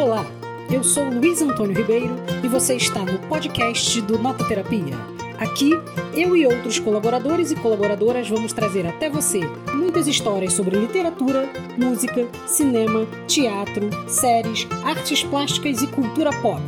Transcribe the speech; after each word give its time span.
Olá, 0.00 0.24
eu 0.70 0.84
sou 0.84 1.10
Luiz 1.10 1.42
Antônio 1.42 1.76
Ribeiro 1.76 2.14
e 2.44 2.46
você 2.46 2.76
está 2.76 3.02
no 3.02 3.18
podcast 3.18 4.00
do 4.02 4.16
Nota 4.16 4.46
Terapia. 4.46 4.94
Aqui, 5.36 5.72
eu 6.14 6.36
e 6.36 6.46
outros 6.46 6.78
colaboradores 6.78 7.50
e 7.50 7.56
colaboradoras 7.56 8.28
vamos 8.28 8.52
trazer 8.52 8.86
até 8.86 9.10
você 9.10 9.40
muitas 9.74 10.06
histórias 10.06 10.52
sobre 10.52 10.78
literatura, 10.78 11.48
música, 11.76 12.28
cinema, 12.46 13.06
teatro, 13.26 13.90
séries, 14.06 14.68
artes 14.84 15.24
plásticas 15.24 15.82
e 15.82 15.88
cultura 15.88 16.30
pop. 16.40 16.62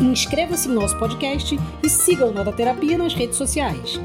Inscreva-se 0.00 0.68
em 0.68 0.72
nosso 0.72 0.96
podcast 0.96 1.58
e 1.82 1.90
siga 1.90 2.24
o 2.24 2.32
Nota 2.32 2.52
Terapia 2.52 2.96
nas 2.96 3.14
redes 3.14 3.36
sociais. 3.36 3.98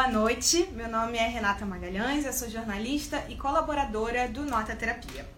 Boa 0.00 0.12
noite, 0.12 0.66
meu 0.72 0.88
nome 0.88 1.18
é 1.18 1.28
Renata 1.28 1.66
Magalhães, 1.66 2.24
eu 2.24 2.32
sou 2.32 2.48
jornalista 2.48 3.22
e 3.28 3.36
colaboradora 3.36 4.26
do 4.28 4.46
Nota 4.46 4.74
Terapia. 4.74 5.28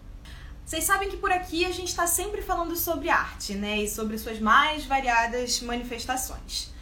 Vocês 0.65 0.85
sabem 0.85 1.09
que 1.09 1.17
por 1.17 1.29
aqui 1.33 1.65
a 1.65 1.71
gente 1.71 1.89
está 1.89 2.07
sempre 2.07 2.41
falando 2.41 2.73
sobre 2.77 3.09
arte, 3.09 3.55
né? 3.55 3.79
E 3.79 3.89
sobre 3.89 4.17
suas 4.17 4.39
mais 4.39 4.85
variadas 4.85 5.61
manifestações. 5.61 6.73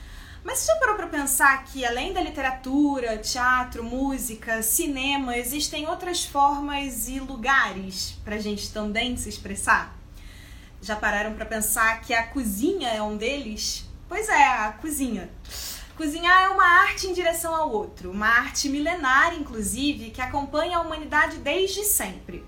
Mas 0.44 0.60
você 0.60 0.72
já 0.72 0.76
parou 0.78 0.96
para 0.96 1.08
pensar 1.08 1.64
que 1.64 1.84
além 1.84 2.14
da 2.14 2.22
literatura, 2.22 3.18
teatro, 3.18 3.84
música, 3.84 4.62
cinema, 4.62 5.36
existem 5.36 5.88
outras 5.88 6.24
formas 6.24 7.10
e 7.10 7.20
lugares 7.20 8.16
para 8.24 8.36
a 8.36 8.40
gente 8.40 8.72
também 8.72 9.18
se 9.18 9.28
expressar? 9.28 9.98
Já 10.84 10.96
pararam 10.96 11.34
para 11.34 11.48
pensar 11.48 12.00
que 12.02 12.14
a 12.14 12.28
cozinha 12.28 12.90
é 12.90 13.02
um 13.02 13.18
deles? 13.18 13.90
Pois 14.08 14.30
é, 14.30 14.44
a 14.44 14.72
cozinha. 14.74 15.32
Cozinhar 15.96 16.44
é 16.44 16.50
uma 16.50 16.66
arte 16.66 17.08
em 17.08 17.14
direção 17.14 17.54
ao 17.54 17.70
outro, 17.70 18.12
uma 18.12 18.28
arte 18.28 18.70
milenária, 18.70 19.38
inclusive, 19.38 20.10
que 20.10 20.22
acompanha 20.22 20.78
a 20.78 20.82
humanidade 20.82 21.38
desde 21.38 21.84
sempre. 21.84 22.46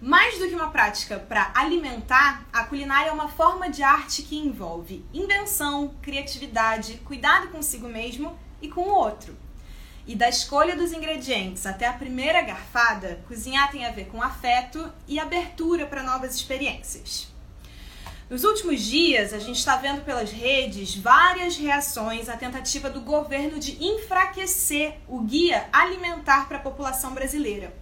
Mais 0.00 0.38
do 0.38 0.48
que 0.48 0.54
uma 0.54 0.70
prática 0.70 1.18
para 1.18 1.50
alimentar, 1.52 2.46
a 2.52 2.62
culinária 2.62 3.10
é 3.10 3.12
uma 3.12 3.28
forma 3.28 3.68
de 3.68 3.82
arte 3.82 4.22
que 4.22 4.38
envolve 4.38 5.04
invenção, 5.12 5.94
criatividade, 6.00 6.98
cuidado 7.04 7.48
consigo 7.48 7.88
mesmo 7.88 8.38
e 8.62 8.68
com 8.68 8.82
o 8.82 8.94
outro. 8.94 9.36
E 10.06 10.14
da 10.14 10.28
escolha 10.28 10.76
dos 10.76 10.92
ingredientes 10.92 11.66
até 11.66 11.86
a 11.86 11.92
primeira 11.92 12.40
garfada, 12.42 13.22
cozinhar 13.26 13.70
tem 13.72 13.84
a 13.84 13.90
ver 13.90 14.06
com 14.06 14.22
afeto 14.22 14.90
e 15.08 15.18
abertura 15.18 15.84
para 15.84 16.04
novas 16.04 16.36
experiências. 16.36 17.28
Nos 18.30 18.44
últimos 18.44 18.82
dias, 18.82 19.32
a 19.32 19.38
gente 19.38 19.56
está 19.56 19.76
vendo 19.76 20.04
pelas 20.04 20.30
redes 20.30 20.94
várias 20.94 21.56
reações 21.56 22.28
à 22.28 22.36
tentativa 22.36 22.90
do 22.90 23.00
governo 23.00 23.58
de 23.58 23.82
enfraquecer 23.82 24.98
o 25.08 25.20
guia 25.20 25.66
alimentar 25.72 26.46
para 26.46 26.58
a 26.58 26.60
população 26.60 27.14
brasileira, 27.14 27.74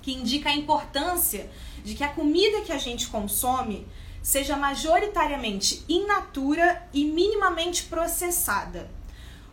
que 0.00 0.12
indica 0.12 0.50
a 0.50 0.54
importância 0.54 1.50
de 1.84 1.96
que 1.96 2.04
a 2.04 2.10
comida 2.10 2.60
que 2.60 2.70
a 2.70 2.78
gente 2.78 3.08
consome 3.08 3.88
seja 4.22 4.56
majoritariamente 4.56 5.84
in 5.88 6.06
natura 6.06 6.80
e 6.92 7.04
minimamente 7.04 7.82
processada. 7.82 8.88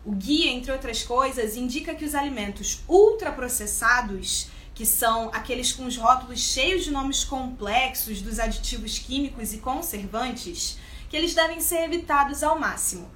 O 0.04 0.12
guia, 0.12 0.52
entre 0.52 0.70
outras 0.70 1.02
coisas, 1.02 1.56
indica 1.56 1.92
que 1.92 2.04
os 2.04 2.14
alimentos 2.14 2.84
ultraprocessados 2.86 4.46
que 4.76 4.84
são 4.84 5.30
aqueles 5.32 5.72
com 5.72 5.86
os 5.86 5.96
rótulos 5.96 6.38
cheios 6.38 6.84
de 6.84 6.90
nomes 6.90 7.24
complexos 7.24 8.20
dos 8.20 8.38
aditivos 8.38 8.98
químicos 8.98 9.54
e 9.54 9.58
conservantes, 9.58 10.78
que 11.08 11.16
eles 11.16 11.34
devem 11.34 11.60
ser 11.60 11.84
evitados 11.84 12.42
ao 12.42 12.58
máximo. 12.58 13.10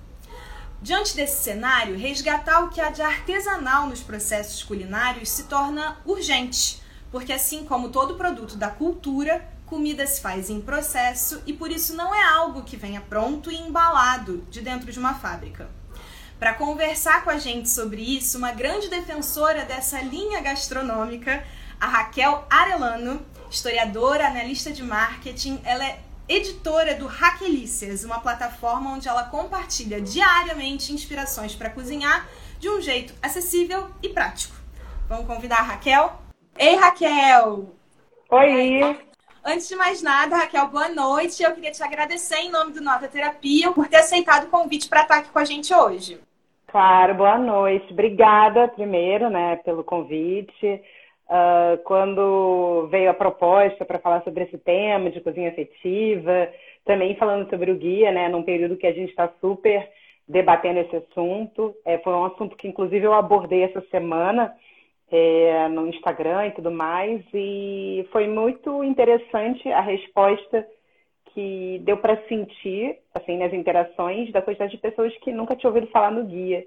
Diante 0.80 1.14
desse 1.14 1.42
cenário, 1.42 1.98
resgatar 1.98 2.64
o 2.64 2.70
que 2.70 2.80
há 2.80 2.88
de 2.88 3.02
artesanal 3.02 3.86
nos 3.86 4.00
processos 4.00 4.62
culinários 4.62 5.28
se 5.28 5.44
torna 5.44 5.98
urgente, 6.06 6.80
porque 7.12 7.30
assim 7.30 7.66
como 7.66 7.90
todo 7.90 8.14
produto 8.14 8.56
da 8.56 8.70
cultura, 8.70 9.46
comida 9.66 10.06
se 10.06 10.22
faz 10.22 10.48
em 10.48 10.62
processo 10.62 11.42
e 11.46 11.52
por 11.52 11.70
isso 11.70 11.94
não 11.94 12.14
é 12.14 12.24
algo 12.24 12.62
que 12.62 12.76
venha 12.78 13.02
pronto 13.02 13.52
e 13.52 13.56
embalado 13.56 14.38
de 14.50 14.62
dentro 14.62 14.90
de 14.90 14.98
uma 14.98 15.12
fábrica. 15.12 15.68
Para 16.40 16.54
conversar 16.54 17.22
com 17.22 17.28
a 17.28 17.36
gente 17.36 17.68
sobre 17.68 18.00
isso, 18.00 18.38
uma 18.38 18.50
grande 18.50 18.88
defensora 18.88 19.66
dessa 19.66 20.00
linha 20.00 20.40
gastronômica, 20.40 21.44
a 21.78 21.86
Raquel 21.86 22.46
Arelano, 22.48 23.20
historiadora, 23.50 24.26
analista 24.26 24.70
de 24.70 24.82
marketing, 24.82 25.60
ela 25.62 25.84
é 25.84 26.00
editora 26.26 26.94
do 26.94 27.06
Raquelícias, 27.06 28.04
uma 28.04 28.20
plataforma 28.20 28.90
onde 28.90 29.06
ela 29.06 29.24
compartilha 29.24 30.00
diariamente 30.00 30.94
inspirações 30.94 31.54
para 31.54 31.68
cozinhar 31.68 32.26
de 32.58 32.70
um 32.70 32.80
jeito 32.80 33.12
acessível 33.20 33.90
e 34.02 34.08
prático. 34.08 34.54
Vamos 35.10 35.26
convidar 35.26 35.58
a 35.58 35.62
Raquel? 35.62 36.22
Ei, 36.56 36.74
Raquel! 36.74 37.76
Oi! 38.30 38.98
Antes 39.44 39.68
de 39.68 39.76
mais 39.76 40.00
nada, 40.00 40.38
Raquel, 40.38 40.68
boa 40.68 40.88
noite. 40.88 41.42
Eu 41.42 41.52
queria 41.52 41.70
te 41.70 41.82
agradecer 41.82 42.36
em 42.36 42.50
nome 42.50 42.72
do 42.72 42.80
Nota 42.80 43.08
Terapia 43.08 43.72
por 43.72 43.88
ter 43.88 43.96
aceitado 43.96 44.44
o 44.44 44.50
convite 44.50 44.88
para 44.88 45.02
estar 45.02 45.18
aqui 45.18 45.28
com 45.28 45.38
a 45.38 45.44
gente 45.44 45.74
hoje. 45.74 46.18
Claro, 46.70 47.16
boa 47.16 47.36
noite. 47.36 47.92
Obrigada, 47.92 48.68
primeiro, 48.68 49.28
né, 49.28 49.56
pelo 49.64 49.82
convite. 49.82 50.80
Uh, 51.26 51.82
quando 51.82 52.86
veio 52.92 53.10
a 53.10 53.14
proposta 53.14 53.84
para 53.84 53.98
falar 53.98 54.22
sobre 54.22 54.44
esse 54.44 54.56
tema 54.56 55.10
de 55.10 55.20
cozinha 55.20 55.48
afetiva, 55.50 56.48
também 56.84 57.16
falando 57.16 57.50
sobre 57.50 57.72
o 57.72 57.76
guia, 57.76 58.12
né, 58.12 58.28
num 58.28 58.44
período 58.44 58.76
que 58.76 58.86
a 58.86 58.92
gente 58.92 59.10
está 59.10 59.28
super 59.40 59.88
debatendo 60.28 60.78
esse 60.78 60.94
assunto. 60.94 61.74
É, 61.84 61.98
foi 61.98 62.12
um 62.12 62.26
assunto 62.26 62.56
que, 62.56 62.68
inclusive, 62.68 63.04
eu 63.04 63.14
abordei 63.14 63.64
essa 63.64 63.80
semana 63.90 64.54
é, 65.10 65.66
no 65.66 65.88
Instagram 65.88 66.46
e 66.46 66.52
tudo 66.52 66.70
mais, 66.70 67.20
e 67.34 68.06
foi 68.12 68.28
muito 68.28 68.84
interessante 68.84 69.68
a 69.72 69.80
resposta 69.80 70.64
que 71.34 71.80
deu 71.84 71.96
para 71.96 72.20
sentir, 72.28 72.98
assim, 73.14 73.38
nas 73.38 73.52
interações, 73.52 74.32
da 74.32 74.42
quantidade 74.42 74.72
de 74.72 74.78
pessoas 74.78 75.16
que 75.18 75.32
nunca 75.32 75.56
tinham 75.56 75.72
ouvido 75.72 75.90
falar 75.90 76.10
no 76.10 76.24
guia. 76.24 76.64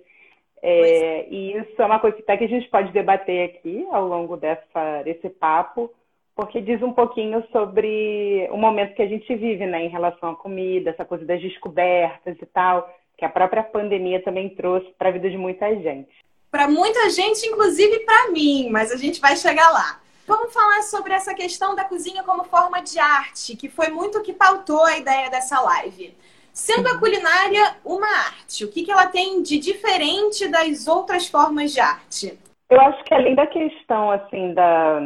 É, 0.62 1.28
e 1.30 1.58
isso 1.58 1.82
é 1.82 1.86
uma 1.86 2.00
coisa 2.00 2.18
até 2.20 2.38
que 2.38 2.46
a 2.46 2.48
gente 2.48 2.70
pode 2.70 2.92
debater 2.94 3.50
aqui 3.50 3.86
ao 3.92 4.08
longo 4.08 4.38
dessa, 4.38 5.04
desse 5.04 5.30
papo, 5.30 5.92
porque 6.36 6.62
diz 6.62 6.82
um 6.82 6.94
pouquinho 6.94 7.46
sobre 7.52 8.48
o 8.50 8.58
momento 8.58 8.96
que 8.96 9.02
a 9.02 9.08
gente 9.08 9.36
vive, 9.36 9.66
né, 9.66 9.86
em 9.86 9.90
relação 9.90 10.30
à 10.30 10.36
comida, 10.36 10.92
essa 10.92 11.04
coisa 11.04 11.26
das 11.26 11.42
descobertas 11.42 12.38
e 12.42 12.46
tal, 12.46 12.90
que 13.18 13.26
a 13.26 13.30
própria 13.30 13.62
pandemia 13.62 14.24
também 14.24 14.50
trouxe 14.50 14.90
para 14.98 15.10
a 15.10 15.12
vida 15.12 15.30
de 15.30 15.38
muita 15.38 15.70
gente. 15.76 16.10
Para 16.50 16.68
muita 16.68 17.10
gente, 17.10 17.46
inclusive 17.46 18.00
para 18.00 18.32
mim, 18.32 18.70
mas 18.70 18.92
a 18.92 18.96
gente 18.96 19.20
vai 19.20 19.36
chegar 19.36 19.70
lá. 19.70 20.03
Vamos 20.26 20.54
falar 20.54 20.82
sobre 20.84 21.14
essa 21.14 21.34
questão 21.34 21.76
da 21.76 21.84
cozinha 21.84 22.24
como 22.24 22.46
forma 22.46 22.82
de 22.82 22.98
arte, 22.98 23.58
que 23.58 23.70
foi 23.70 23.90
muito 23.90 24.20
o 24.20 24.24
que 24.24 24.34
pautou 24.34 24.84
a 24.86 24.98
ideia 24.98 25.30
dessa 25.30 25.60
live. 25.62 26.16
Sendo 26.54 26.88
a 26.88 27.00
culinária 27.00 27.76
uma 27.84 28.08
arte, 28.08 28.64
o 28.64 28.72
que, 28.72 28.84
que 28.84 28.92
ela 28.92 29.08
tem 29.08 29.42
de 29.42 29.60
diferente 29.60 30.48
das 30.48 30.88
outras 30.88 31.28
formas 31.28 31.74
de 31.74 31.80
arte? 31.80 32.38
Eu 32.70 32.80
acho 32.80 33.04
que 33.04 33.14
além 33.14 33.36
da 33.36 33.48
questão 33.48 34.12
assim 34.12 34.54
da 34.54 35.00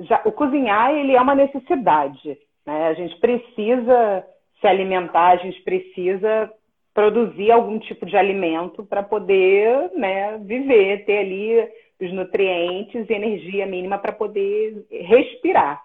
já, 0.00 0.20
o 0.24 0.32
cozinhar 0.32 0.92
ele 0.92 1.14
é 1.14 1.20
uma 1.20 1.34
necessidade, 1.34 2.38
né? 2.66 2.88
A 2.88 2.94
gente 2.94 3.18
precisa 3.18 4.24
se 4.60 4.66
alimentar, 4.66 5.30
a 5.30 5.36
gente 5.36 5.60
precisa 5.62 6.52
produzir 6.92 7.50
algum 7.52 7.78
tipo 7.78 8.04
de 8.04 8.16
alimento 8.16 8.84
para 8.84 9.04
poder, 9.04 9.90
né, 9.94 10.36
viver, 10.38 11.04
ter 11.04 11.18
ali 11.18 11.68
os 12.00 12.12
nutrientes 12.12 13.08
e 13.08 13.12
energia 13.12 13.66
mínima 13.66 13.98
para 13.98 14.12
poder 14.12 14.86
respirar. 14.90 15.82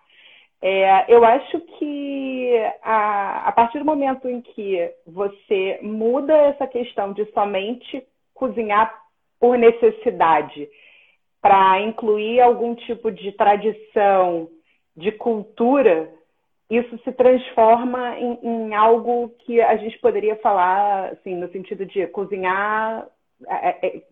É, 0.62 1.14
eu 1.14 1.26
acho 1.26 1.60
que 1.60 2.54
a, 2.82 3.50
a 3.50 3.52
partir 3.52 3.80
do 3.80 3.86
momento 3.86 4.30
em 4.30 4.42
que 4.42 4.90
você 5.06 5.80
muda 5.82 6.34
essa 6.34 6.66
questão 6.66 7.12
de 7.12 7.26
somente 7.34 8.02
cozinhar 8.34 8.98
por 9.40 9.58
necessidade 9.58 10.70
para 11.42 11.82
incluir 11.82 12.40
algum 12.40 12.74
tipo 12.76 13.12
de 13.12 13.34
tradição, 13.34 14.48
de 14.96 15.12
cultura, 15.12 16.10
isso 16.70 16.98
se 17.04 17.12
transforma 17.12 18.18
em, 18.18 18.40
em, 18.42 18.74
algo 18.74 19.30
que 19.40 19.60
a 19.60 19.76
gente 19.76 20.00
poderia 20.00 20.38
falar, 20.38 21.10
assim, 21.10 21.36
no 21.36 21.52
sentido 21.52 21.86
de 21.86 22.08
cozinhar 22.08 23.06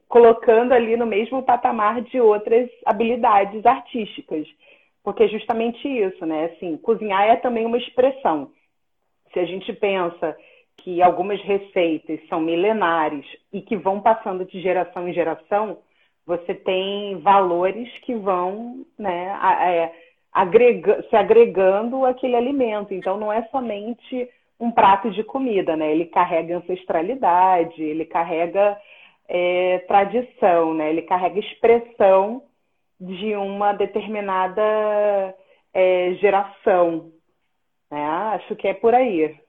colocando 0.08 0.74
ali 0.74 0.96
no 0.96 1.06
mesmo 1.06 1.44
patamar 1.44 2.02
de 2.02 2.20
outras 2.20 2.70
habilidades 2.86 3.66
artísticas. 3.66 4.48
Porque 5.04 5.24
é 5.24 5.28
justamente 5.28 5.88
isso, 5.88 6.26
né? 6.26 6.46
Assim, 6.46 6.78
cozinhar 6.78 7.24
é 7.24 7.36
também 7.36 7.66
uma 7.66 7.78
expressão. 7.78 8.52
Se 9.34 9.40
a 9.40 9.46
gente 9.46 9.74
pensa 9.74 10.38
que 10.78 11.02
algumas 11.02 11.42
receitas 11.42 12.20
são 12.28 12.40
milenares 12.40 13.26
e 13.52 13.62
que 13.62 13.76
vão 13.76 14.02
passando 14.02 14.46
de 14.46 14.62
geração 14.62 15.08
em 15.08 15.14
geração, 15.14 15.80
você 16.26 16.54
tem 16.54 17.18
valores 17.20 17.90
que 18.00 18.14
vão 18.16 18.86
né, 18.98 19.38
é, 19.64 19.92
agrega, 20.32 21.04
se 21.10 21.16
agregando 21.16 22.06
àquele 22.06 22.36
alimento. 22.36 22.94
Então, 22.94 23.18
não 23.18 23.32
é 23.32 23.44
somente 23.48 24.30
um 24.60 24.72
prato 24.72 25.10
de 25.10 25.24
comida, 25.24 25.76
né? 25.76 25.92
Ele 25.92 26.06
carrega 26.06 26.58
ancestralidade, 26.58 27.82
ele 27.82 28.06
carrega 28.06 28.78
é, 29.34 29.80
tradição, 29.88 30.74
né? 30.74 30.90
Ele 30.90 31.04
carrega 31.04 31.40
expressão 31.40 32.44
de 33.00 33.34
uma 33.34 33.72
determinada 33.72 34.62
é, 35.74 36.14
geração. 36.16 37.14
Né? 37.90 38.06
Acho 38.06 38.58
que 38.58 38.68
é 38.68 38.74
por 38.74 38.94
aí. 38.94 39.40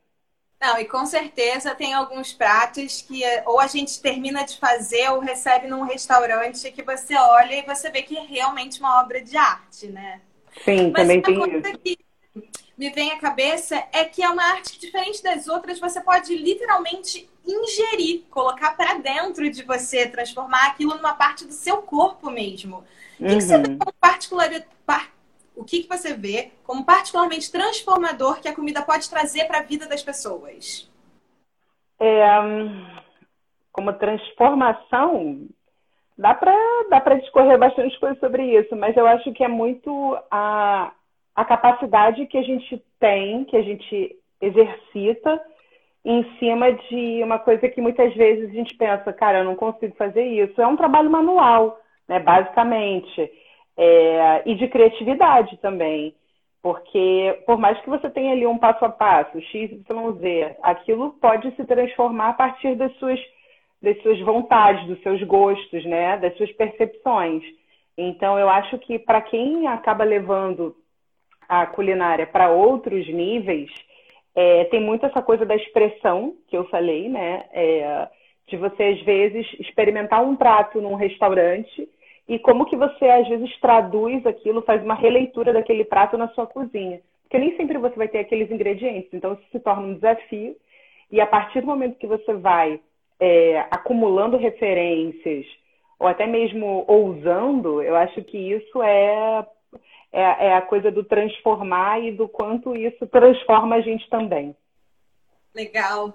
Não, 0.61 0.79
e 0.79 0.85
com 0.85 1.05
certeza 1.05 1.75
tem 1.75 1.93
alguns 1.93 2.33
pratos 2.33 3.03
que 3.03 3.23
ou 3.45 3.59
a 3.59 3.67
gente 3.67 4.01
termina 4.01 4.45
de 4.45 4.57
fazer 4.57 5.11
ou 5.11 5.19
recebe 5.19 5.67
num 5.67 5.83
restaurante 5.83 6.71
que 6.71 6.83
você 6.85 7.17
olha 7.17 7.57
e 7.57 7.63
você 7.63 7.91
vê 7.91 8.03
que 8.03 8.17
é 8.17 8.21
realmente 8.21 8.79
uma 8.79 9.01
obra 9.01 9.21
de 9.21 9.37
arte, 9.37 9.89
né? 9.89 10.21
Sim, 10.65 10.93
Mas 10.93 11.03
também 11.03 11.19
uma 11.19 11.25
tem 11.25 11.39
coisa 11.39 11.69
isso. 11.71 11.79
que 11.79 11.99
me 12.79 12.91
vem 12.91 13.11
à 13.11 13.19
cabeça 13.19 13.85
é 13.93 14.05
que 14.05 14.23
é 14.23 14.29
uma 14.29 14.45
arte 14.45 14.75
que, 14.75 14.87
diferente 14.87 15.21
das 15.21 15.49
outras, 15.49 15.81
você 15.81 16.01
pode 16.01 16.37
literalmente 16.37 17.29
ingerir, 17.47 18.25
colocar 18.31 18.73
para 18.77 18.95
dentro 18.95 19.49
de 19.51 19.63
você, 19.65 20.09
transformar 20.09 20.69
aquilo 20.69 20.95
numa 20.97 21.15
parte 21.15 21.45
do 21.47 21.53
seu 21.53 21.83
corpo 21.83 22.31
mesmo. 22.31 22.79
O 22.79 23.27
que, 23.27 23.37
que 23.37 23.43
você 23.45 23.59
vê 23.59 23.69
Uhum. 23.69 23.79
como 23.79 23.93
particular... 24.01 24.49
par- 24.87 25.13
O 25.57 25.65
que, 25.65 25.83
que 25.83 25.89
você 25.89 26.15
vê 26.15 26.53
como 26.65 26.85
particularmente 26.85 27.51
transformador 27.53 28.41
que 28.41 28.49
a 28.49 28.55
comida 28.55 28.83
pode 28.83 29.09
trazer 29.11 29.45
para 29.47 29.59
a 29.59 29.63
vida 29.63 29.87
das 29.87 30.03
pessoas? 30.03 30.89
É, 32.01 32.41
hum, 32.41 32.87
como 33.73 33.93
transformação, 33.95 35.49
dá 36.19 36.35
para 36.35 36.55
dá 36.91 37.01
para 37.01 37.17
discorrer 37.17 37.59
bastante 37.59 37.99
coisa 38.01 38.19
sobre 38.21 38.59
isso, 38.59 38.77
mas 38.77 38.97
eu 38.97 39.07
acho 39.07 39.33
que 39.33 39.45
é 39.45 39.49
muito 39.49 40.19
a, 40.31 40.93
a 41.35 41.45
capacidade 41.45 42.27
que 42.27 42.39
a 42.39 42.43
gente 42.43 42.83
tem, 43.01 43.45
que 43.47 43.57
a 43.57 43.63
gente 43.63 44.17
exercita 44.41 45.43
em 46.05 46.25
cima 46.39 46.73
de 46.73 47.23
uma 47.23 47.39
coisa 47.39 47.69
que 47.69 47.81
muitas 47.81 48.13
vezes 48.15 48.51
a 48.51 48.53
gente 48.53 48.75
pensa, 48.77 49.13
cara, 49.13 49.39
eu 49.39 49.45
não 49.45 49.55
consigo 49.55 49.95
fazer 49.97 50.25
isso. 50.25 50.61
É 50.61 50.67
um 50.67 50.77
trabalho 50.77 51.11
manual, 51.11 51.79
né, 52.09 52.19
basicamente. 52.19 53.31
É, 53.77 54.43
e 54.45 54.55
de 54.55 54.69
criatividade 54.69 55.57
também. 55.59 56.15
Porque, 56.63 57.43
por 57.45 57.59
mais 57.59 57.81
que 57.81 57.91
você 57.91 58.09
tenha 58.11 58.33
ali 58.33 58.47
um 58.47 58.59
passo 58.59 58.85
a 58.85 58.89
passo, 58.89 59.41
X, 59.41 59.73
Y, 59.73 60.13
Z, 60.19 60.57
aquilo 60.63 61.11
pode 61.21 61.51
se 61.57 61.65
transformar 61.65 62.31
a 62.31 62.35
partir 62.35 62.77
das 62.77 62.93
suas, 62.99 63.19
das 63.83 64.01
suas 64.03 64.21
vontades, 64.21 64.87
dos 64.87 65.01
seus 65.03 65.23
gostos, 65.25 65.85
né? 65.85 66.17
Das 66.19 66.37
suas 66.37 66.53
percepções. 66.53 67.43
Então, 67.99 68.39
eu 68.39 68.49
acho 68.49 68.79
que 68.79 68.99
para 68.99 69.21
quem 69.21 69.67
acaba 69.67 70.05
levando 70.05 70.77
a 71.49 71.67
culinária 71.67 72.27
para 72.27 72.51
outros 72.51 73.09
níveis, 73.09 73.71
é, 74.35 74.65
tem 74.65 74.81
muito 74.81 75.05
essa 75.07 75.21
coisa 75.21 75.45
da 75.45 75.55
expressão 75.55 76.35
que 76.49 76.57
eu 76.57 76.65
falei, 76.69 77.09
né? 77.09 77.45
É, 77.53 78.09
de 78.49 78.57
você, 78.57 78.83
às 78.83 79.01
vezes, 79.03 79.47
experimentar 79.61 80.23
um 80.23 80.37
prato 80.37 80.81
num 80.81 80.95
restaurante 80.95 81.89
e 82.29 82.39
como 82.39 82.67
que 82.67 82.77
você, 82.77 83.09
às 83.09 83.29
vezes, 83.29 83.59
traduz 83.61 84.25
aquilo, 84.27 84.63
faz 84.63 84.83
uma 84.83 84.95
releitura 84.95 85.53
daquele 85.53 85.85
prato 85.85 86.17
na 86.17 86.29
sua 86.29 86.47
cozinha. 86.47 87.01
Porque 87.23 87.39
nem 87.39 87.57
sempre 87.57 87.79
você 87.79 87.97
vai 87.97 88.09
ter 88.09 88.19
aqueles 88.19 88.51
ingredientes, 88.51 89.13
então 89.13 89.35
isso 89.35 89.45
se 89.51 89.61
torna 89.61 89.87
um 89.87 89.95
desafio. 89.95 90.55
E 91.11 91.21
a 91.21 91.27
partir 91.27 91.61
do 91.61 91.67
momento 91.67 91.99
que 91.99 92.07
você 92.07 92.35
vai 92.35 92.81
é, 93.21 93.61
acumulando 93.71 94.37
referências, 94.37 95.47
ou 95.99 96.07
até 96.07 96.27
mesmo 96.27 96.85
ousando, 96.89 97.81
eu 97.83 97.95
acho 97.95 98.23
que 98.25 98.37
isso 98.37 98.83
é, 98.83 99.47
é, 100.13 100.49
é 100.49 100.55
a 100.55 100.63
coisa 100.63 100.91
do 100.91 101.03
transformar 101.03 102.01
e 102.01 102.13
do 102.13 102.29
quanto 102.29 102.77
isso 102.77 103.07
transforma 103.07 103.77
a 103.77 103.81
gente 103.81 104.09
também. 104.11 104.55
Legal. 105.55 106.15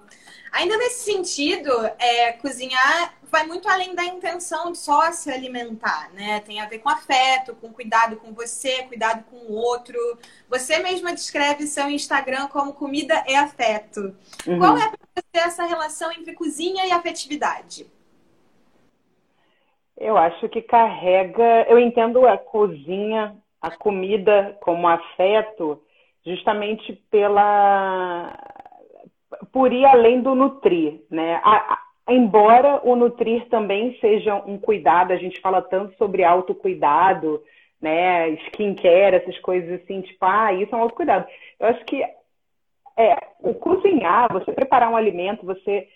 Ainda 0.52 0.76
nesse 0.78 1.12
sentido, 1.12 1.70
é, 1.98 2.32
cozinhar 2.32 3.14
vai 3.30 3.46
muito 3.46 3.68
além 3.68 3.94
da 3.94 4.04
intenção 4.04 4.72
de 4.72 4.78
só 4.78 5.12
se 5.12 5.30
alimentar, 5.30 6.10
né? 6.12 6.40
Tem 6.40 6.60
a 6.60 6.66
ver 6.66 6.78
com 6.78 6.88
afeto, 6.88 7.54
com 7.54 7.72
cuidado 7.72 8.16
com 8.16 8.32
você, 8.32 8.82
cuidado 8.84 9.24
com 9.24 9.36
o 9.36 9.52
outro. 9.52 9.98
Você 10.48 10.78
mesma 10.78 11.12
descreve 11.12 11.66
seu 11.66 11.88
Instagram 11.88 12.48
como 12.48 12.72
comida 12.72 13.22
é 13.26 13.36
afeto. 13.36 14.16
Uhum. 14.46 14.58
Qual 14.58 14.76
é 14.76 14.88
para 14.88 14.98
você 15.14 15.46
essa 15.46 15.64
relação 15.64 16.10
entre 16.12 16.32
cozinha 16.32 16.86
e 16.86 16.90
afetividade? 16.90 17.86
Eu 19.96 20.16
acho 20.16 20.48
que 20.48 20.62
carrega. 20.62 21.66
Eu 21.68 21.78
entendo 21.78 22.26
a 22.26 22.38
cozinha, 22.38 23.36
a 23.60 23.70
comida 23.70 24.56
como 24.60 24.86
afeto, 24.88 25.82
justamente 26.24 26.92
pela. 27.10 28.32
por 29.52 29.72
ir 29.72 29.84
além 29.84 30.20
do 30.22 30.34
nutrir, 30.34 31.02
né? 31.10 31.40
A- 31.44 31.74
a- 31.74 32.12
embora 32.12 32.80
o 32.84 32.96
nutrir 32.96 33.46
também 33.48 33.96
seja 34.00 34.34
um 34.36 34.58
cuidado, 34.58 35.12
a 35.12 35.16
gente 35.16 35.40
fala 35.40 35.60
tanto 35.60 35.94
sobre 35.96 36.24
autocuidado, 36.24 37.42
né? 37.80 38.30
Skincare, 38.48 39.16
essas 39.16 39.38
coisas 39.40 39.80
assim, 39.82 40.00
tipo, 40.00 40.24
ah, 40.24 40.52
isso 40.52 40.74
é 40.74 40.78
um 40.78 40.82
autocuidado. 40.82 41.26
Eu 41.60 41.68
acho 41.68 41.84
que 41.84 42.02
é, 42.96 43.16
o 43.40 43.54
cozinhar, 43.54 44.32
você 44.32 44.52
preparar 44.52 44.90
um 44.90 44.96
alimento, 44.96 45.46
você 45.46 45.86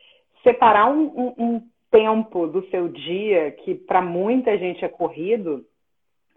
separar 0.42 0.86
um, 0.90 1.02
um- 1.04 1.34
um 1.38 1.62
tempo 1.90 2.46
do 2.46 2.66
seu 2.70 2.88
dia 2.88 3.50
que 3.50 3.74
para 3.74 4.00
muita 4.00 4.56
gente 4.56 4.84
é 4.84 4.88
corrido, 4.88 5.64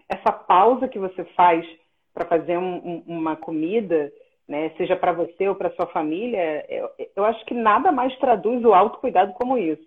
essa 0.08 0.32
pausa 0.32 0.88
que 0.88 0.98
você 0.98 1.24
faz 1.36 1.66
para 2.14 2.26
fazer 2.26 2.58
um- 2.58 2.76
um- 2.76 3.04
uma 3.06 3.36
comida, 3.36 4.12
né, 4.48 4.70
seja 4.76 4.96
para 4.96 5.12
você 5.12 5.48
ou 5.48 5.54
para 5.54 5.70
sua 5.72 5.86
família, 5.88 6.64
eu, 6.68 6.90
eu 7.16 7.24
acho 7.24 7.44
que 7.44 7.54
nada 7.54 7.90
mais 7.92 8.16
traduz 8.18 8.64
o 8.64 8.72
autocuidado 8.74 9.32
como 9.34 9.58
isso. 9.58 9.84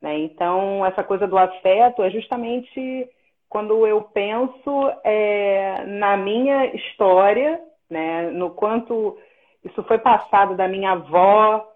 né? 0.00 0.18
Então, 0.18 0.84
essa 0.86 1.04
coisa 1.04 1.26
do 1.28 1.36
afeto 1.36 2.02
é 2.02 2.10
justamente 2.10 3.08
quando 3.50 3.86
eu 3.86 4.02
penso 4.02 4.90
é, 5.04 5.84
na 5.84 6.16
minha 6.16 6.66
história, 6.74 7.60
né, 7.90 8.30
no 8.30 8.50
quanto 8.50 9.18
isso 9.64 9.82
foi 9.84 9.98
passado 9.98 10.56
da 10.56 10.66
minha 10.68 10.92
avó 10.92 11.66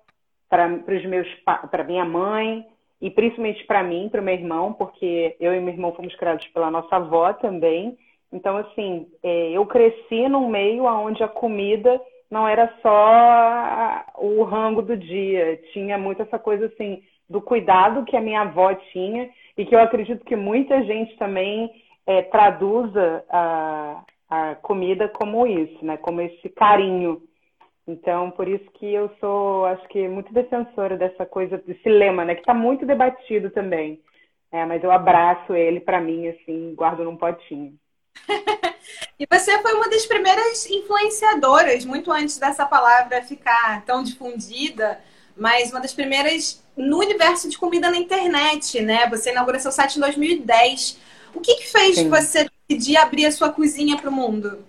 para 0.49 1.85
minha 1.85 2.05
mãe 2.05 2.65
e 3.05 3.11
principalmente 3.11 3.63
para 3.67 3.83
mim, 3.83 4.09
para 4.09 4.23
o 4.23 4.25
meu 4.25 4.33
irmão, 4.33 4.73
porque 4.73 5.37
eu 5.39 5.55
e 5.55 5.61
meu 5.61 5.75
irmão 5.75 5.93
fomos 5.93 6.17
criados 6.17 6.47
pela 6.49 6.71
nossa 6.71 6.97
avó 6.97 7.35
também. 7.35 7.99
Então, 8.33 8.57
assim, 8.57 9.07
é, 9.23 9.51
eu 9.51 9.67
cresci 9.67 10.27
num 10.27 10.49
meio 10.49 10.87
onde 10.87 11.23
a 11.23 11.29
comida 11.29 12.01
não 12.31 12.49
era 12.49 12.73
só 12.81 14.07
o 14.17 14.43
rango 14.45 14.81
do 14.81 14.97
dia, 14.97 15.61
tinha 15.75 15.99
muito 15.99 16.23
essa 16.23 16.39
coisa 16.39 16.65
assim 16.65 17.03
do 17.29 17.43
cuidado 17.43 18.07
que 18.07 18.17
a 18.17 18.23
minha 18.23 18.41
avó 18.41 18.73
tinha 18.91 19.29
e 19.55 19.67
que 19.67 19.75
eu 19.75 19.81
acredito 19.81 20.25
que 20.25 20.35
muita 20.35 20.83
gente 20.85 21.15
também 21.19 21.71
é, 22.07 22.23
traduza 22.23 23.23
a, 23.29 24.03
a 24.31 24.55
comida 24.55 25.11
como 25.11 25.47
isso, 25.47 25.85
né? 25.85 25.99
Como 25.99 26.23
esse 26.23 26.49
carinho. 26.49 27.21
Então, 27.87 28.31
por 28.31 28.49
isso 28.49 28.65
que 28.73 28.93
eu 28.93 29.11
sou, 29.21 29.67
acho 29.67 29.87
que, 29.89 30.09
muito 30.09 30.33
defensora 30.33 30.97
dessa 30.97 31.27
coisa, 31.27 31.59
desse 31.59 31.89
lema, 31.89 32.25
né? 32.25 32.35
Que 32.35 32.41
está 32.41 32.55
muito 32.55 32.87
debatido 32.87 33.51
também. 33.51 34.01
É, 34.51 34.65
mas 34.65 34.83
eu 34.83 34.91
abraço 34.91 35.55
ele 35.55 35.81
para 35.81 36.01
mim, 36.01 36.29
assim, 36.29 36.75
guardo 36.75 37.05
num 37.05 37.17
potinho. 37.17 37.75
E 39.19 39.27
você 39.31 39.57
foi 39.63 39.73
uma 39.75 39.89
das 39.89 40.05
primeiras 40.05 40.69
influenciadoras, 40.69 41.85
muito 41.85 42.11
antes 42.11 42.37
dessa 42.37 42.67
palavra 42.67 43.23
ficar 43.23 43.85
tão 43.85 44.03
difundida, 44.03 45.01
mas 45.37 45.71
uma 45.71 45.81
das 45.81 45.95
primeiras 45.95 46.63
no 46.77 46.99
universo 46.99 47.49
de 47.49 47.57
comida 47.57 47.91
na 47.91 47.97
internet, 47.97 48.81
né? 48.81 49.09
Você 49.09 49.31
inaugurou 49.31 49.61
seu 49.61 49.73
site 49.73 49.97
em 49.97 50.01
2010. 50.01 50.99
O 51.35 51.41
que, 51.41 51.55
que 51.55 51.71
fez 51.71 51.97
Sim. 51.97 52.09
você 52.09 52.49
decidir 52.69 52.97
abrir 52.97 53.27
a 53.27 53.33
sua 53.33 53.51
cozinha 53.51 53.97
para 53.97 54.11
o 54.11 54.13
mundo? 54.13 54.65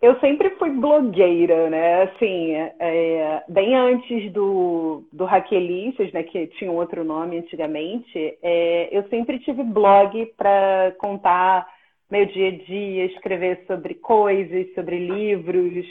Eu 0.00 0.18
sempre 0.20 0.50
fui 0.56 0.70
blogueira, 0.70 1.70
né? 1.70 2.02
Assim, 2.02 2.52
é, 2.78 3.42
bem 3.48 3.74
antes 3.74 4.32
do, 4.32 5.04
do 5.12 5.24
Raquelices, 5.24 6.12
né? 6.12 6.22
Que 6.22 6.46
tinha 6.58 6.70
outro 6.70 7.04
nome 7.04 7.38
antigamente, 7.38 8.36
é, 8.42 8.88
eu 8.92 9.08
sempre 9.08 9.38
tive 9.38 9.62
blog 9.62 10.26
para 10.36 10.94
contar 10.98 11.66
meu 12.10 12.26
dia 12.26 12.48
a 12.48 12.50
dia, 12.50 13.06
escrever 13.06 13.64
sobre 13.66 13.94
coisas, 13.94 14.72
sobre 14.74 14.98
livros, 14.98 15.86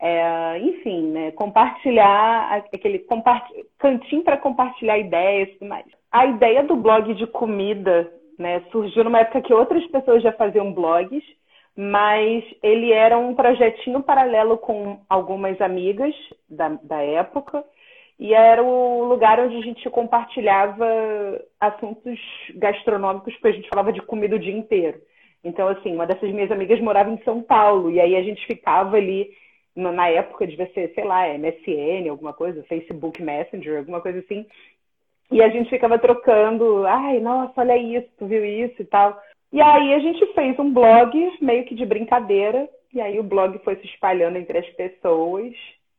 é, 0.00 0.58
enfim, 0.58 1.10
né? 1.12 1.30
Compartilhar 1.32 2.64
aquele 2.72 2.98
compart... 3.00 3.50
cantinho 3.78 4.22
para 4.24 4.36
compartilhar 4.36 4.98
ideias 4.98 5.48
e 5.60 5.64
mais. 5.64 5.86
A 6.10 6.26
ideia 6.26 6.64
do 6.64 6.76
blog 6.76 7.14
de 7.14 7.26
comida, 7.28 8.12
né? 8.38 8.62
Surgiu 8.72 9.04
numa 9.04 9.20
época 9.20 9.42
que 9.42 9.54
outras 9.54 9.86
pessoas 9.86 10.22
já 10.22 10.32
faziam 10.32 10.72
blogs 10.72 11.22
mas 11.76 12.44
ele 12.62 12.92
era 12.92 13.18
um 13.18 13.34
projetinho 13.34 14.02
paralelo 14.02 14.58
com 14.58 15.00
algumas 15.08 15.60
amigas 15.60 16.14
da, 16.48 16.68
da 16.82 17.02
época, 17.02 17.64
e 18.18 18.32
era 18.32 18.62
o 18.62 19.04
lugar 19.04 19.40
onde 19.40 19.56
a 19.56 19.60
gente 19.60 19.90
compartilhava 19.90 20.86
assuntos 21.60 22.18
gastronômicos, 22.54 23.34
porque 23.34 23.48
a 23.48 23.52
gente 23.52 23.68
falava 23.68 23.92
de 23.92 24.00
comida 24.02 24.36
o 24.36 24.38
dia 24.38 24.56
inteiro. 24.56 25.00
Então, 25.42 25.68
assim, 25.68 25.94
uma 25.94 26.06
dessas 26.06 26.30
minhas 26.30 26.50
amigas 26.50 26.80
morava 26.80 27.10
em 27.10 27.22
São 27.24 27.42
Paulo, 27.42 27.90
e 27.90 28.00
aí 28.00 28.16
a 28.16 28.22
gente 28.22 28.46
ficava 28.46 28.96
ali, 28.96 29.30
na 29.74 30.08
época 30.08 30.46
devia 30.46 30.70
ser, 30.72 30.92
sei 30.94 31.04
lá, 31.04 31.26
MSN, 31.36 32.08
alguma 32.08 32.32
coisa, 32.32 32.62
Facebook 32.64 33.20
Messenger, 33.20 33.78
alguma 33.78 34.00
coisa 34.00 34.20
assim, 34.20 34.46
e 35.30 35.42
a 35.42 35.48
gente 35.48 35.70
ficava 35.70 35.98
trocando, 35.98 36.86
ai, 36.86 37.18
nossa, 37.18 37.60
olha 37.60 37.76
isso, 37.76 38.08
tu 38.18 38.26
viu 38.26 38.44
isso 38.44 38.80
e 38.80 38.84
tal. 38.84 39.20
E 39.52 39.60
aí 39.60 39.94
a 39.94 39.98
gente 39.98 40.26
fez 40.34 40.58
um 40.58 40.72
blog 40.72 41.38
meio 41.40 41.64
que 41.64 41.74
de 41.74 41.86
brincadeira, 41.86 42.68
e 42.92 43.00
aí 43.00 43.18
o 43.18 43.24
blog 43.24 43.58
foi 43.60 43.76
se 43.76 43.86
espalhando 43.86 44.36
entre 44.36 44.58
as 44.58 44.68
pessoas, 44.70 45.52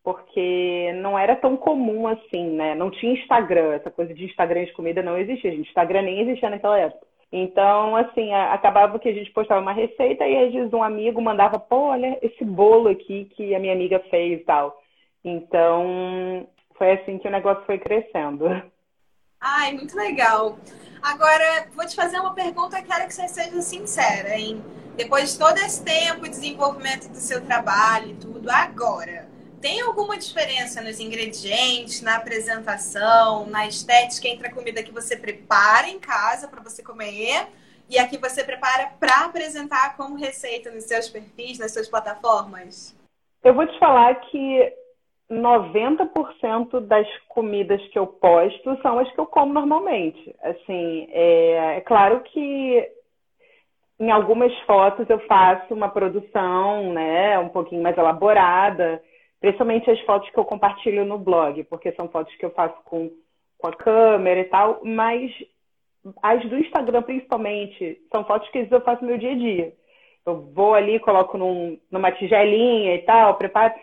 porque 0.03 0.93
não 1.01 1.17
era 1.17 1.35
tão 1.35 1.57
comum 1.57 2.07
assim, 2.07 2.51
né? 2.51 2.75
Não 2.75 2.91
tinha 2.91 3.13
Instagram, 3.13 3.73
essa 3.73 3.89
coisa 3.89 4.13
de 4.13 4.25
Instagram 4.25 4.65
de 4.65 4.73
comida 4.73 5.01
não 5.01 5.17
existia, 5.17 5.51
gente. 5.51 5.67
Instagram 5.67 6.03
nem 6.03 6.21
existia 6.21 6.49
naquela 6.49 6.79
época. 6.79 7.05
Então, 7.31 7.95
assim, 7.95 8.33
acabava 8.33 8.99
que 8.99 9.09
a 9.09 9.13
gente 9.13 9.31
postava 9.31 9.59
uma 9.59 9.73
receita 9.73 10.25
e 10.25 10.45
às 10.45 10.53
vezes 10.53 10.71
um 10.73 10.83
amigo 10.83 11.21
mandava, 11.21 11.59
pô, 11.59 11.87
olha 11.89 12.17
esse 12.21 12.45
bolo 12.45 12.87
aqui 12.87 13.25
que 13.35 13.53
a 13.55 13.59
minha 13.59 13.73
amiga 13.73 13.99
fez 14.09 14.39
e 14.39 14.43
tal. 14.45 14.77
Então, 15.23 16.47
foi 16.77 16.91
assim 16.91 17.17
que 17.17 17.27
o 17.27 17.31
negócio 17.31 17.65
foi 17.65 17.79
crescendo. 17.79 18.45
Ai, 19.47 19.73
muito 19.73 19.95
legal. 19.95 20.57
Agora, 21.03 21.67
vou 21.75 21.85
te 21.85 21.95
fazer 21.95 22.19
uma 22.19 22.33
pergunta, 22.33 22.81
quero 22.81 23.05
que 23.05 23.13
você 23.13 23.27
seja 23.27 23.61
sincera, 23.61 24.35
hein? 24.35 24.59
Depois 24.97 25.33
de 25.33 25.37
todo 25.37 25.55
esse 25.59 25.83
tempo, 25.83 26.23
de 26.23 26.31
desenvolvimento 26.31 27.07
do 27.09 27.17
seu 27.17 27.45
trabalho 27.45 28.09
e 28.09 28.15
tudo, 28.15 28.49
agora, 28.49 29.29
tem 29.61 29.81
alguma 29.81 30.17
diferença 30.17 30.81
nos 30.81 30.99
ingredientes, 30.99 32.01
na 32.01 32.15
apresentação, 32.15 33.45
na 33.45 33.67
estética 33.67 34.27
entre 34.27 34.47
a 34.47 34.51
comida 34.51 34.81
que 34.81 34.91
você 34.91 35.15
prepara 35.15 35.87
em 35.89 35.99
casa 35.99 36.47
para 36.47 36.63
você 36.63 36.81
comer 36.81 37.47
e 37.87 37.99
a 37.99 38.07
que 38.07 38.17
você 38.17 38.43
prepara 38.43 38.93
para 38.99 39.25
apresentar 39.25 39.95
como 39.95 40.15
receita 40.15 40.71
nos 40.71 40.85
seus 40.85 41.07
perfis, 41.07 41.59
nas 41.59 41.71
suas 41.71 41.87
plataformas? 41.87 42.97
Eu 43.43 43.53
vou 43.53 43.67
te 43.67 43.77
falar 43.77 44.15
que 44.21 44.73
90% 45.29 46.81
das 46.81 47.07
comidas 47.27 47.81
que 47.87 47.97
eu 47.97 48.05
posto 48.05 48.79
são 48.81 48.99
as 48.99 49.11
que 49.11 49.19
eu 49.19 49.25
como 49.25 49.53
normalmente. 49.53 50.35
Assim, 50.43 51.07
é, 51.11 51.77
é, 51.77 51.81
claro 51.81 52.21
que 52.21 52.91
em 53.99 54.11
algumas 54.11 54.55
fotos 54.61 55.09
eu 55.09 55.19
faço 55.21 55.73
uma 55.73 55.89
produção, 55.89 56.93
né, 56.93 57.39
um 57.39 57.49
pouquinho 57.49 57.81
mais 57.81 57.97
elaborada, 57.97 59.01
principalmente 59.39 59.89
as 59.89 59.99
fotos 60.01 60.29
que 60.29 60.37
eu 60.37 60.45
compartilho 60.45 61.05
no 61.05 61.17
blog, 61.17 61.63
porque 61.65 61.91
são 61.93 62.07
fotos 62.09 62.35
que 62.35 62.45
eu 62.45 62.51
faço 62.51 62.75
com, 62.83 63.09
com 63.57 63.67
a 63.67 63.75
câmera 63.75 64.41
e 64.41 64.45
tal, 64.45 64.81
mas 64.83 65.31
as 66.21 66.43
do 66.47 66.57
Instagram 66.59 67.01
principalmente 67.01 67.99
são 68.11 68.23
fotos 68.25 68.49
que 68.49 68.67
eu 68.69 68.81
faço 68.81 69.01
no 69.01 69.09
meu 69.09 69.17
dia 69.17 69.31
a 69.31 69.35
dia. 69.35 69.73
Eu 70.25 70.41
vou 70.53 70.73
ali, 70.73 70.99
coloco 70.99 71.37
num, 71.37 71.79
numa 71.91 72.11
tigelinha 72.11 72.95
e 72.95 72.99
tal, 73.03 73.35
preparo 73.35 73.73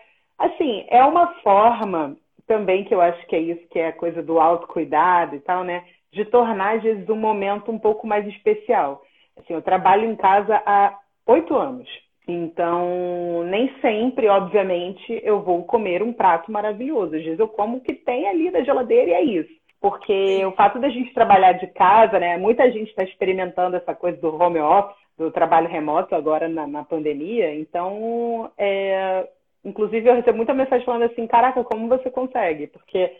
Assim, 0.43 0.85
é 0.89 1.01
uma 1.05 1.35
forma 1.35 2.17
também 2.45 2.83
que 2.83 2.93
eu 2.93 2.99
acho 2.99 3.25
que 3.27 3.35
é 3.35 3.39
isso, 3.39 3.65
que 3.69 3.79
é 3.79 3.87
a 3.87 3.93
coisa 3.93 4.21
do 4.21 4.41
autocuidado 4.41 5.37
e 5.37 5.39
tal, 5.39 5.63
né? 5.63 5.85
De 6.11 6.25
tornar, 6.25 6.75
às 6.75 6.83
vezes, 6.83 7.07
um 7.07 7.15
momento 7.15 7.71
um 7.71 7.79
pouco 7.79 8.05
mais 8.05 8.27
especial. 8.27 9.01
Assim, 9.37 9.53
eu 9.53 9.61
trabalho 9.61 10.03
em 10.03 10.17
casa 10.17 10.61
há 10.65 10.97
oito 11.27 11.55
anos. 11.55 11.87
Então, 12.27 13.43
nem 13.45 13.73
sempre, 13.79 14.27
obviamente, 14.27 15.17
eu 15.23 15.41
vou 15.41 15.63
comer 15.63 16.03
um 16.03 16.11
prato 16.11 16.51
maravilhoso. 16.51 17.15
Às 17.15 17.23
vezes 17.23 17.39
eu 17.39 17.47
como 17.47 17.77
o 17.77 17.81
que 17.81 17.93
tem 17.93 18.27
ali 18.27 18.51
na 18.51 18.63
geladeira 18.63 19.11
e 19.11 19.13
é 19.13 19.23
isso. 19.23 19.53
Porque 19.79 20.45
o 20.45 20.51
fato 20.51 20.77
da 20.77 20.89
gente 20.89 21.13
trabalhar 21.13 21.53
de 21.53 21.67
casa, 21.67 22.19
né? 22.19 22.37
Muita 22.37 22.69
gente 22.69 22.89
está 22.89 23.05
experimentando 23.05 23.77
essa 23.77 23.95
coisa 23.95 24.17
do 24.19 24.35
home 24.41 24.59
office, 24.59 24.97
do 25.17 25.31
trabalho 25.31 25.69
remoto 25.69 26.13
agora 26.13 26.49
na, 26.49 26.67
na 26.67 26.83
pandemia. 26.83 27.55
Então, 27.55 28.51
é, 28.57 29.25
Inclusive, 29.63 30.07
eu 30.07 30.15
recebo 30.15 30.37
muita 30.37 30.53
mensagem 30.53 30.85
falando 30.85 31.03
assim: 31.03 31.25
caraca, 31.27 31.63
como 31.63 31.87
você 31.87 32.09
consegue? 32.09 32.67
Porque 32.67 33.11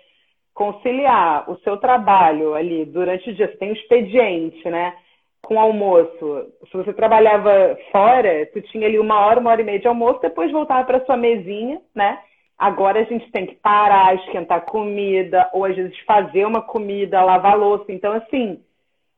conciliar 0.54 1.50
o 1.50 1.58
seu 1.60 1.78
trabalho 1.78 2.54
ali 2.54 2.86
durante 2.86 3.30
o 3.30 3.34
dia, 3.34 3.48
você 3.48 3.58
tem 3.58 3.72
um 3.72 3.74
expediente, 3.74 4.70
né? 4.70 4.96
Com 5.42 5.60
almoço. 5.60 6.48
Se 6.70 6.78
você 6.78 6.94
trabalhava 6.94 7.78
fora, 7.92 8.46
tu 8.54 8.62
tinha 8.62 8.88
ali 8.88 9.00
uma 9.00 9.26
hora, 9.26 9.40
uma 9.40 9.52
hora 9.52 9.62
e 9.62 9.66
meia 9.66 9.80
de 9.80 9.88
almoço, 9.88 10.22
depois 10.22 10.52
voltava 10.52 10.86
para 10.86 11.04
sua 11.06 11.18
mesinha, 11.18 11.82
né? 11.94 12.20
Agora 12.58 13.00
a 13.00 13.04
gente 13.04 13.30
tem 13.32 13.46
que 13.46 13.56
parar, 13.56 14.16
esquentar 14.16 14.62
comida, 14.66 15.50
ou 15.54 15.66
às 15.66 15.76
vezes 15.76 15.98
fazer 16.02 16.46
uma 16.46 16.62
comida, 16.62 17.24
lavar 17.24 17.58
louça. 17.58 17.92
Então, 17.92 18.14
assim, 18.14 18.62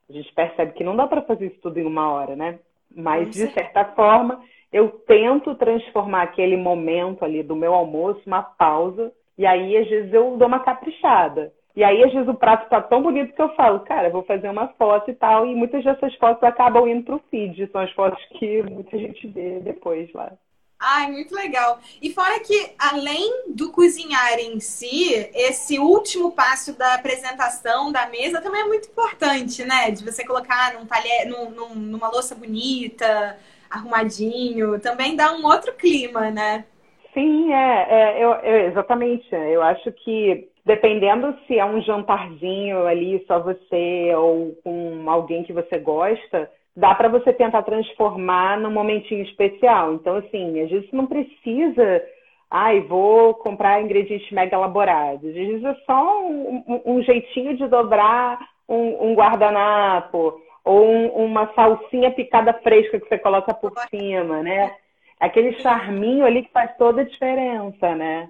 a 0.09 0.13
gente 0.13 0.33
percebe 0.33 0.73
que 0.73 0.83
não 0.83 0.95
dá 0.95 1.05
para 1.05 1.21
fazer 1.21 1.47
isso 1.47 1.59
tudo 1.61 1.79
em 1.79 1.85
uma 1.85 2.11
hora, 2.11 2.35
né? 2.35 2.59
Mas, 2.95 3.29
de 3.31 3.47
certa 3.51 3.85
forma, 3.85 4.41
eu 4.75 4.89
tento 5.07 5.55
transformar 5.55 6.23
aquele 6.23 6.57
momento 6.57 7.23
ali 7.23 7.41
do 7.41 7.55
meu 7.55 7.73
almoço, 7.73 8.21
uma 8.27 8.43
pausa, 8.43 9.09
e 9.37 9.45
aí 9.45 9.77
às 9.77 9.87
vezes 9.87 10.13
eu 10.13 10.35
dou 10.35 10.49
uma 10.49 10.59
caprichada. 10.59 11.53
E 11.73 11.83
aí, 11.83 12.03
às 12.03 12.13
vezes, 12.13 12.29
o 12.29 12.33
prato 12.33 12.69
tá 12.69 12.81
tão 12.81 13.03
bonito 13.03 13.33
que 13.33 13.41
eu 13.41 13.53
falo, 13.55 13.81
cara, 13.81 14.09
vou 14.09 14.23
fazer 14.23 14.47
uma 14.47 14.69
foto 14.77 15.11
e 15.11 15.13
tal. 15.13 15.45
E 15.45 15.53
muitas 15.53 15.83
dessas 15.83 16.15
fotos 16.15 16.41
acabam 16.41 16.87
indo 16.87 17.03
pro 17.03 17.21
feed. 17.29 17.69
São 17.69 17.81
as 17.81 17.91
fotos 17.91 18.23
que 18.39 18.63
muita 18.63 18.97
gente 18.97 19.27
vê 19.27 19.59
depois 19.59 20.09
lá. 20.13 20.31
Ai, 20.79 21.11
muito 21.11 21.35
legal. 21.35 21.77
E 22.01 22.13
fora 22.13 22.39
que, 22.39 22.71
além 22.79 23.53
do 23.53 23.73
cozinhar 23.73 24.39
em 24.39 24.57
si, 24.61 25.29
esse 25.33 25.77
último 25.77 26.31
passo 26.31 26.77
da 26.77 26.93
apresentação 26.93 27.91
da 27.91 28.07
mesa 28.07 28.41
também 28.41 28.61
é 28.61 28.65
muito 28.65 28.87
importante, 28.87 29.65
né? 29.65 29.91
De 29.91 30.01
você 30.01 30.25
colocar 30.25 30.75
num 30.75 30.85
talher, 30.85 31.27
num, 31.27 31.49
num, 31.49 31.75
numa 31.75 32.07
louça 32.09 32.35
bonita, 32.35 33.37
arrumadinho, 33.75 34.79
também 34.79 35.15
dá 35.15 35.31
um 35.33 35.45
outro 35.45 35.73
clima, 35.73 36.31
né? 36.31 36.65
Sim, 37.13 37.53
é, 37.53 37.87
é 37.89 38.23
eu, 38.23 38.31
eu, 38.31 38.69
exatamente. 38.69 39.27
Eu 39.33 39.61
acho 39.61 39.91
que 39.91 40.49
dependendo 40.65 41.37
se 41.45 41.59
é 41.59 41.65
um 41.65 41.81
jantarzinho 41.81 42.85
ali 42.87 43.23
só 43.27 43.39
você 43.39 44.13
ou 44.15 44.57
com 44.63 45.09
alguém 45.09 45.43
que 45.43 45.53
você 45.53 45.77
gosta, 45.77 46.49
dá 46.75 46.93
para 46.95 47.07
você 47.07 47.31
tentar 47.31 47.61
transformar 47.61 48.59
num 48.59 48.71
momentinho 48.71 49.23
especial. 49.23 49.93
Então, 49.93 50.17
assim, 50.17 50.59
às 50.61 50.69
vezes 50.69 50.91
não 50.91 51.05
precisa, 51.05 52.03
ai, 52.49 52.81
vou 52.81 53.35
comprar 53.35 53.81
ingredientes 53.81 54.29
mega 54.31 54.57
elaborados. 54.57 55.29
Às 55.29 55.35
vezes 55.35 55.63
é 55.63 55.75
só 55.85 56.21
um, 56.23 56.63
um, 56.67 56.81
um 56.97 57.01
jeitinho 57.03 57.55
de 57.55 57.67
dobrar 57.67 58.39
um, 58.67 59.11
um 59.11 59.15
guardanapo 59.15 60.41
ou 60.65 60.83
um, 60.83 61.25
uma 61.25 61.53
salsinha 61.53 62.11
picada 62.11 62.51
fresca 62.53 62.99
que 62.99 63.07
você 63.07 63.19
coloca 63.19 63.53
por 63.53 63.71
cima, 63.89 64.41
né? 64.41 64.75
Aquele 65.19 65.61
charminho 65.61 66.25
ali 66.25 66.43
que 66.43 66.51
faz 66.51 66.75
toda 66.75 67.01
a 67.01 67.05
diferença, 67.05 67.95
né? 67.95 68.29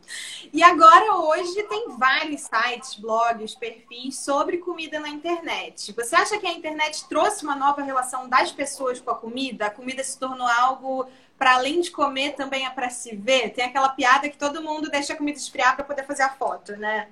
e 0.52 0.62
agora 0.62 1.16
hoje 1.16 1.62
tem 1.64 1.88
vários 1.99 2.42
sites, 2.42 2.94
blogs, 2.99 3.54
perfis 3.54 4.18
sobre 4.18 4.58
comida 4.58 4.99
na 5.00 5.08
internet. 5.08 5.92
Você 5.92 6.14
acha 6.14 6.38
que 6.38 6.46
a 6.46 6.52
internet 6.52 7.08
trouxe 7.08 7.44
uma 7.44 7.56
nova 7.56 7.82
relação 7.82 8.28
das 8.28 8.52
pessoas 8.52 9.00
com 9.00 9.11
a 9.11 9.16
comida? 9.16 9.66
A 9.66 9.70
comida 9.70 10.02
se 10.02 10.18
tornou 10.18 10.46
algo 10.46 11.06
para 11.37 11.54
além 11.54 11.80
de 11.80 11.90
comer 11.90 12.34
também 12.34 12.66
é 12.66 12.70
para 12.70 12.88
se 12.88 13.16
ver? 13.16 13.50
Tem 13.50 13.64
aquela 13.64 13.88
piada 13.88 14.28
que 14.28 14.38
todo 14.38 14.62
mundo 14.62 14.88
deixa 14.88 15.12
a 15.12 15.16
comida 15.16 15.38
esfriar 15.38 15.75
para 15.75 15.84
poder 15.84 16.04
fazer 16.04 16.22
a 16.22 16.30
foto, 16.30 16.76
né? 16.76 17.08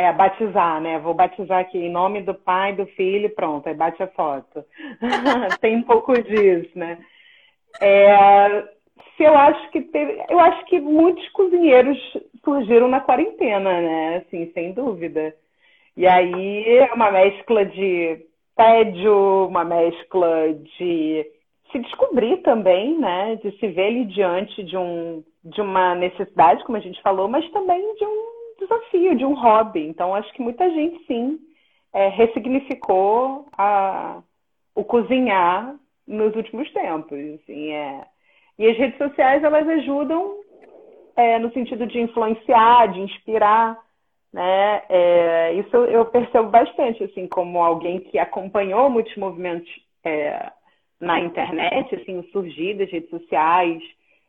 É, 0.00 0.10
batizar, 0.14 0.80
né? 0.80 0.98
Vou 0.98 1.12
batizar 1.12 1.58
aqui 1.58 1.76
em 1.76 1.90
nome 1.90 2.22
do 2.22 2.32
pai, 2.32 2.72
do 2.72 2.86
filho, 2.86 3.28
pronto, 3.34 3.68
aí 3.68 3.74
bate 3.74 4.02
a 4.02 4.06
foto. 4.06 4.64
Tem 5.60 5.76
um 5.76 5.82
pouco 5.82 6.14
disso, 6.22 6.70
né? 6.74 6.96
É, 7.82 8.62
se 9.14 9.24
eu 9.24 9.36
acho 9.36 9.70
que 9.70 9.82
teve, 9.82 10.24
eu 10.30 10.40
acho 10.40 10.64
que 10.64 10.80
muitos 10.80 11.28
cozinheiros 11.32 11.98
surgiram 12.42 12.88
na 12.88 13.00
quarentena, 13.00 13.78
né? 13.78 14.16
Assim, 14.24 14.50
sem 14.54 14.72
dúvida. 14.72 15.34
E 15.94 16.06
aí 16.06 16.78
é 16.78 16.94
uma 16.94 17.10
mescla 17.10 17.66
de 17.66 18.24
tédio, 18.56 19.48
uma 19.48 19.66
mescla 19.66 20.54
de 20.54 21.26
se 21.70 21.78
descobrir 21.78 22.38
também, 22.38 22.98
né? 22.98 23.36
De 23.36 23.50
se 23.58 23.68
ver 23.68 23.88
ali 23.88 24.06
diante 24.06 24.64
de 24.64 24.78
um 24.78 25.22
de 25.44 25.60
uma 25.60 25.94
necessidade, 25.94 26.64
como 26.64 26.78
a 26.78 26.80
gente 26.80 27.00
falou, 27.02 27.28
mas 27.28 27.46
também 27.50 27.80
de 27.96 28.04
um 28.06 28.39
desafio, 28.60 29.16
de 29.16 29.24
um 29.24 29.34
hobby. 29.34 29.86
Então, 29.86 30.14
acho 30.14 30.32
que 30.32 30.42
muita 30.42 30.70
gente, 30.70 31.04
sim, 31.06 31.38
é, 31.92 32.08
ressignificou 32.08 33.46
a, 33.56 34.22
o 34.74 34.84
cozinhar 34.84 35.74
nos 36.06 36.34
últimos 36.36 36.70
tempos. 36.72 37.18
Assim, 37.18 37.72
é. 37.72 38.04
E 38.58 38.66
as 38.66 38.76
redes 38.76 38.98
sociais, 38.98 39.42
elas 39.42 39.66
ajudam 39.68 40.36
é, 41.16 41.38
no 41.38 41.52
sentido 41.52 41.86
de 41.86 42.00
influenciar, 42.00 42.92
de 42.92 43.00
inspirar, 43.00 43.78
né? 44.32 44.82
É, 44.88 45.54
isso 45.54 45.76
eu 45.76 46.06
percebo 46.06 46.50
bastante, 46.50 47.02
assim, 47.04 47.26
como 47.26 47.62
alguém 47.62 48.00
que 48.00 48.18
acompanhou 48.18 48.88
muitos 48.88 49.16
movimentos 49.16 49.68
é, 50.04 50.50
na 51.00 51.18
internet, 51.20 51.94
assim, 51.94 52.18
o 52.18 52.24
surgir 52.30 52.74
das 52.74 52.90
redes 52.90 53.10
sociais, 53.10 53.82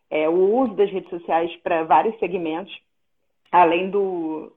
é, 0.10 0.28
o 0.28 0.34
uso 0.34 0.74
das 0.76 0.90
redes 0.90 1.10
sociais 1.10 1.56
para 1.58 1.84
vários 1.84 2.18
segmentos 2.20 2.74
além 3.52 3.90
do, 3.90 4.52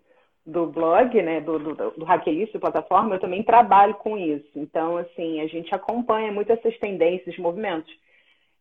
do 0.46 0.66
blog, 0.66 1.20
né, 1.22 1.40
do, 1.40 1.58
do, 1.58 1.74
do 1.74 2.04
Hackelist, 2.04 2.58
plataforma, 2.58 3.14
eu 3.14 3.20
também 3.20 3.42
trabalho 3.42 3.94
com 3.94 4.16
isso. 4.16 4.50
Então, 4.54 4.96
assim, 4.96 5.40
a 5.40 5.46
gente 5.46 5.74
acompanha 5.74 6.30
muito 6.30 6.52
essas 6.52 6.76
tendências, 6.78 7.36
movimentos. 7.38 7.92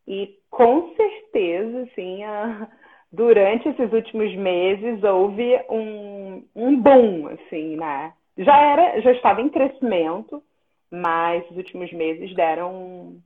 E 0.08 0.38
com 0.50 0.94
certeza, 0.96 1.84
assim, 1.84 2.24
a, 2.24 2.68
durante 3.12 3.70
esses 3.70 3.92
últimos 3.94 4.34
meses 4.36 5.04
houve 5.04 5.60
um, 5.70 6.44
um 6.56 6.82
boom, 6.82 7.28
assim, 7.28 7.76
né? 7.76 8.14
Já 8.38 8.58
era, 8.58 9.02
já 9.02 9.12
estava 9.12 9.42
em 9.42 9.50
crescimento, 9.50 10.42
mas 10.90 11.48
os 11.52 11.58
últimos 11.58 11.92
meses 11.94 12.34
deram 12.36 13.18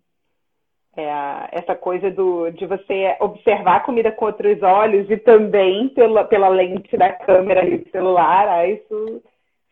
É 0.98 1.12
a, 1.12 1.48
essa 1.51 1.75
coisa 1.75 2.10
do, 2.10 2.50
de 2.50 2.66
você 2.66 3.16
observar 3.20 3.75
a 3.75 3.80
comida 3.82 4.12
com 4.12 4.25
outros 4.25 4.63
olhos 4.63 5.08
e 5.12 5.18
também 5.18 5.89
pela, 5.89 6.25
pela 6.25 6.50
lente 6.50 6.98
da 6.98 7.13
câmera 7.13 7.62
ali 7.62 7.77
do 7.77 7.92
celular, 7.92 8.48
ah, 8.48 8.68
isso 8.68 9.22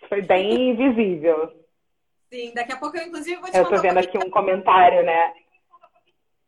foi 0.08 0.22
bem 0.22 0.76
visível. 0.76 1.52
Sim, 2.32 2.54
daqui 2.54 2.74
a 2.74 2.78
pouco 2.78 2.96
eu 2.96 3.08
inclusive 3.08 3.42
vou 3.42 3.50
te 3.50 3.58
Eu 3.58 3.68
tô 3.68 3.82
vendo 3.82 3.98
aqui 3.98 4.20
um 4.20 4.30
comentário, 4.30 5.04
né? 5.04 5.34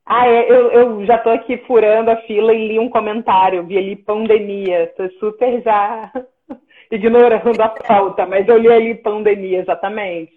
Ah, 0.05 0.27
é, 0.27 0.50
eu, 0.50 0.72
eu 0.72 1.05
já 1.07 1.17
tô 1.17 1.31
aqui 1.31 1.57
furando 1.65 2.12
a 2.12 2.17
fila 2.22 2.53
e 2.53 2.67
li 2.67 2.79
um 2.79 2.89
comentário, 2.89 3.65
vi 3.65 3.79
ali 3.79 3.96
pandemia. 3.96 4.93
Tô 4.96 5.10
super 5.19 5.60
já 5.63 6.12
ignorando 6.91 7.60
a 7.60 7.69
pauta, 7.69 8.27
mas 8.27 8.48
eu 8.48 8.57
li 8.57 8.72
ali 8.72 8.96
pandemia, 8.96 9.60
exatamente. 9.60 10.37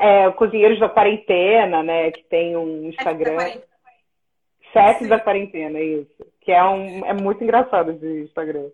É, 0.00 0.30
Cozinheiros 0.32 0.78
da 0.78 0.88
Quarentena, 0.88 1.82
né? 1.82 2.10
Que 2.12 2.22
tem 2.24 2.56
um 2.56 2.88
Instagram. 2.88 3.36
Chefes 4.72 5.08
da 5.08 5.18
Quarentena, 5.18 5.80
isso. 5.80 6.24
Que 6.40 6.52
é, 6.52 6.64
um, 6.64 7.04
é 7.04 7.12
muito 7.12 7.42
engraçado 7.42 7.90
esse 7.90 8.22
Instagram. 8.22 8.68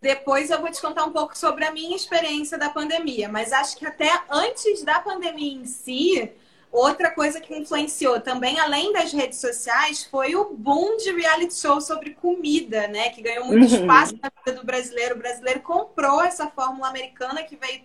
Depois 0.00 0.50
eu 0.50 0.60
vou 0.60 0.70
te 0.70 0.80
contar 0.80 1.04
um 1.04 1.12
pouco 1.12 1.38
sobre 1.38 1.64
a 1.64 1.70
minha 1.70 1.94
experiência 1.94 2.58
da 2.58 2.70
pandemia, 2.70 3.28
mas 3.28 3.52
acho 3.52 3.76
que 3.76 3.86
até 3.86 4.10
antes 4.28 4.82
da 4.82 4.98
pandemia 4.98 5.52
em 5.52 5.64
si, 5.64 6.32
outra 6.72 7.12
coisa 7.12 7.40
que 7.40 7.54
influenciou 7.56 8.20
também, 8.20 8.58
além 8.58 8.92
das 8.92 9.12
redes 9.12 9.40
sociais, 9.40 10.04
foi 10.04 10.34
o 10.34 10.52
boom 10.54 10.96
de 10.96 11.12
reality 11.12 11.54
show 11.54 11.80
sobre 11.80 12.14
comida, 12.14 12.88
né? 12.88 13.10
Que 13.10 13.22
ganhou 13.22 13.44
muito 13.44 13.72
uhum. 13.72 13.80
espaço 13.80 14.18
na 14.20 14.28
vida 14.44 14.58
do 14.58 14.66
brasileiro. 14.66 15.14
O 15.14 15.18
brasileiro 15.18 15.60
comprou 15.60 16.20
essa 16.20 16.48
fórmula 16.48 16.88
americana 16.88 17.44
que 17.44 17.54
veio 17.54 17.82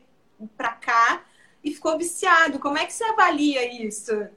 para 0.58 0.70
cá 0.70 1.22
e 1.68 1.74
ficou 1.74 1.98
viciado. 1.98 2.60
Como 2.60 2.78
é 2.78 2.86
que 2.86 2.94
você 2.94 3.04
avalia 3.04 3.86
isso? 3.86 4.28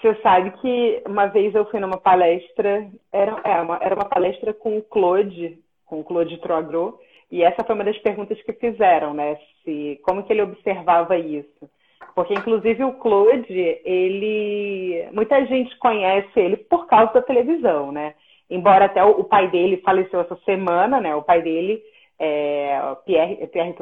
Você 0.00 0.14
sabe 0.20 0.50
que 0.60 1.02
uma 1.06 1.26
vez 1.26 1.54
eu 1.54 1.64
fui 1.70 1.80
numa 1.80 1.96
palestra, 1.96 2.86
era, 3.10 3.40
é, 3.42 3.60
uma, 3.60 3.78
era 3.80 3.94
uma 3.94 4.04
palestra 4.04 4.52
com 4.52 4.76
o 4.76 4.82
Claude, 4.82 5.58
com 5.86 6.00
o 6.00 6.04
Claude 6.04 6.36
Troagro, 6.38 6.98
e 7.30 7.42
essa 7.42 7.64
foi 7.64 7.74
uma 7.74 7.84
das 7.84 7.98
perguntas 7.98 8.40
que 8.42 8.52
fizeram, 8.52 9.14
né? 9.14 9.38
Se, 9.64 9.98
como 10.02 10.22
que 10.22 10.32
ele 10.32 10.42
observava 10.42 11.16
isso. 11.16 11.70
Porque, 12.14 12.34
inclusive, 12.34 12.84
o 12.84 12.92
Claude, 12.92 13.80
ele... 13.84 15.08
Muita 15.12 15.44
gente 15.46 15.76
conhece 15.78 16.38
ele 16.38 16.58
por 16.58 16.86
causa 16.86 17.14
da 17.14 17.22
televisão, 17.22 17.90
né? 17.90 18.14
Embora 18.50 18.84
até 18.84 19.02
o 19.02 19.24
pai 19.24 19.50
dele 19.50 19.78
faleceu 19.78 20.20
essa 20.20 20.36
semana, 20.44 21.00
né? 21.00 21.14
O 21.16 21.22
pai 21.22 21.40
dele, 21.40 21.82
é, 22.18 22.78
Pierre, 23.04 23.46
Pierre 23.48 23.74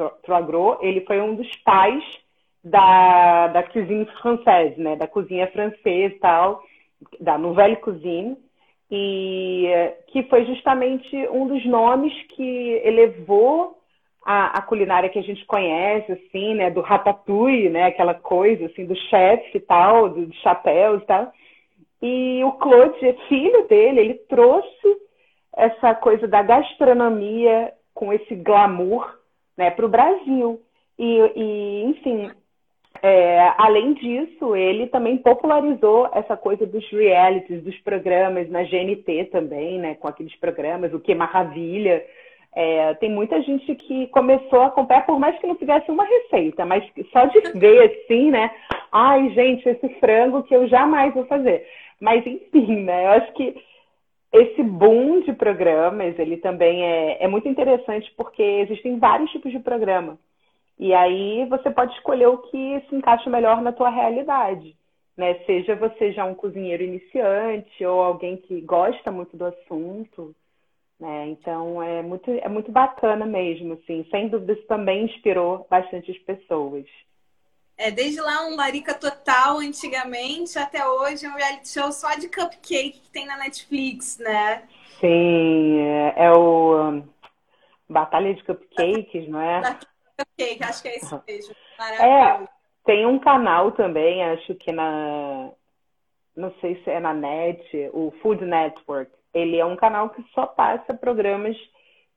ele 0.81 1.01
foi 1.01 1.21
um 1.21 1.35
dos 1.35 1.55
pais 1.57 2.03
da, 2.63 3.47
da 3.47 3.63
cuisine 3.63 4.05
française, 4.21 4.79
né? 4.79 4.95
Da 4.95 5.07
cozinha 5.07 5.47
francesa 5.51 6.15
e 6.15 6.19
tal, 6.19 6.63
da 7.19 7.37
Nouvelle 7.37 7.75
Cuisine 7.77 8.37
e 8.95 9.91
que 10.07 10.21
foi 10.23 10.45
justamente 10.45 11.15
um 11.29 11.47
dos 11.47 11.65
nomes 11.65 12.13
que 12.27 12.79
elevou 12.83 13.75
a, 14.23 14.59
a, 14.59 14.61
culinária 14.61 15.09
que 15.09 15.17
a 15.17 15.23
gente 15.23 15.43
conhece, 15.45 16.11
assim, 16.11 16.53
né, 16.53 16.69
do 16.69 16.79
ratatouille, 16.79 17.69
né, 17.69 17.85
aquela 17.85 18.13
coisa, 18.13 18.67
assim, 18.67 18.85
do 18.85 18.95
chefe 18.95 19.57
e 19.57 19.59
tal, 19.59 20.09
dos 20.09 20.27
do 20.27 20.33
chapéus 20.35 21.01
e 21.01 21.05
tal. 21.07 21.33
E 22.03 22.43
o 22.43 22.51
Claude, 22.53 23.17
filho 23.27 23.67
dele, 23.67 23.99
ele 23.99 24.13
trouxe 24.13 24.97
essa 25.55 25.95
coisa 25.95 26.27
da 26.27 26.43
gastronomia 26.43 27.73
com 27.93 28.11
esse 28.11 28.35
glamour, 28.35 29.17
né, 29.57 29.71
para 29.71 29.85
o 29.85 29.89
Brasil. 29.89 30.61
E, 30.97 31.19
e, 31.35 31.83
enfim, 31.85 32.31
é, 33.01 33.53
além 33.57 33.93
disso, 33.93 34.55
ele 34.55 34.87
também 34.87 35.17
popularizou 35.17 36.09
essa 36.13 36.37
coisa 36.37 36.65
dos 36.65 36.89
realities, 36.89 37.63
dos 37.63 37.77
programas 37.79 38.49
na 38.49 38.63
GNT 38.63 39.25
também, 39.25 39.77
né? 39.77 39.95
Com 39.95 40.07
aqueles 40.07 40.33
programas, 40.37 40.93
o 40.93 40.99
Que 40.99 41.13
Maravilha. 41.13 42.01
É, 42.55 42.93
tem 42.95 43.09
muita 43.09 43.41
gente 43.41 43.73
que 43.75 44.07
começou 44.07 44.61
a 44.61 44.69
comprar, 44.69 45.05
por 45.05 45.19
mais 45.19 45.37
que 45.39 45.47
não 45.47 45.55
fizesse 45.55 45.89
uma 45.89 46.05
receita, 46.05 46.65
mas 46.65 46.83
só 47.11 47.25
de 47.25 47.39
ver 47.59 47.91
assim, 47.91 48.31
né? 48.31 48.51
Ai, 48.91 49.29
gente, 49.31 49.67
esse 49.67 49.89
frango 49.95 50.43
que 50.43 50.55
eu 50.55 50.67
jamais 50.67 51.13
vou 51.13 51.25
fazer. 51.25 51.65
Mas 51.99 52.25
enfim, 52.25 52.83
né? 52.83 53.05
Eu 53.05 53.09
acho 53.11 53.33
que 53.33 53.55
esse 54.33 54.63
boom 54.63 55.21
de 55.21 55.31
programas, 55.31 56.17
ele 56.17 56.37
também 56.37 56.83
é, 56.83 57.23
é 57.23 57.27
muito 57.27 57.47
interessante 57.47 58.11
porque 58.17 58.41
existem 58.41 58.97
vários 58.97 59.29
tipos 59.29 59.51
de 59.51 59.59
programa. 59.59 60.17
E 60.79 60.91
aí 60.91 61.45
você 61.45 61.69
pode 61.69 61.93
escolher 61.93 62.27
o 62.27 62.39
que 62.39 62.81
se 62.89 62.95
encaixa 62.95 63.29
melhor 63.29 63.61
na 63.61 63.71
tua 63.71 63.89
realidade. 63.89 64.75
Né? 65.15 65.35
Seja 65.45 65.75
você 65.75 66.11
já 66.11 66.25
um 66.25 66.33
cozinheiro 66.33 66.81
iniciante 66.81 67.85
ou 67.85 68.01
alguém 68.01 68.37
que 68.37 68.59
gosta 68.61 69.11
muito 69.11 69.37
do 69.37 69.45
assunto. 69.45 70.35
Né? 70.99 71.27
Então 71.27 71.81
é 71.83 72.01
muito, 72.01 72.31
é 72.31 72.49
muito 72.49 72.71
bacana 72.71 73.27
mesmo, 73.27 73.73
assim. 73.73 74.03
Sem 74.09 74.29
dúvida 74.29 74.53
isso 74.53 74.65
também 74.65 75.05
inspirou 75.05 75.67
bastante 75.69 76.09
as 76.09 76.17
pessoas. 76.17 76.85
É, 77.83 77.91
desde 77.91 78.21
lá 78.21 78.47
um 78.47 78.55
Larica 78.55 78.93
Total 78.93 79.57
antigamente 79.57 80.57
até 80.57 80.87
hoje 80.87 81.27
um 81.27 81.35
reality 81.35 81.67
show 81.67 81.91
só 81.91 82.15
de 82.15 82.29
cupcake 82.29 83.01
que 83.01 83.11
tem 83.11 83.25
na 83.25 83.35
Netflix, 83.35 84.17
né? 84.19 84.63
Sim, 85.01 85.81
é, 85.81 86.13
é 86.15 86.31
o 86.31 87.03
Batalha 87.89 88.33
de 88.33 88.41
Cupcakes, 88.45 89.27
não 89.27 89.41
é? 89.41 89.61
cupcake, 90.17 90.63
acho 90.63 90.81
que 90.81 90.87
é 90.87 90.95
isso 90.95 91.23
mesmo. 91.27 91.55
É, 91.99 92.47
tem 92.85 93.05
um 93.05 93.19
canal 93.19 93.73
também, 93.73 94.23
acho 94.23 94.55
que 94.55 94.71
na. 94.71 95.51
Não 96.37 96.53
sei 96.61 96.81
se 96.85 96.89
é 96.89 97.01
na 97.01 97.13
net, 97.13 97.89
o 97.91 98.13
Food 98.21 98.45
Network. 98.45 99.11
Ele 99.33 99.57
é 99.57 99.65
um 99.65 99.75
canal 99.75 100.09
que 100.09 100.23
só 100.33 100.45
passa 100.45 100.93
programas 100.93 101.57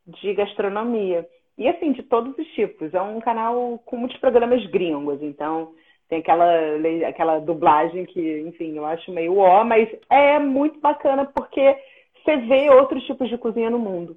de 0.06 0.32
gastronomia. 0.32 1.28
E 1.58 1.68
assim, 1.68 1.92
de 1.92 2.02
todos 2.02 2.36
os 2.36 2.46
tipos. 2.48 2.92
É 2.92 3.00
um 3.00 3.20
canal 3.20 3.80
com 3.84 3.96
muitos 3.96 4.18
programas 4.18 4.64
gringos, 4.66 5.22
então 5.22 5.72
tem 6.08 6.18
aquela, 6.18 6.46
aquela 7.08 7.38
dublagem 7.40 8.04
que, 8.04 8.40
enfim, 8.40 8.76
eu 8.76 8.84
acho 8.84 9.10
meio 9.10 9.38
ó, 9.38 9.64
mas 9.64 9.88
é 10.10 10.38
muito 10.38 10.78
bacana 10.80 11.24
porque 11.24 11.76
você 12.22 12.36
vê 12.36 12.70
outros 12.70 13.04
tipos 13.04 13.28
de 13.28 13.38
cozinha 13.38 13.70
no 13.70 13.78
mundo. 13.78 14.16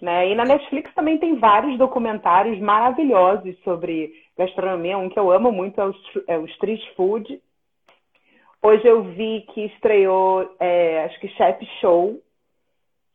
Né? 0.00 0.30
E 0.30 0.34
na 0.34 0.44
Netflix 0.44 0.92
também 0.94 1.18
tem 1.18 1.38
vários 1.38 1.78
documentários 1.78 2.58
maravilhosos 2.60 3.56
sobre 3.64 4.12
gastronomia. 4.36 4.98
Um 4.98 5.08
que 5.08 5.18
eu 5.18 5.30
amo 5.30 5.50
muito 5.50 5.80
é 5.80 5.86
o, 5.86 5.94
é 6.28 6.38
Street 6.52 6.82
Food. 6.94 7.40
Hoje 8.62 8.86
eu 8.86 9.02
vi 9.04 9.46
que 9.52 9.66
estreou, 9.66 10.54
é, 10.58 11.04
acho 11.04 11.20
que 11.20 11.28
Chef 11.28 11.64
Show, 11.80 12.20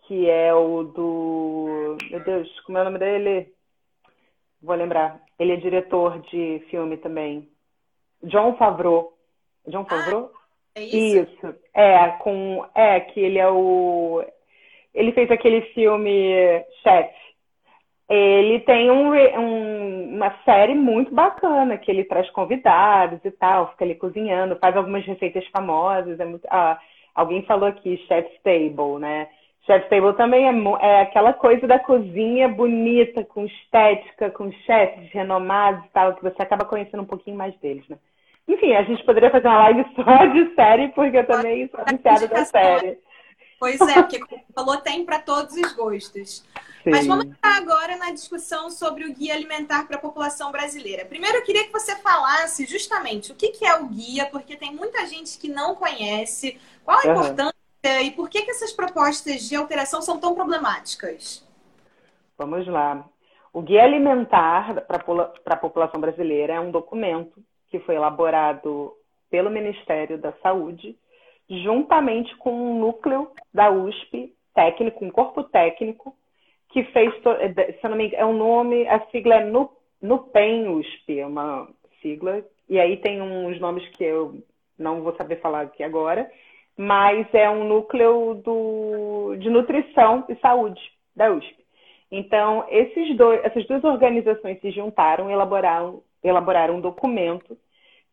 que 0.08 0.30
é 0.30 0.54
o 0.54 0.84
do. 0.84 1.98
Meu 2.10 2.24
Deus, 2.24 2.60
como 2.62 2.78
é 2.78 2.82
o 2.82 2.86
nome 2.86 3.00
dele? 3.00 3.54
Vou 4.62 4.76
lembrar. 4.76 5.20
Ele 5.40 5.54
é 5.54 5.58
diretor 5.58 6.20
de 6.22 6.64
filme 6.70 6.98
também. 6.98 7.48
John 8.24 8.56
Favreau. 8.58 9.14
John 9.68 9.86
Favreau? 9.86 10.32
Ah, 10.76 10.80
é 10.80 10.84
isso? 10.84 11.30
Isso. 11.32 11.56
É, 11.74 12.08
com. 12.20 12.66
É, 12.76 13.00
que 13.00 13.20
ele 13.20 13.40
é 13.40 13.50
o 13.50 14.24
ele 14.94 15.12
fez 15.14 15.30
aquele 15.32 15.62
filme 15.74 16.64
Chef. 16.84 17.14
Ele 18.10 18.60
tem 18.62 18.92
um, 18.92 19.14
um, 19.14 20.16
uma 20.16 20.36
série 20.44 20.76
muito 20.76 21.14
bacana, 21.14 21.78
que 21.78 21.90
ele 21.90 22.04
traz 22.04 22.30
convidados 22.32 23.24
e 23.24 23.32
tal, 23.32 23.72
fica 23.72 23.86
ali 23.86 23.96
cozinhando, 23.96 24.58
faz 24.58 24.76
algumas 24.76 25.06
receitas 25.06 25.48
famosas. 25.48 26.20
É 26.20 26.26
muito, 26.26 26.46
ah, 26.50 26.78
alguém 27.16 27.44
falou 27.44 27.70
aqui, 27.70 27.98
Chef's 28.08 28.38
Table, 28.44 29.00
né? 29.00 29.30
Chef's 29.66 29.90
Table 29.90 30.14
também 30.16 30.48
é, 30.48 30.52
é 30.82 31.02
aquela 31.02 31.34
coisa 31.34 31.68
da 31.68 31.78
cozinha 31.78 32.50
bonita, 32.50 33.24
com 33.24 33.46
estética, 33.46 34.32
com 34.32 34.52
chefes 34.52 35.12
renomados 35.12 35.86
e 35.86 35.90
tal, 35.90 36.16
que 36.16 36.24
você 36.24 36.42
acaba 36.42 36.66
conhecendo 36.66 37.04
um 37.04 37.08
pouquinho 37.08 37.38
mais 37.38 37.56
deles, 37.60 37.88
né? 37.88 37.98
Enfim, 38.48 38.74
a 38.74 38.84
gente 38.84 39.04
poderia 39.06 39.30
fazer 39.30 39.48
uma 39.48 39.70
live 39.70 39.86
só 39.96 40.26
de 40.26 40.56
série, 40.56 40.90
porque 40.90 41.18
eu 41.18 41.28
também 41.28 41.70
sou 41.70 41.80
viciada 41.86 42.28
da 42.28 42.46
série. 42.46 42.98
Pois 43.60 43.80
é, 43.80 43.94
porque 43.94 44.20
como 44.20 44.42
falou, 44.56 44.78
tem 44.78 45.06
para 45.06 45.20
todos 45.20 45.56
os 45.56 45.74
gostos. 45.74 46.44
Sim. 46.84 46.90
Mas 46.90 47.06
vamos 47.06 47.26
entrar 47.26 47.58
agora 47.58 47.96
na 47.96 48.12
discussão 48.12 48.72
sobre 48.72 49.06
o 49.06 49.14
guia 49.14 49.36
alimentar 49.36 49.86
para 49.86 49.98
a 49.98 50.02
população 50.02 50.52
brasileira. 50.52 51.06
Primeiro, 51.06 51.38
eu 51.38 51.44
queria 51.44 51.66
que 51.66 51.72
você 51.72 51.96
falasse 51.98 52.66
justamente 52.66 53.32
o 53.32 53.36
que, 53.36 53.50
que 53.50 53.64
é 53.64 53.76
o 53.76 53.86
guia, 53.86 54.26
porque 54.26 54.56
tem 54.56 54.74
muita 54.74 55.06
gente 55.06 55.38
que 55.38 55.48
não 55.48 55.76
conhece, 55.76 56.60
qual 56.84 56.98
a 56.98 57.04
uhum. 57.04 57.12
importância 57.12 57.61
e 57.84 58.12
por 58.12 58.30
que, 58.30 58.44
que 58.44 58.52
essas 58.52 58.72
propostas 58.72 59.48
de 59.50 59.56
alteração 59.56 60.02
são 60.02 60.20
tão 60.20 60.36
problemáticas. 60.36 61.48
Vamos 62.38 62.68
lá. 62.68 63.06
O 63.54 63.62
Guia 63.62 63.84
Alimentar 63.84 64.86
para 64.86 65.56
a 65.56 65.58
População 65.58 66.00
Brasileira 66.00 66.54
é 66.54 66.60
um 66.60 66.72
documento 66.72 67.44
que 67.70 67.80
foi 67.80 67.96
elaborado 67.96 68.94
pelo 69.30 69.50
Ministério 69.50 70.18
da 70.18 70.34
Saúde 70.44 70.96
juntamente 71.50 72.36
com 72.38 72.52
um 72.54 72.80
núcleo 72.80 73.30
da 73.54 73.70
USP 73.70 74.34
técnico, 74.54 75.04
um 75.04 75.12
corpo 75.12 75.44
técnico, 75.44 76.16
que 76.70 76.84
fez, 76.86 77.14
eh, 77.26 77.74
se 77.74 77.90
não 77.90 77.98
me 77.98 78.08
engano, 78.08 78.24
é 78.24 78.26
um 78.26 78.38
nome, 78.38 78.88
a 78.88 79.00
sigla 79.08 79.36
é 79.36 79.52
NUPEM 80.02 80.70
USP, 80.70 81.20
é 81.20 81.26
uma 81.26 81.68
sigla, 82.02 82.44
e 82.70 82.80
aí 82.80 82.98
tem 82.98 83.22
uns 83.22 83.60
nomes 83.60 83.86
que 83.90 84.04
eu 84.04 84.42
não 84.78 85.02
vou 85.02 85.16
saber 85.16 85.42
falar 85.42 85.62
aqui 85.62 85.84
agora, 85.84 86.30
mas 86.82 87.32
é 87.32 87.48
um 87.48 87.64
núcleo 87.64 88.42
do, 88.44 89.36
de 89.36 89.52
nutrição 89.52 90.26
e 90.28 90.36
saúde 90.38 90.82
da 91.16 91.32
USP. 91.32 91.56
Então, 92.12 92.66
dois, 93.16 93.40
essas 93.44 93.68
duas 93.68 93.84
organizações 93.84 94.60
se 94.60 94.72
juntaram 94.72 95.30
e 95.30 95.34
elaboraram, 95.34 96.02
elaboraram 96.24 96.78
um 96.78 96.82
documento 96.82 97.56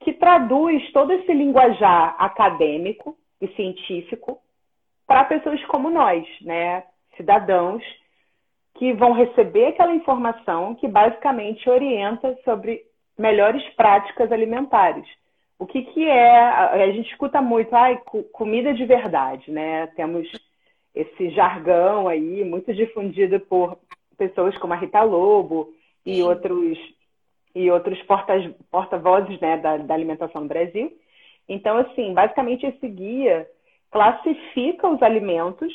que 0.00 0.12
traduz 0.12 0.92
todo 0.92 1.10
esse 1.14 1.32
linguajar 1.32 2.14
acadêmico 2.18 3.16
e 3.40 3.48
científico 3.54 4.38
para 5.06 5.24
pessoas 5.24 5.64
como 5.64 5.88
nós, 5.88 6.26
né? 6.42 6.84
cidadãos, 7.16 7.82
que 8.74 8.92
vão 8.92 9.12
receber 9.12 9.68
aquela 9.68 9.94
informação 9.94 10.74
que 10.74 10.86
basicamente 10.86 11.70
orienta 11.70 12.38
sobre 12.44 12.82
melhores 13.18 13.66
práticas 13.76 14.30
alimentares. 14.30 15.08
O 15.58 15.66
que, 15.66 15.82
que 15.82 16.08
é? 16.08 16.38
A 16.38 16.92
gente 16.92 17.10
escuta 17.10 17.42
muito, 17.42 17.74
ai, 17.74 18.00
comida 18.32 18.72
de 18.72 18.84
verdade, 18.86 19.50
né? 19.50 19.88
Temos 19.88 20.30
esse 20.94 21.30
jargão 21.30 22.08
aí, 22.08 22.44
muito 22.44 22.72
difundido 22.72 23.40
por 23.40 23.78
pessoas 24.16 24.56
como 24.58 24.72
a 24.72 24.76
Rita 24.76 25.02
Lobo 25.02 25.72
e 26.04 26.22
outros 26.22 26.78
e 27.54 27.70
outros 27.70 28.00
porta-vozes 28.02 28.54
porta 28.70 28.98
né, 29.40 29.56
da, 29.56 29.76
da 29.78 29.94
alimentação 29.94 30.42
no 30.42 30.48
Brasil. 30.48 30.92
Então, 31.48 31.78
assim, 31.78 32.12
basicamente 32.12 32.66
esse 32.66 32.88
guia 32.88 33.48
classifica 33.90 34.88
os 34.88 35.02
alimentos 35.02 35.72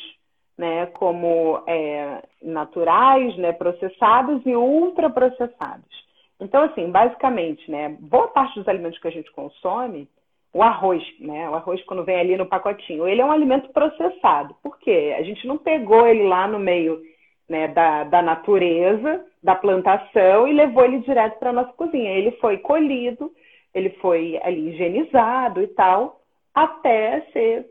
né, 0.57 0.85
como 0.87 1.63
é, 1.67 2.23
naturais, 2.41 3.35
né, 3.37 3.51
processados 3.51 4.45
e 4.45 4.55
ultraprocessados. 4.55 6.02
Então, 6.43 6.61
assim, 6.63 6.91
basicamente, 6.91 7.71
né, 7.71 7.95
boa 8.01 8.27
parte 8.27 8.59
dos 8.59 8.67
alimentos 8.67 8.99
que 8.99 9.07
a 9.07 9.11
gente 9.11 9.31
consome, 9.31 10.09
o 10.53 10.61
arroz, 10.61 11.01
né, 11.19 11.49
o 11.49 11.55
arroz 11.55 11.81
quando 11.85 12.03
vem 12.03 12.19
ali 12.19 12.35
no 12.35 12.45
pacotinho, 12.45 13.07
ele 13.07 13.21
é 13.21 13.25
um 13.25 13.31
alimento 13.31 13.69
processado. 13.69 14.53
Por 14.61 14.77
quê? 14.77 15.15
A 15.17 15.23
gente 15.23 15.47
não 15.47 15.57
pegou 15.57 16.05
ele 16.05 16.23
lá 16.23 16.45
no 16.45 16.59
meio 16.59 17.01
né, 17.47 17.69
da, 17.69 18.03
da 18.03 18.21
natureza, 18.21 19.25
da 19.41 19.55
plantação 19.55 20.45
e 20.45 20.51
levou 20.53 20.83
ele 20.83 20.99
direto 20.99 21.39
para 21.39 21.51
a 21.51 21.53
nossa 21.53 21.71
cozinha. 21.73 22.11
Ele 22.11 22.31
foi 22.33 22.57
colhido, 22.57 23.31
ele 23.73 23.91
foi 24.01 24.37
ali 24.43 24.69
higienizado 24.69 25.61
e 25.61 25.67
tal, 25.67 26.19
até 26.53 27.21
ser 27.31 27.65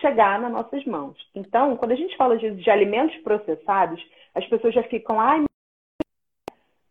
chegar 0.00 0.40
nas 0.40 0.52
nossas 0.52 0.84
mãos. 0.84 1.16
Então, 1.34 1.76
quando 1.76 1.90
a 1.90 1.96
gente 1.96 2.16
fala 2.16 2.36
de, 2.38 2.52
de 2.52 2.70
alimentos 2.70 3.16
processados, 3.18 4.00
as 4.32 4.46
pessoas 4.46 4.72
já 4.72 4.82
ficam, 4.84 5.20
ai, 5.20 5.44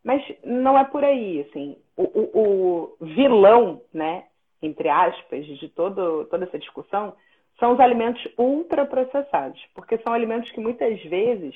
mas 0.04 0.22
não 0.44 0.78
é 0.78 0.84
por 0.84 1.04
aí, 1.04 1.40
assim. 1.42 1.76
O, 1.96 2.02
o, 2.02 2.96
o 3.00 3.06
vilão, 3.06 3.80
né, 3.92 4.24
entre 4.60 4.88
aspas, 4.88 5.46
de 5.46 5.68
todo, 5.68 6.24
toda 6.26 6.44
essa 6.44 6.58
discussão, 6.58 7.14
são 7.58 7.72
os 7.72 7.80
alimentos 7.80 8.26
ultraprocessados, 8.38 9.60
porque 9.74 9.98
são 9.98 10.12
alimentos 10.12 10.50
que 10.50 10.60
muitas 10.60 11.00
vezes 11.04 11.54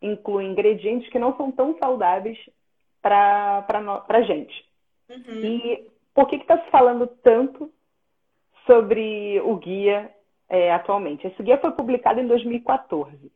incluem 0.00 0.50
ingredientes 0.50 1.10
que 1.10 1.18
não 1.18 1.36
são 1.36 1.50
tão 1.50 1.76
saudáveis 1.78 2.38
para 3.02 3.64
a 4.08 4.22
gente. 4.22 4.64
Uhum. 5.08 5.44
E 5.44 5.90
por 6.14 6.28
que 6.28 6.36
está 6.36 6.58
se 6.58 6.70
falando 6.70 7.06
tanto 7.22 7.72
sobre 8.66 9.40
o 9.40 9.56
guia 9.56 10.12
é, 10.48 10.72
atualmente. 10.72 11.26
Esse 11.26 11.42
guia 11.42 11.58
foi 11.58 11.72
publicado 11.72 12.20
em 12.20 12.26
2014. 12.26 13.30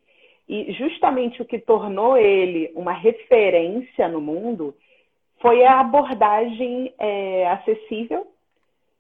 E 0.53 0.71
justamente 0.75 1.41
o 1.41 1.47
que 1.47 1.59
tornou 1.59 2.15
ele 2.15 2.71
uma 2.75 2.93
referência 2.93 4.07
no 4.07 4.21
mundo 4.21 4.75
foi 5.41 5.65
a 5.65 5.81
abordagem 5.81 6.93
é, 6.99 7.49
acessível 7.49 8.27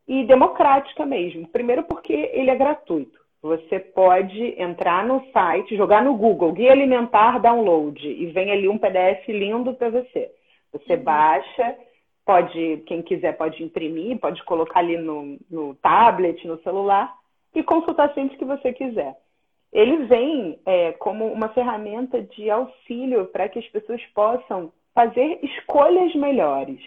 e 0.08 0.24
democrática 0.24 1.04
mesmo. 1.04 1.46
Primeiro 1.48 1.82
porque 1.82 2.14
ele 2.32 2.48
é 2.48 2.54
gratuito. 2.56 3.20
Você 3.42 3.78
pode 3.78 4.58
entrar 4.58 5.04
no 5.04 5.22
site, 5.30 5.76
jogar 5.76 6.02
no 6.02 6.16
Google 6.16 6.52
Guia 6.52 6.72
Alimentar 6.72 7.38
Download 7.38 8.00
e 8.08 8.24
vem 8.28 8.50
ali 8.50 8.66
um 8.66 8.78
PDF 8.78 9.28
lindo 9.28 9.74
para 9.74 9.90
você. 9.90 10.32
Você 10.72 10.94
uhum. 10.94 11.02
baixa, 11.02 11.76
pode, 12.24 12.82
quem 12.86 13.02
quiser 13.02 13.36
pode 13.36 13.62
imprimir, 13.62 14.18
pode 14.18 14.42
colocar 14.44 14.78
ali 14.78 14.96
no, 14.96 15.36
no 15.50 15.74
tablet, 15.74 16.48
no 16.48 16.56
celular 16.62 17.14
e 17.54 17.62
consultar 17.62 18.14
sempre 18.14 18.38
que 18.38 18.44
você 18.46 18.72
quiser. 18.72 19.14
Ele 19.72 20.04
vem 20.04 20.58
é, 20.66 20.92
como 20.92 21.26
uma 21.26 21.48
ferramenta 21.48 22.20
de 22.20 22.50
auxílio 22.50 23.26
para 23.26 23.48
que 23.48 23.58
as 23.58 23.66
pessoas 23.68 24.02
possam 24.14 24.70
fazer 24.94 25.38
escolhas 25.42 26.14
melhores. 26.14 26.80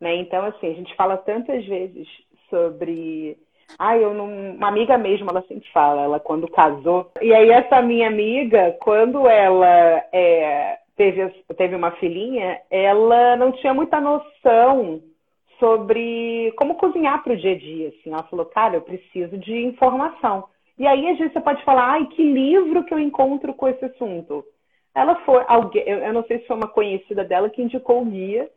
Né? 0.00 0.16
Então, 0.16 0.44
assim, 0.44 0.70
a 0.70 0.74
gente 0.74 0.94
fala 0.94 1.16
tantas 1.16 1.64
vezes 1.64 2.06
sobre. 2.50 3.36
Ah, 3.78 3.96
eu 3.96 4.14
não. 4.14 4.26
Uma 4.54 4.68
amiga 4.68 4.96
mesmo, 4.98 5.28
ela 5.30 5.42
sempre 5.42 5.68
fala, 5.72 6.02
ela 6.02 6.20
quando 6.20 6.48
casou. 6.48 7.10
E 7.20 7.34
aí, 7.34 7.50
essa 7.50 7.82
minha 7.82 8.08
amiga, 8.08 8.76
quando 8.80 9.26
ela 9.26 10.04
é, 10.12 10.78
teve, 10.96 11.28
teve 11.56 11.74
uma 11.74 11.92
filhinha, 11.92 12.60
ela 12.70 13.36
não 13.36 13.52
tinha 13.52 13.74
muita 13.74 14.00
noção 14.00 15.02
sobre 15.58 16.52
como 16.56 16.76
cozinhar 16.76 17.22
para 17.22 17.32
o 17.32 17.36
dia 17.36 17.52
a 17.52 17.58
dia. 17.58 17.88
Assim. 17.88 18.12
Ela 18.12 18.22
falou, 18.24 18.46
cara, 18.46 18.76
eu 18.76 18.82
preciso 18.82 19.36
de 19.38 19.64
informação. 19.64 20.44
E 20.78 20.86
aí, 20.86 21.08
às 21.08 21.18
vezes, 21.18 21.32
você 21.32 21.40
pode 21.40 21.64
falar, 21.64 21.92
ai, 21.92 22.06
que 22.06 22.22
livro 22.22 22.84
que 22.84 22.94
eu 22.94 22.98
encontro 22.98 23.52
com 23.54 23.68
esse 23.68 23.84
assunto? 23.84 24.44
Ela 24.94 25.16
foi, 25.24 25.44
alguém, 25.46 25.82
eu 25.86 26.12
não 26.12 26.24
sei 26.24 26.38
se 26.38 26.46
foi 26.46 26.56
uma 26.56 26.68
conhecida 26.68 27.24
dela 27.24 27.50
que 27.50 27.62
indicou 27.62 28.02
o 28.02 28.04
guia. 28.04 28.48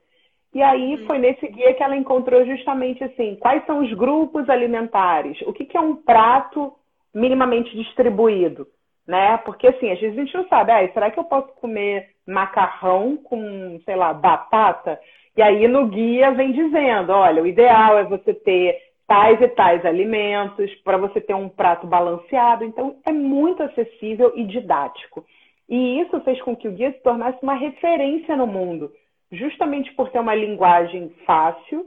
E 0.54 0.62
aí 0.62 0.96
uhum. 0.96 1.06
foi 1.06 1.18
nesse 1.18 1.48
guia 1.48 1.74
que 1.74 1.82
ela 1.82 1.96
encontrou 1.96 2.46
justamente 2.46 3.04
assim, 3.04 3.36
quais 3.36 3.66
são 3.66 3.80
os 3.80 3.94
grupos 3.94 4.50
alimentares, 4.50 5.40
o 5.44 5.54
que, 5.54 5.66
que 5.66 5.78
é 5.78 5.80
um 5.80 5.96
prato 5.96 6.74
minimamente 7.14 7.76
distribuído, 7.76 8.68
né? 9.08 9.38
Porque 9.38 9.68
assim, 9.68 9.90
às 9.92 10.00
vezes 10.00 10.18
a 10.18 10.22
gente 10.22 10.36
não 10.36 10.48
sabe, 10.48 10.72
ah, 10.72 10.94
será 10.94 11.10
que 11.10 11.20
eu 11.20 11.24
posso 11.24 11.48
comer 11.56 12.10
macarrão 12.28 13.16
com, 13.18 13.80
sei 13.86 13.96
lá, 13.96 14.14
batata? 14.14 15.00
E 15.38 15.42
aí 15.42 15.68
no 15.68 15.88
guia 15.88 16.32
vem 16.32 16.52
dizendo, 16.52 17.14
olha, 17.14 17.42
o 17.42 17.48
ideal 17.48 17.98
é 17.98 18.04
você 18.04 18.34
ter 18.34 18.78
tais 19.12 19.42
e 19.42 19.48
tais 19.50 19.86
alimentos 19.86 20.74
para 20.86 20.96
você 20.96 21.20
ter 21.20 21.34
um 21.34 21.50
prato 21.50 21.86
balanceado. 21.86 22.64
Então 22.64 22.96
é 23.06 23.12
muito 23.12 23.62
acessível 23.62 24.32
e 24.38 24.46
didático. 24.46 25.26
E 25.68 26.00
isso 26.00 26.22
fez 26.22 26.42
com 26.42 26.56
que 26.56 26.70
o 26.70 26.72
guia 26.72 26.94
se 26.94 27.00
tornasse 27.00 27.38
uma 27.44 27.54
referência 27.54 28.38
no 28.38 28.48
mundo, 28.48 28.90
justamente 29.30 29.94
por 29.96 30.10
ter 30.12 30.20
uma 30.20 30.34
linguagem 30.34 31.14
fácil 31.26 31.86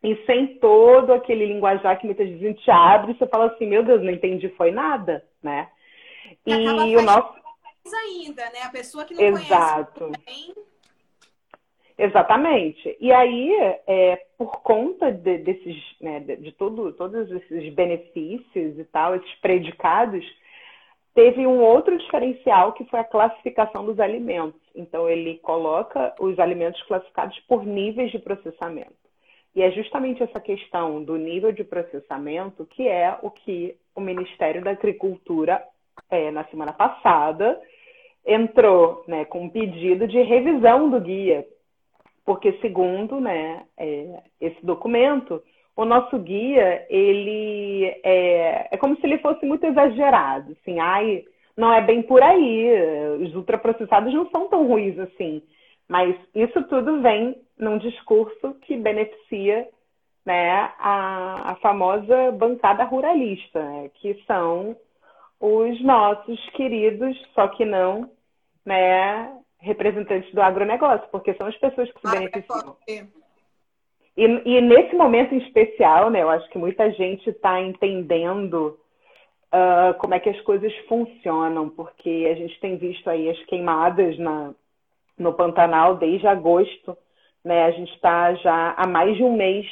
e 0.00 0.14
sem 0.26 0.58
todo 0.58 1.12
aquele 1.12 1.44
linguajar 1.44 1.98
que 1.98 2.06
muitas 2.06 2.28
vezes 2.28 2.44
a 2.44 2.46
gente 2.46 2.70
abre 2.70 3.12
e 3.12 3.18
você 3.18 3.26
fala 3.26 3.46
assim, 3.46 3.66
meu 3.66 3.82
Deus, 3.82 4.00
não 4.00 4.12
entendi, 4.12 4.48
foi 4.50 4.70
nada, 4.70 5.24
né? 5.42 5.68
E, 6.46 6.52
e 6.52 6.96
o 6.96 7.02
nosso 7.02 7.34
ainda, 8.06 8.44
né? 8.50 8.62
A 8.62 8.70
pessoa 8.70 9.04
que 9.04 9.14
não 9.14 9.22
Exato. 9.22 10.04
conhece 10.04 10.73
Exatamente. 11.96 12.96
E 13.00 13.12
aí, 13.12 13.52
é, 13.86 14.16
por 14.36 14.60
conta 14.62 15.12
de, 15.12 15.38
desses, 15.38 15.76
né, 16.00 16.20
de, 16.20 16.50
todo, 16.52 16.92
todos 16.92 17.30
esses 17.30 17.72
benefícios 17.72 18.78
e 18.78 18.84
tal, 18.84 19.14
esses 19.14 19.34
predicados, 19.36 20.24
teve 21.14 21.46
um 21.46 21.60
outro 21.60 21.96
diferencial 21.96 22.72
que 22.72 22.84
foi 22.86 22.98
a 22.98 23.04
classificação 23.04 23.84
dos 23.84 24.00
alimentos. 24.00 24.60
Então, 24.74 25.08
ele 25.08 25.38
coloca 25.38 26.12
os 26.18 26.36
alimentos 26.40 26.82
classificados 26.82 27.38
por 27.48 27.64
níveis 27.64 28.10
de 28.10 28.18
processamento. 28.18 28.92
E 29.54 29.62
é 29.62 29.70
justamente 29.70 30.20
essa 30.20 30.40
questão 30.40 31.02
do 31.04 31.16
nível 31.16 31.52
de 31.52 31.62
processamento 31.62 32.66
que 32.66 32.88
é 32.88 33.16
o 33.22 33.30
que 33.30 33.76
o 33.94 34.00
Ministério 34.00 34.64
da 34.64 34.72
Agricultura, 34.72 35.62
é, 36.10 36.32
na 36.32 36.42
semana 36.46 36.72
passada, 36.72 37.60
entrou 38.26 39.04
né, 39.06 39.24
com 39.26 39.42
um 39.42 39.48
pedido 39.48 40.08
de 40.08 40.20
revisão 40.22 40.90
do 40.90 41.00
guia 41.00 41.46
porque 42.24 42.52
segundo 42.60 43.20
né, 43.20 43.64
é, 43.76 44.22
esse 44.40 44.64
documento, 44.64 45.42
o 45.76 45.84
nosso 45.84 46.18
guia 46.18 46.86
ele 46.88 47.84
é, 48.02 48.68
é 48.70 48.76
como 48.76 48.96
se 48.96 49.06
ele 49.06 49.18
fosse 49.18 49.44
muito 49.44 49.64
exagerado, 49.64 50.52
assim, 50.52 50.78
ai, 50.78 51.24
não 51.56 51.72
é 51.72 51.80
bem 51.80 52.02
por 52.02 52.22
aí, 52.22 52.70
os 53.20 53.34
ultraprocessados 53.34 54.12
não 54.12 54.28
são 54.30 54.48
tão 54.48 54.66
ruins 54.66 54.98
assim, 54.98 55.42
mas 55.88 56.16
isso 56.34 56.62
tudo 56.64 57.00
vem 57.02 57.36
num 57.58 57.78
discurso 57.78 58.54
que 58.62 58.76
beneficia 58.76 59.68
né, 60.24 60.72
a, 60.78 61.52
a 61.52 61.54
famosa 61.56 62.32
bancada 62.32 62.84
ruralista, 62.84 63.62
né, 63.62 63.90
que 63.94 64.14
são 64.26 64.76
os 65.38 65.82
nossos 65.82 66.40
queridos, 66.50 67.16
só 67.34 67.48
que 67.48 67.64
não 67.64 68.10
né, 68.64 69.30
representantes 69.64 70.32
do 70.32 70.42
agronegócio, 70.42 71.08
porque 71.10 71.34
são 71.34 71.46
as 71.46 71.56
pessoas 71.56 71.90
que 71.90 72.00
se 72.00 72.06
é 72.06 72.18
beneficiam. 72.18 72.76
E, 74.16 74.24
e, 74.24 74.60
nesse 74.60 74.94
momento 74.94 75.34
em 75.34 75.38
especial, 75.38 76.08
né, 76.08 76.22
eu 76.22 76.30
acho 76.30 76.48
que 76.50 76.58
muita 76.58 76.88
gente 76.92 77.28
está 77.30 77.60
entendendo 77.60 78.78
uh, 79.52 79.94
como 79.98 80.14
é 80.14 80.20
que 80.20 80.28
as 80.28 80.40
coisas 80.42 80.72
funcionam, 80.88 81.68
porque 81.68 82.28
a 82.30 82.34
gente 82.34 82.60
tem 82.60 82.76
visto 82.76 83.08
aí 83.10 83.28
as 83.28 83.44
queimadas 83.46 84.16
na, 84.18 84.54
no 85.18 85.32
Pantanal 85.32 85.96
desde 85.96 86.26
agosto, 86.26 86.96
né? 87.44 87.64
A 87.64 87.70
gente 87.72 87.92
está 87.94 88.34
já 88.34 88.74
há 88.76 88.86
mais 88.86 89.16
de 89.16 89.22
um 89.22 89.36
mês 89.36 89.66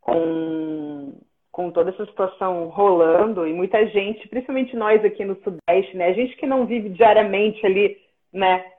com, 0.00 1.14
com 1.50 1.70
toda 1.70 1.90
essa 1.90 2.06
situação 2.06 2.68
rolando 2.68 3.46
e 3.46 3.52
muita 3.52 3.86
gente, 3.86 4.28
principalmente 4.28 4.76
nós 4.76 5.04
aqui 5.04 5.24
no 5.24 5.36
Sudeste, 5.36 5.96
né? 5.96 6.08
A 6.08 6.12
gente 6.12 6.36
que 6.36 6.46
não 6.46 6.66
vive 6.66 6.90
diariamente 6.90 7.64
ali, 7.66 7.98
né, 8.32 8.71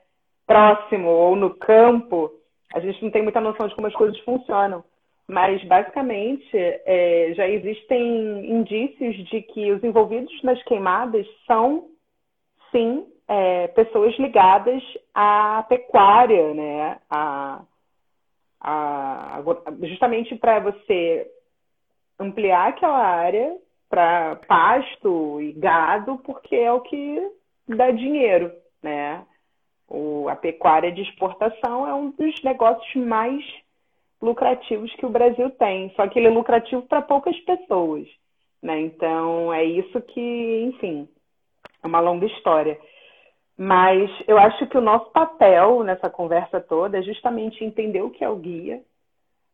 próximo 0.46 1.10
ou 1.10 1.36
no 1.36 1.56
campo, 1.56 2.32
a 2.74 2.80
gente 2.80 3.04
não 3.04 3.12
tem 3.12 3.22
muita 3.22 3.40
noção 3.40 3.68
de 3.68 3.76
como 3.76 3.88
as 3.88 3.94
coisas 3.94 4.18
funcionam. 4.20 4.84
Mas, 5.28 5.64
basicamente, 5.64 6.50
é, 6.54 7.34
já 7.36 7.48
existem 7.48 8.52
indícios 8.52 9.16
de 9.30 9.42
que 9.42 9.72
os 9.72 9.84
envolvidos 9.84 10.44
nas 10.44 10.62
queimadas 10.64 11.26
são, 11.48 11.88
sim, 12.72 13.06
é, 13.28 13.68
pessoas 13.70 14.18
ligadas 14.20 14.84
à 15.14 15.64
pecuária, 15.70 16.54
né? 16.54 17.00
A, 17.10 17.62
a, 18.60 19.42
justamente 19.84 20.36
para 20.36 20.60
você 20.60 21.30
ampliar 22.20 22.70
aquela 22.70 22.98
área 22.98 23.56
para 23.90 24.38
pasto 24.48 25.40
e 25.40 25.54
gado, 25.54 26.18
porque 26.20 26.56
é 26.56 26.72
o 26.72 26.82
que 26.82 27.32
dá 27.68 27.92
dinheiro, 27.92 28.52
né? 28.82 29.24
O, 29.94 30.28
a 30.28 30.36
pecuária 30.36 30.92
de 30.92 31.04
exportação 31.04 31.88
é 31.88 31.94
um 31.94 32.10
dos 32.10 32.42
negócios 32.42 32.96
mais 32.96 33.46
lucrativos 34.20 34.92
que 34.96 35.06
o 35.06 35.10
Brasil 35.10 35.52
tem, 35.52 35.94
só 35.96 36.08
que 36.08 36.18
ele 36.18 36.30
é 36.30 36.32
lucrativo 36.32 36.82
para 36.82 37.00
poucas 37.00 37.40
pessoas, 37.42 38.08
né? 38.60 38.82
Então 38.82 39.54
é 39.54 39.64
isso 39.64 40.02
que, 40.02 40.64
enfim, 40.64 41.08
é 41.84 41.86
uma 41.86 42.00
longa 42.00 42.26
história. 42.26 42.80
Mas 43.56 44.10
eu 44.28 44.40
acho 44.40 44.66
que 44.66 44.78
o 44.78 44.82
nosso 44.82 45.12
papel 45.12 45.84
nessa 45.84 46.10
conversa 46.10 46.60
toda 46.60 46.98
é 46.98 47.04
justamente 47.04 47.64
entender 47.64 48.02
o 48.02 48.10
que 48.10 48.24
é 48.24 48.30
o 48.30 48.36
guia, 48.36 48.82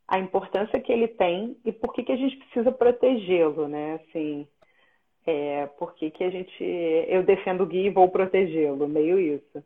a 0.07 0.19
importância 0.19 0.79
que 0.79 0.91
ele 0.91 1.09
tem 1.09 1.57
e 1.65 1.71
por 1.73 1.93
que, 1.93 2.01
que 2.01 2.13
a 2.13 2.15
gente 2.15 2.37
precisa 2.37 2.71
protegê-lo, 2.71 3.67
né? 3.67 3.95
Assim, 3.95 4.47
é, 5.25 5.65
por 5.77 5.95
que, 5.95 6.09
que 6.09 6.23
a 6.23 6.29
gente. 6.29 6.63
Eu 7.09 7.23
defendo 7.23 7.61
o 7.61 7.65
guia 7.65 7.87
e 7.87 7.93
vou 7.93 8.07
protegê-lo, 8.07 8.87
meio 8.87 9.19
isso. 9.19 9.61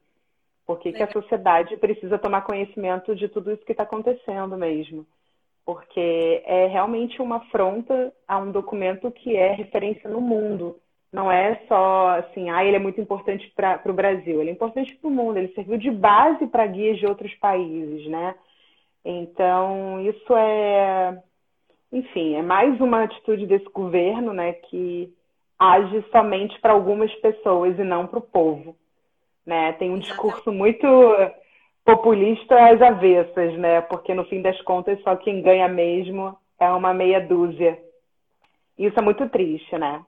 Por 0.66 0.80
que, 0.80 0.94
que 0.94 1.04
a 1.04 1.12
sociedade 1.12 1.76
precisa 1.78 2.18
tomar 2.18 2.42
conhecimento 2.42 3.16
de 3.16 3.28
tudo 3.28 3.52
isso 3.52 3.66
que 3.66 3.74
está 3.74 3.84
acontecendo 3.84 4.58
mesmo? 4.58 5.06
Porque 5.66 6.42
é 6.46 6.68
realmente 6.68 7.22
uma 7.22 7.38
afronta 7.38 8.14
a 8.28 8.38
um 8.38 8.52
documento 8.52 9.12
que 9.12 9.36
é 9.36 9.52
referência 9.52 10.10
no 10.10 10.22
mundo. 10.22 10.78
Não 11.12 11.32
é 11.32 11.62
só 11.68 12.10
assim, 12.20 12.50
ah, 12.50 12.66
ele 12.66 12.76
é 12.76 12.80
muito 12.80 13.00
importante 13.00 13.52
para 13.56 13.82
o 13.86 13.94
Brasil, 13.94 14.42
ele 14.42 14.50
é 14.50 14.54
importante 14.54 14.96
para 14.96 15.08
o 15.08 15.12
mundo, 15.12 15.38
ele 15.38 15.54
serviu 15.54 15.78
de 15.78 15.92
base 15.92 16.48
para 16.48 16.66
guias 16.66 16.98
de 16.98 17.06
outros 17.06 17.34
países, 17.36 18.08
né? 18.08 18.36
Então, 19.06 20.00
isso 20.00 20.36
é, 20.36 21.22
enfim, 21.92 22.36
é 22.36 22.42
mais 22.42 22.80
uma 22.80 23.04
atitude 23.04 23.46
desse 23.46 23.66
governo, 23.66 24.34
né, 24.34 24.54
que 24.54 25.14
age 25.60 26.04
somente 26.12 26.60
para 26.60 26.74
algumas 26.74 27.14
pessoas 27.16 27.78
e 27.78 27.84
não 27.84 28.08
para 28.08 28.20
o 28.20 28.22
povo, 28.22 28.76
né? 29.46 29.74
Tem 29.74 29.90
um 29.90 30.00
discurso 30.00 30.52
muito 30.52 30.88
populista 31.86 32.56
às 32.70 32.82
avessas, 32.82 33.54
né? 33.58 33.82
Porque 33.82 34.14
no 34.14 34.26
fim 34.26 34.42
das 34.42 34.60
contas 34.62 35.02
só 35.02 35.16
quem 35.16 35.42
ganha 35.42 35.68
mesmo 35.68 36.38
é 36.60 36.70
uma 36.70 36.94
meia 36.94 37.20
dúzia. 37.20 37.78
Isso 38.78 38.98
é 38.98 39.02
muito 39.02 39.28
triste, 39.30 39.78
né? 39.78 40.04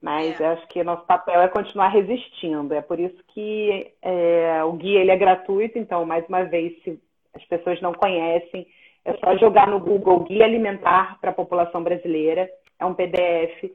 Mas 0.00 0.40
é. 0.40 0.46
acho 0.46 0.66
que 0.68 0.84
nosso 0.84 1.04
papel 1.06 1.40
é 1.40 1.48
continuar 1.48 1.88
resistindo. 1.88 2.72
É 2.74 2.80
por 2.80 3.00
isso 3.00 3.16
que 3.28 3.92
é, 4.02 4.62
o 4.64 4.72
guia 4.72 5.00
ele 5.00 5.10
é 5.10 5.16
gratuito. 5.16 5.78
Então, 5.78 6.04
mais 6.04 6.26
uma 6.28 6.44
vez, 6.44 6.80
se 6.82 7.00
as 7.34 7.44
pessoas 7.44 7.80
não 7.80 7.92
conhecem, 7.92 8.66
é 9.04 9.14
só 9.14 9.36
jogar 9.36 9.66
no 9.68 9.80
Google 9.80 10.20
Guia 10.20 10.44
Alimentar 10.44 11.18
para 11.20 11.30
a 11.30 11.34
População 11.34 11.82
Brasileira. 11.82 12.48
É 12.78 12.84
um 12.84 12.94
PDF 12.94 13.70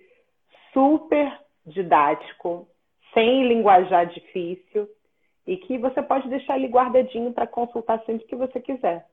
super 0.73 1.31
didático, 1.65 2.67
sem 3.13 3.47
linguajar 3.47 4.07
difícil 4.07 4.89
e 5.45 5.57
que 5.57 5.77
você 5.77 6.01
pode 6.01 6.29
deixar 6.29 6.53
ali 6.53 6.67
guardadinho 6.67 7.33
para 7.33 7.47
consultar 7.47 8.03
sempre 8.05 8.25
que 8.27 8.35
você 8.35 8.59
quiser. 8.59 9.07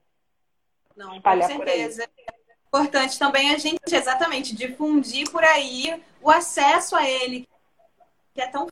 Não, 0.97 1.17
Espalhar 1.17 1.49
com 1.49 1.57
certeza. 1.57 2.09
Importante 2.69 3.19
também 3.19 3.55
a 3.55 3.59
gente 3.59 3.81
exatamente 3.91 4.55
difundir 4.55 5.31
por 5.31 5.43
aí 5.43 6.03
o 6.21 6.31
acesso 6.31 6.95
a 6.97 7.09
ele, 7.09 7.49
que 8.35 8.41
é 8.41 8.47
tão 8.49 8.67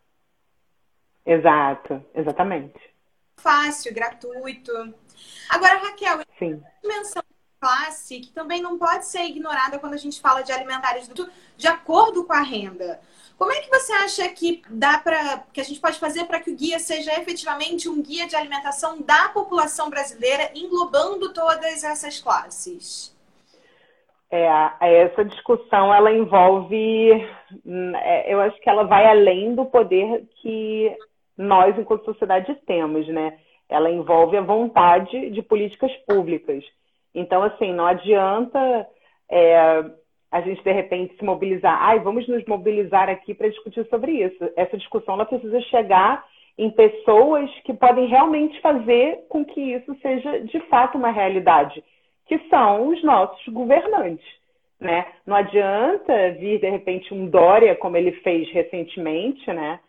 Exato, 1.24 2.04
exatamente. 2.14 2.78
Fácil, 3.36 3.92
gratuito. 3.92 4.72
Agora, 5.48 5.78
Raquel, 5.78 6.20
Sim. 6.38 6.62
dimensão 6.82 7.22
classe 7.60 8.20
que 8.20 8.30
também 8.30 8.60
não 8.60 8.78
pode 8.78 9.06
ser 9.06 9.24
ignorada 9.24 9.78
quando 9.78 9.94
a 9.94 9.98
gente 9.98 10.20
fala 10.20 10.42
de 10.42 10.52
alimentares 10.52 11.10
de 11.56 11.66
acordo 11.66 12.24
com 12.24 12.32
a 12.32 12.42
renda. 12.42 13.00
Como 13.38 13.52
é 13.52 13.60
que 13.60 13.68
você 13.68 13.92
acha 13.92 14.28
que 14.30 14.62
dá 14.70 14.98
para 14.98 15.44
que 15.52 15.60
a 15.60 15.64
gente 15.64 15.80
pode 15.80 15.98
fazer 15.98 16.24
para 16.24 16.40
que 16.40 16.50
o 16.50 16.56
guia 16.56 16.78
seja 16.78 17.12
efetivamente 17.20 17.88
um 17.88 18.02
guia 18.02 18.26
de 18.26 18.34
alimentação 18.34 19.00
da 19.02 19.28
população 19.28 19.90
brasileira, 19.90 20.50
englobando 20.54 21.32
todas 21.34 21.84
essas 21.84 22.18
classes? 22.18 23.14
É, 24.30 24.48
essa 24.80 25.24
discussão 25.24 25.94
ela 25.94 26.10
envolve, 26.12 27.28
hum, 27.64 27.92
é, 27.96 28.32
eu 28.32 28.40
acho 28.40 28.58
que 28.60 28.68
ela 28.68 28.84
vai 28.84 29.06
além 29.06 29.54
do 29.54 29.66
poder 29.66 30.26
que 30.40 30.96
nós, 31.36 31.78
enquanto 31.78 32.06
sociedade, 32.06 32.54
temos, 32.66 33.06
né? 33.08 33.38
Ela 33.68 33.90
envolve 33.90 34.36
a 34.36 34.42
vontade 34.42 35.30
de 35.30 35.42
políticas 35.42 35.92
públicas. 36.06 36.64
Então, 37.16 37.42
assim, 37.42 37.72
não 37.72 37.87
adianta 37.87 38.87
é, 39.31 39.85
a 40.31 40.40
gente 40.42 40.62
de 40.62 40.70
repente 40.70 41.16
se 41.16 41.24
mobilizar, 41.24 41.79
ai, 41.81 41.98
vamos 41.98 42.29
nos 42.29 42.44
mobilizar 42.44 43.09
aqui 43.09 43.33
para 43.33 43.48
discutir 43.48 43.87
sobre 43.88 44.12
isso. 44.12 44.52
Essa 44.55 44.76
discussão 44.76 45.14
ela 45.14 45.24
precisa 45.24 45.59
chegar 45.62 46.22
em 46.59 46.70
pessoas 46.70 47.50
que 47.64 47.72
podem 47.72 48.07
realmente 48.07 48.61
fazer 48.61 49.24
com 49.31 49.42
que 49.44 49.61
isso 49.61 49.96
seja 50.02 50.40
de 50.40 50.61
fato 50.68 50.98
uma 50.98 51.11
realidade, 51.11 51.83
que 52.26 52.38
são 52.50 52.88
os 52.88 53.02
nossos 53.02 53.46
governantes. 53.48 54.26
Né? 54.79 55.07
Não 55.26 55.35
adianta 55.35 56.33
vir 56.33 56.61
de 56.61 56.68
repente 56.68 57.14
um 57.14 57.26
Dória, 57.26 57.74
como 57.74 57.96
ele 57.96 58.12
fez 58.12 58.46
recentemente, 58.50 59.50
né? 59.50 59.81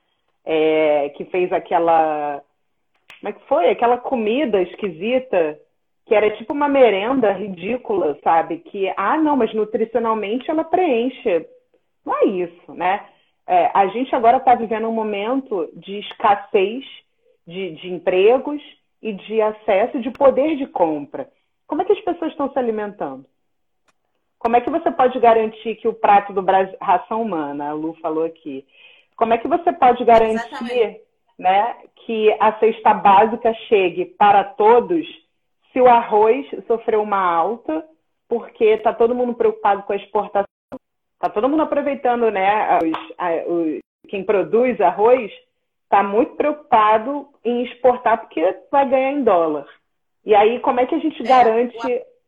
É, 0.45 1.09
que 1.09 1.25
fez 1.25 1.51
aquela. 1.51 2.41
Como 3.19 3.29
é 3.29 3.33
que 3.33 3.47
foi? 3.47 3.69
Aquela 3.69 3.97
comida 3.97 4.61
esquisita 4.61 5.59
que 6.07 6.15
era 6.15 6.31
tipo 6.31 6.53
uma 6.53 6.69
merenda 6.69 7.31
ridícula, 7.33 8.17
sabe? 8.23 8.59
Que, 8.59 8.91
ah, 8.95 9.17
não, 9.17 9.35
mas 9.35 9.53
nutricionalmente 9.53 10.49
ela 10.49 10.63
preenche. 10.63 11.45
Não 12.05 12.15
é 12.15 12.25
isso, 12.25 12.73
né? 12.73 13.05
É, 13.45 13.69
a 13.73 13.87
gente 13.87 14.15
agora 14.15 14.37
está 14.37 14.55
vivendo 14.55 14.87
um 14.87 14.93
momento 14.93 15.69
de 15.73 15.99
escassez 15.99 16.85
de, 17.45 17.71
de 17.71 17.89
empregos 17.93 18.61
e 19.01 19.13
de 19.13 19.41
acesso 19.41 19.99
de 19.99 20.09
poder 20.11 20.55
de 20.55 20.65
compra. 20.67 21.29
Como 21.67 21.81
é 21.81 21.85
que 21.85 21.93
as 21.93 22.01
pessoas 22.01 22.31
estão 22.31 22.49
se 22.51 22.57
alimentando? 22.57 23.25
Como 24.39 24.55
é 24.55 24.61
que 24.61 24.69
você 24.69 24.89
pode 24.89 25.19
garantir 25.19 25.75
que 25.75 25.87
o 25.87 25.93
prato 25.93 26.31
do 26.31 26.41
Brasil, 26.41 26.77
ração 26.81 27.21
humana, 27.21 27.69
a 27.69 27.73
Lu 27.73 27.93
falou 28.01 28.23
aqui, 28.23 28.65
como 29.17 29.33
é 29.33 29.37
que 29.37 29.47
você 29.47 29.73
pode 29.73 30.05
garantir 30.05 31.01
né, 31.37 31.75
que 32.05 32.33
a 32.39 32.53
cesta 32.59 32.93
básica 32.93 33.53
chegue 33.67 34.05
para 34.05 34.43
todos 34.43 35.05
se 35.77 35.81
o 35.81 35.87
arroz 35.87 36.43
sofreu 36.65 37.03
uma 37.03 37.21
alta, 37.21 37.85
porque 38.27 38.65
está 38.65 38.91
todo 38.91 39.13
mundo 39.13 39.35
preocupado 39.35 39.83
com 39.83 39.93
a 39.93 39.95
exportação, 39.95 40.47
está 41.13 41.29
todo 41.29 41.47
mundo 41.47 41.61
aproveitando, 41.61 42.31
né? 42.31 42.79
Os, 42.79 43.13
a, 43.15 43.47
os, 43.47 43.79
quem 44.09 44.23
produz 44.23 44.81
arroz 44.81 45.31
está 45.83 46.01
muito 46.01 46.35
preocupado 46.35 47.29
em 47.45 47.63
exportar 47.63 48.21
porque 48.21 48.57
vai 48.71 48.89
ganhar 48.89 49.11
em 49.11 49.23
dólar. 49.23 49.67
E 50.25 50.33
aí, 50.33 50.59
como 50.61 50.79
é 50.79 50.87
que 50.87 50.95
a 50.95 50.99
gente 50.99 51.21
é, 51.21 51.25
garante 51.27 51.77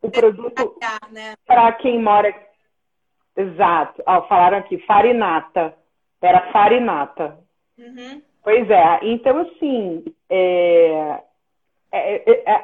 o, 0.03 0.07
o 0.07 0.11
produto 0.11 0.77
né? 1.11 1.33
para 1.47 1.71
quem 1.71 1.99
mora? 1.99 2.31
Exato. 3.35 4.03
Falaram 4.27 4.59
aqui, 4.59 4.77
farinata. 4.85 5.73
Era 6.21 6.51
farinata. 6.51 7.39
Uhum. 7.79 8.21
Pois 8.43 8.69
é. 8.69 8.99
Então, 9.01 9.39
assim, 9.39 10.05
é, 10.29 11.19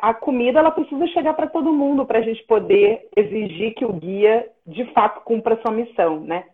a 0.01 0.13
comida 0.13 0.59
ela 0.59 0.71
precisa 0.71 1.07
chegar 1.07 1.33
para 1.33 1.47
todo 1.47 1.73
mundo 1.73 2.05
para 2.05 2.19
a 2.19 2.21
gente 2.21 2.43
poder 2.43 3.09
exigir 3.15 3.73
que 3.73 3.83
o 3.83 3.93
guia 3.93 4.49
de 4.65 4.85
fato 4.93 5.21
cumpra 5.21 5.59
sua 5.61 5.71
missão, 5.71 6.19
né? 6.19 6.45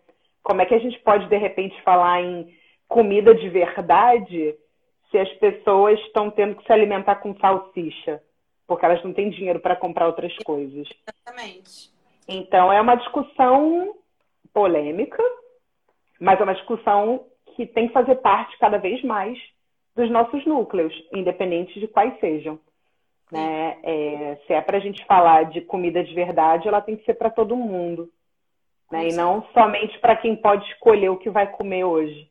Como 0.42 0.60
é 0.62 0.66
que 0.66 0.74
a 0.74 0.78
gente 0.78 0.98
pode 1.00 1.28
de 1.28 1.36
repente 1.36 1.80
falar 1.82 2.22
em 2.22 2.54
comida 2.88 3.34
de 3.34 3.48
verdade 3.48 4.54
se 5.10 5.18
as 5.18 5.30
pessoas 5.34 6.00
estão 6.00 6.30
tendo 6.30 6.56
que 6.56 6.64
se 6.64 6.72
alimentar 6.72 7.16
com 7.16 7.36
salsicha 7.36 8.22
porque 8.66 8.86
elas 8.86 9.02
não 9.04 9.12
têm 9.12 9.28
dinheiro 9.28 9.60
para 9.60 9.76
comprar 9.76 10.06
outras 10.06 10.34
coisas? 10.38 10.88
Exatamente. 11.06 11.90
Então 12.26 12.72
é 12.72 12.80
uma 12.80 12.94
discussão 12.94 13.96
polêmica, 14.52 15.22
mas 16.18 16.40
é 16.40 16.42
uma 16.42 16.54
discussão 16.54 17.26
que 17.54 17.66
tem 17.66 17.88
que 17.88 17.92
fazer 17.92 18.14
parte 18.16 18.56
cada 18.58 18.78
vez 18.78 19.02
mais 19.02 19.38
dos 19.94 20.10
nossos 20.10 20.44
núcleos, 20.46 20.92
independente 21.12 21.78
de 21.78 21.86
quais 21.86 22.18
sejam. 22.20 22.58
Né? 23.30 23.78
É, 23.82 24.38
se 24.46 24.52
é 24.52 24.60
para 24.60 24.76
a 24.76 24.80
gente 24.80 25.04
falar 25.06 25.44
de 25.44 25.62
comida 25.62 26.04
de 26.04 26.14
verdade, 26.14 26.68
ela 26.68 26.82
tem 26.82 26.96
que 26.96 27.04
ser 27.04 27.14
para 27.14 27.30
todo 27.30 27.56
mundo. 27.56 28.10
né? 28.90 29.08
E 29.08 29.12
não 29.14 29.42
somente 29.54 29.98
para 30.00 30.16
quem 30.16 30.36
pode 30.36 30.66
escolher 30.70 31.08
o 31.08 31.16
que 31.16 31.30
vai 31.30 31.50
comer 31.50 31.84
hoje. 31.84 32.30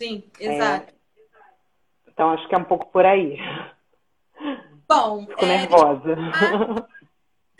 Sim, 0.00 0.24
exato. 0.40 0.90
É... 0.90 1.02
Então 2.08 2.30
acho 2.30 2.48
que 2.48 2.54
é 2.54 2.58
um 2.58 2.64
pouco 2.64 2.86
por 2.90 3.04
aí. 3.04 3.38
Bom, 4.88 5.26
Fico 5.28 5.44
é... 5.44 5.48
nervosa. 5.48 6.16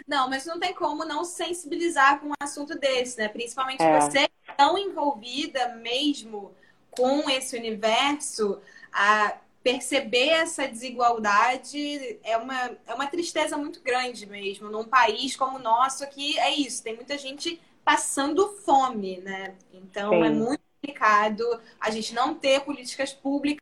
Não, 0.06 0.28
mas 0.28 0.44
não 0.44 0.58
tem 0.58 0.74
como 0.74 1.04
não 1.04 1.24
sensibilizar 1.24 2.20
com 2.20 2.28
um 2.28 2.32
assunto 2.40 2.76
desse, 2.76 3.18
né? 3.18 3.28
Principalmente 3.28 3.82
é. 3.82 4.00
você 4.00 4.28
tão 4.56 4.76
envolvida 4.76 5.76
mesmo 5.76 6.52
com 6.90 7.30
esse 7.30 7.56
universo, 7.56 8.60
a 8.92 9.36
perceber 9.62 10.28
essa 10.28 10.66
desigualdade 10.66 12.18
é 12.24 12.36
uma, 12.36 12.70
é 12.86 12.94
uma 12.94 13.06
tristeza 13.06 13.56
muito 13.56 13.80
grande 13.82 14.26
mesmo. 14.26 14.68
Num 14.68 14.84
país 14.84 15.36
como 15.36 15.56
o 15.56 15.62
nosso, 15.62 16.02
aqui 16.02 16.38
é 16.38 16.50
isso, 16.50 16.82
tem 16.82 16.96
muita 16.96 17.16
gente 17.16 17.60
passando 17.84 18.48
fome, 18.64 19.18
né? 19.18 19.54
Então 19.72 20.12
é 20.14 20.18
Sim. 20.18 20.24
é 20.24 20.30
muito 20.30 20.62
complicado 20.80 21.44
a 21.80 21.90
gente 21.90 22.14
não 22.14 22.34
ter 22.34 22.60
políticas 22.60 23.12
públicas 23.12 23.60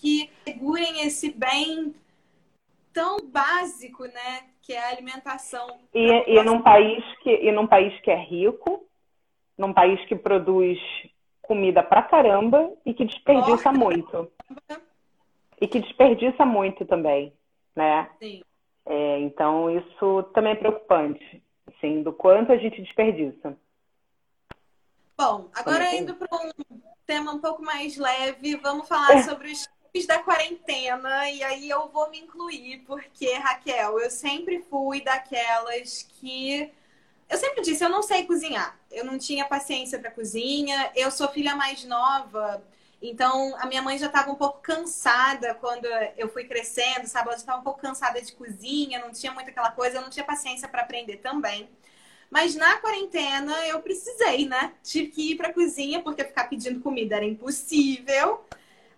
que 0.00 0.30
segurem 0.44 1.06
esse 1.06 1.30
bem 1.30 1.94
tão 2.92 3.18
básico, 3.20 4.04
né? 4.04 4.44
Que 4.62 4.72
é 4.72 4.84
a 4.84 4.88
alimentação. 4.90 5.78
E, 5.94 6.38
e 6.38 6.42
num 6.42 6.62
país 6.62 7.02
que 7.22 7.30
e 7.30 7.52
num 7.52 7.66
país 7.66 7.98
que 8.00 8.10
é 8.10 8.16
rico, 8.16 8.86
num 9.56 9.72
país 9.72 10.02
que 10.06 10.16
produz 10.16 10.78
comida 11.42 11.82
pra 11.82 12.02
caramba 12.02 12.70
e 12.84 12.92
que 12.92 13.04
desperdiça 13.04 13.70
Porra. 13.70 13.78
muito. 13.78 14.30
E 15.60 15.66
que 15.66 15.80
desperdiça 15.80 16.44
muito 16.44 16.84
também, 16.84 17.32
né? 17.74 18.10
Sim. 18.20 18.42
É, 18.86 19.18
então 19.20 19.70
isso 19.70 20.22
também 20.34 20.52
é 20.52 20.56
preocupante, 20.56 21.42
assim, 21.66 22.02
do 22.02 22.12
quanto 22.12 22.52
a 22.52 22.56
gente 22.56 22.80
desperdiça. 22.80 23.56
Bom, 25.16 25.50
agora 25.52 25.94
indo 25.94 26.14
para 26.14 26.28
um 26.36 26.80
tema 27.04 27.32
um 27.32 27.40
pouco 27.40 27.62
mais 27.62 27.96
leve, 27.96 28.56
vamos 28.56 28.86
falar 28.86 29.16
é. 29.16 29.22
sobre 29.24 29.50
os 29.50 29.68
tipos 29.92 30.06
da 30.06 30.22
quarentena. 30.22 31.28
E 31.28 31.42
aí 31.42 31.68
eu 31.68 31.88
vou 31.88 32.08
me 32.10 32.20
incluir, 32.20 32.84
porque, 32.86 33.32
Raquel, 33.34 33.98
eu 33.98 34.10
sempre 34.10 34.60
fui 34.70 35.02
daquelas 35.02 36.02
que. 36.02 36.70
Eu 37.28 37.36
sempre 37.36 37.62
disse, 37.62 37.84
eu 37.84 37.90
não 37.90 38.02
sei 38.02 38.24
cozinhar. 38.24 38.78
Eu 38.90 39.04
não 39.04 39.18
tinha 39.18 39.44
paciência 39.44 39.98
para 39.98 40.10
cozinha. 40.10 40.90
Eu 40.94 41.10
sou 41.10 41.28
filha 41.28 41.56
mais 41.56 41.84
nova. 41.84 42.62
Então, 43.00 43.54
a 43.58 43.66
minha 43.66 43.80
mãe 43.80 43.96
já 43.96 44.06
estava 44.06 44.30
um 44.30 44.34
pouco 44.34 44.60
cansada 44.60 45.54
quando 45.54 45.86
eu 46.16 46.28
fui 46.28 46.44
crescendo, 46.44 47.06
sabe? 47.06 47.28
Ela 47.28 47.36
já 47.36 47.42
estava 47.42 47.60
um 47.60 47.64
pouco 47.64 47.80
cansada 47.80 48.20
de 48.20 48.32
cozinha, 48.32 48.98
não 48.98 49.12
tinha 49.12 49.32
muita 49.32 49.50
aquela 49.50 49.70
coisa, 49.70 49.98
eu 49.98 50.02
não 50.02 50.10
tinha 50.10 50.24
paciência 50.24 50.66
para 50.66 50.82
aprender 50.82 51.18
também. 51.18 51.68
Mas 52.28 52.54
na 52.56 52.76
quarentena 52.78 53.66
eu 53.68 53.80
precisei, 53.80 54.46
né? 54.46 54.74
Tive 54.82 55.08
que 55.08 55.32
ir 55.32 55.36
para 55.36 55.48
a 55.48 55.54
cozinha 55.54 56.02
porque 56.02 56.24
ficar 56.24 56.44
pedindo 56.44 56.80
comida 56.80 57.16
era 57.16 57.24
impossível. 57.24 58.44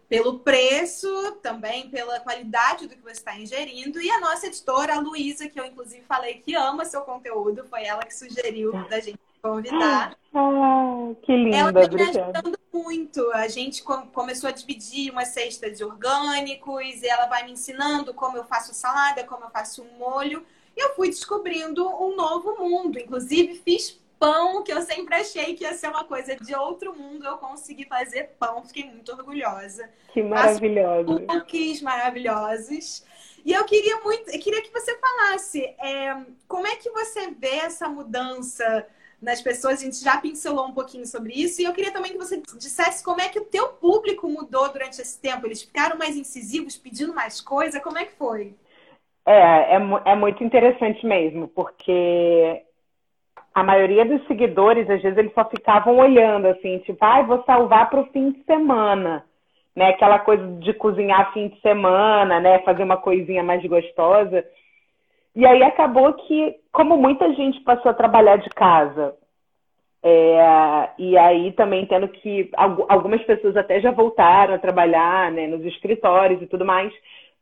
Pelo 0.08 0.40
preço, 0.40 1.08
também 1.40 1.88
pela 1.88 2.18
qualidade 2.18 2.88
do 2.88 2.96
que 2.96 3.02
você 3.02 3.12
está 3.12 3.38
ingerindo. 3.38 4.00
E 4.00 4.10
a 4.10 4.18
nossa 4.18 4.48
editora, 4.48 4.96
a 4.96 5.00
Luísa, 5.00 5.48
que 5.48 5.60
eu 5.60 5.64
inclusive 5.64 6.04
falei 6.04 6.40
que 6.40 6.54
ama 6.56 6.84
seu 6.84 7.02
conteúdo, 7.02 7.64
foi 7.68 7.84
ela 7.84 8.02
que 8.04 8.14
sugeriu 8.14 8.72
da 8.88 8.98
gente 8.98 9.20
convidar. 9.42 10.16
Ah, 10.34 11.12
que 11.22 11.36
linda, 11.36 11.56
Ela 11.56 11.84
está 11.84 11.96
me 11.96 12.02
ajudando 12.02 12.58
muito. 12.72 13.30
A 13.32 13.48
gente 13.48 13.82
começou 13.82 14.48
a 14.48 14.52
dividir 14.52 15.10
uma 15.10 15.24
cesta 15.24 15.70
de 15.70 15.84
orgânicos, 15.84 17.02
e 17.02 17.06
ela 17.06 17.26
vai 17.26 17.44
me 17.44 17.52
ensinando 17.52 18.14
como 18.14 18.36
eu 18.36 18.44
faço 18.44 18.74
salada, 18.74 19.24
como 19.24 19.44
eu 19.44 19.50
faço 19.50 19.82
um 19.82 19.98
molho 19.98 20.44
eu 20.80 20.94
fui 20.94 21.08
descobrindo 21.08 21.86
um 21.86 22.16
novo 22.16 22.56
mundo. 22.58 22.98
Inclusive, 22.98 23.60
fiz 23.64 24.00
pão, 24.18 24.62
que 24.62 24.72
eu 24.72 24.82
sempre 24.82 25.14
achei 25.14 25.54
que 25.54 25.64
ia 25.64 25.74
ser 25.74 25.88
uma 25.88 26.04
coisa 26.04 26.36
de 26.36 26.54
outro 26.54 26.96
mundo. 26.96 27.24
Eu 27.26 27.38
consegui 27.38 27.84
fazer 27.84 28.34
pão, 28.38 28.64
fiquei 28.64 28.84
muito 28.84 29.12
orgulhosa. 29.12 29.88
Que 30.12 30.22
maravilhoso. 30.22 31.20
Cookies 31.26 31.82
maravilhosos. 31.82 33.04
E 33.44 33.52
eu 33.52 33.64
queria 33.64 34.00
muito, 34.00 34.30
eu 34.30 34.38
queria 34.38 34.60
que 34.62 34.70
você 34.70 34.98
falasse 34.98 35.62
é, 35.62 36.24
como 36.46 36.66
é 36.66 36.76
que 36.76 36.90
você 36.90 37.30
vê 37.30 37.56
essa 37.56 37.88
mudança 37.88 38.86
nas 39.20 39.40
pessoas. 39.42 39.80
A 39.80 39.84
gente 39.84 40.02
já 40.02 40.18
pincelou 40.18 40.66
um 40.66 40.72
pouquinho 40.72 41.06
sobre 41.06 41.32
isso. 41.32 41.60
E 41.60 41.64
eu 41.64 41.72
queria 41.72 41.92
também 41.92 42.12
que 42.12 42.18
você 42.18 42.40
dissesse 42.56 43.04
como 43.04 43.20
é 43.20 43.28
que 43.28 43.38
o 43.38 43.44
teu 43.44 43.68
público 43.68 44.28
mudou 44.28 44.72
durante 44.72 45.00
esse 45.00 45.20
tempo. 45.20 45.46
Eles 45.46 45.62
ficaram 45.62 45.98
mais 45.98 46.16
incisivos, 46.16 46.76
pedindo 46.76 47.14
mais 47.14 47.40
coisa? 47.40 47.80
Como 47.80 47.98
é 47.98 48.04
que 48.04 48.12
foi? 48.12 48.54
É, 49.26 49.76
é, 49.76 49.80
é 50.06 50.16
muito 50.16 50.42
interessante 50.42 51.06
mesmo, 51.06 51.48
porque 51.48 52.62
a 53.54 53.62
maioria 53.62 54.04
dos 54.04 54.26
seguidores, 54.26 54.88
às 54.88 55.02
vezes, 55.02 55.18
eles 55.18 55.34
só 55.34 55.44
ficavam 55.44 55.98
olhando, 55.98 56.46
assim, 56.46 56.78
tipo, 56.78 57.04
ah, 57.04 57.22
vou 57.22 57.42
salvar 57.44 57.90
para 57.90 58.00
o 58.00 58.06
fim 58.06 58.30
de 58.32 58.42
semana, 58.44 59.24
né? 59.74 59.90
Aquela 59.90 60.18
coisa 60.18 60.46
de 60.60 60.72
cozinhar 60.72 61.32
fim 61.32 61.48
de 61.48 61.60
semana, 61.60 62.40
né? 62.40 62.60
Fazer 62.60 62.82
uma 62.82 62.96
coisinha 62.96 63.42
mais 63.42 63.64
gostosa. 63.64 64.44
E 65.34 65.46
aí 65.46 65.62
acabou 65.62 66.12
que, 66.14 66.56
como 66.72 66.96
muita 66.96 67.32
gente 67.34 67.60
passou 67.60 67.90
a 67.90 67.94
trabalhar 67.94 68.36
de 68.36 68.48
casa, 68.50 69.14
é, 70.02 70.90
e 70.98 71.16
aí 71.16 71.52
também 71.52 71.84
tendo 71.86 72.08
que 72.08 72.50
algumas 72.88 73.22
pessoas 73.24 73.56
até 73.56 73.80
já 73.80 73.90
voltaram 73.90 74.54
a 74.54 74.58
trabalhar 74.58 75.30
né, 75.30 75.46
nos 75.46 75.64
escritórios 75.64 76.40
e 76.40 76.46
tudo 76.46 76.64
mais, 76.64 76.92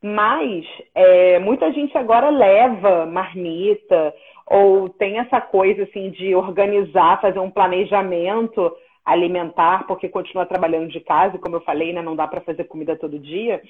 mas 0.02 0.66
é, 0.94 1.38
muita 1.38 1.72
gente 1.72 1.96
agora 1.96 2.30
leva 2.30 3.06
marmita 3.06 4.14
ou 4.46 4.88
tem 4.88 5.18
essa 5.18 5.40
coisa 5.40 5.84
assim 5.84 6.10
de 6.10 6.34
organizar, 6.34 7.20
fazer 7.20 7.38
um 7.38 7.50
planejamento 7.50 8.72
alimentar, 9.04 9.86
porque 9.86 10.08
continua 10.08 10.44
trabalhando 10.44 10.88
de 10.88 11.00
casa, 11.00 11.38
como 11.38 11.56
eu 11.56 11.60
falei, 11.60 11.92
né, 11.92 12.02
não 12.02 12.16
dá 12.16 12.26
para 12.26 12.40
fazer 12.40 12.64
comida 12.64 12.96
todo 12.96 13.18
dia. 13.18 13.62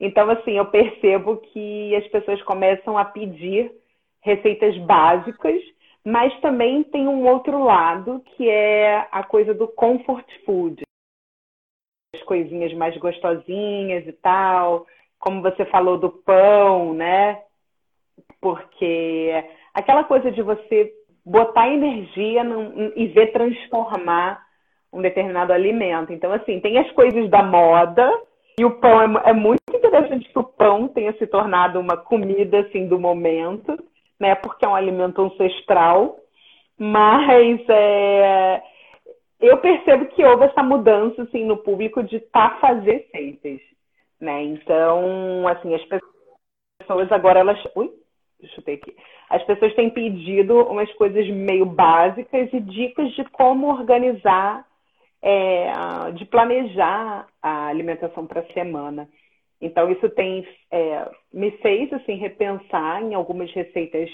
Então, 0.00 0.30
assim, 0.30 0.52
eu 0.52 0.66
percebo 0.66 1.38
que 1.38 1.94
as 1.96 2.06
pessoas 2.08 2.40
começam 2.42 2.96
a 2.96 3.04
pedir 3.04 3.72
receitas 4.20 4.76
básicas, 4.78 5.60
mas 6.04 6.38
também 6.40 6.84
tem 6.84 7.08
um 7.08 7.26
outro 7.26 7.62
lado, 7.64 8.20
que 8.20 8.48
é 8.48 9.08
a 9.10 9.22
coisa 9.22 9.52
do 9.52 9.66
comfort 9.66 10.26
food. 10.44 10.82
As 12.14 12.22
coisinhas 12.22 12.72
mais 12.74 12.96
gostosinhas 12.96 14.06
e 14.06 14.12
tal, 14.12 14.86
como 15.18 15.42
você 15.42 15.64
falou 15.66 15.98
do 15.98 16.10
pão, 16.10 16.94
né? 16.94 17.42
Porque 18.40 19.44
aquela 19.74 20.04
coisa 20.04 20.30
de 20.30 20.42
você 20.42 20.94
botar 21.24 21.68
energia 21.68 22.44
num, 22.44 22.92
e 22.94 23.08
ver 23.08 23.32
transformar 23.32 24.46
um 24.92 25.02
determinado 25.02 25.52
alimento. 25.52 26.12
Então, 26.12 26.32
assim, 26.32 26.60
tem 26.60 26.78
as 26.78 26.90
coisas 26.92 27.28
da 27.28 27.42
moda, 27.42 28.10
e 28.58 28.64
o 28.64 28.72
pão 28.72 29.00
é, 29.00 29.30
é, 29.30 29.32
muito 29.32 29.67
interessante 29.98 30.32
que 30.32 30.38
o 30.38 30.44
pão 30.44 30.88
tenha 30.88 31.12
se 31.14 31.26
tornado 31.26 31.80
uma 31.80 31.96
comida, 31.96 32.60
assim, 32.60 32.86
do 32.86 32.98
momento, 32.98 33.78
né? 34.18 34.34
Porque 34.34 34.64
é 34.64 34.68
um 34.68 34.74
alimento 34.74 35.20
ancestral. 35.22 36.16
Mas 36.78 37.60
é, 37.68 38.62
eu 39.40 39.58
percebo 39.58 40.06
que 40.06 40.24
houve 40.24 40.44
essa 40.44 40.62
mudança, 40.62 41.22
assim, 41.22 41.44
no 41.44 41.56
público 41.58 42.02
de 42.02 42.20
tá 42.20 42.58
fazer 42.60 43.08
receitas 43.12 43.68
né? 44.20 44.42
Então, 44.42 45.46
assim, 45.48 45.74
as 45.74 45.82
pessoas 45.84 47.10
agora 47.12 47.40
elas, 47.40 47.58
ui, 47.74 47.90
chutei 48.54 48.74
aqui. 48.74 48.96
As 49.30 49.42
pessoas 49.44 49.74
têm 49.74 49.90
pedido 49.90 50.56
umas 50.64 50.92
coisas 50.94 51.28
meio 51.28 51.66
básicas 51.66 52.52
e 52.52 52.60
dicas 52.60 53.12
de 53.12 53.24
como 53.26 53.68
organizar, 53.68 54.66
é, 55.20 55.72
de 56.14 56.24
planejar 56.26 57.26
a 57.42 57.66
alimentação 57.66 58.26
para 58.26 58.40
a 58.40 58.52
semana. 58.52 59.08
Então, 59.60 59.90
isso 59.90 60.08
tem 60.10 60.46
é, 60.70 61.08
me 61.32 61.50
fez 61.58 61.92
assim 61.92 62.14
repensar 62.14 63.02
em 63.02 63.14
algumas 63.14 63.52
receitas 63.52 64.08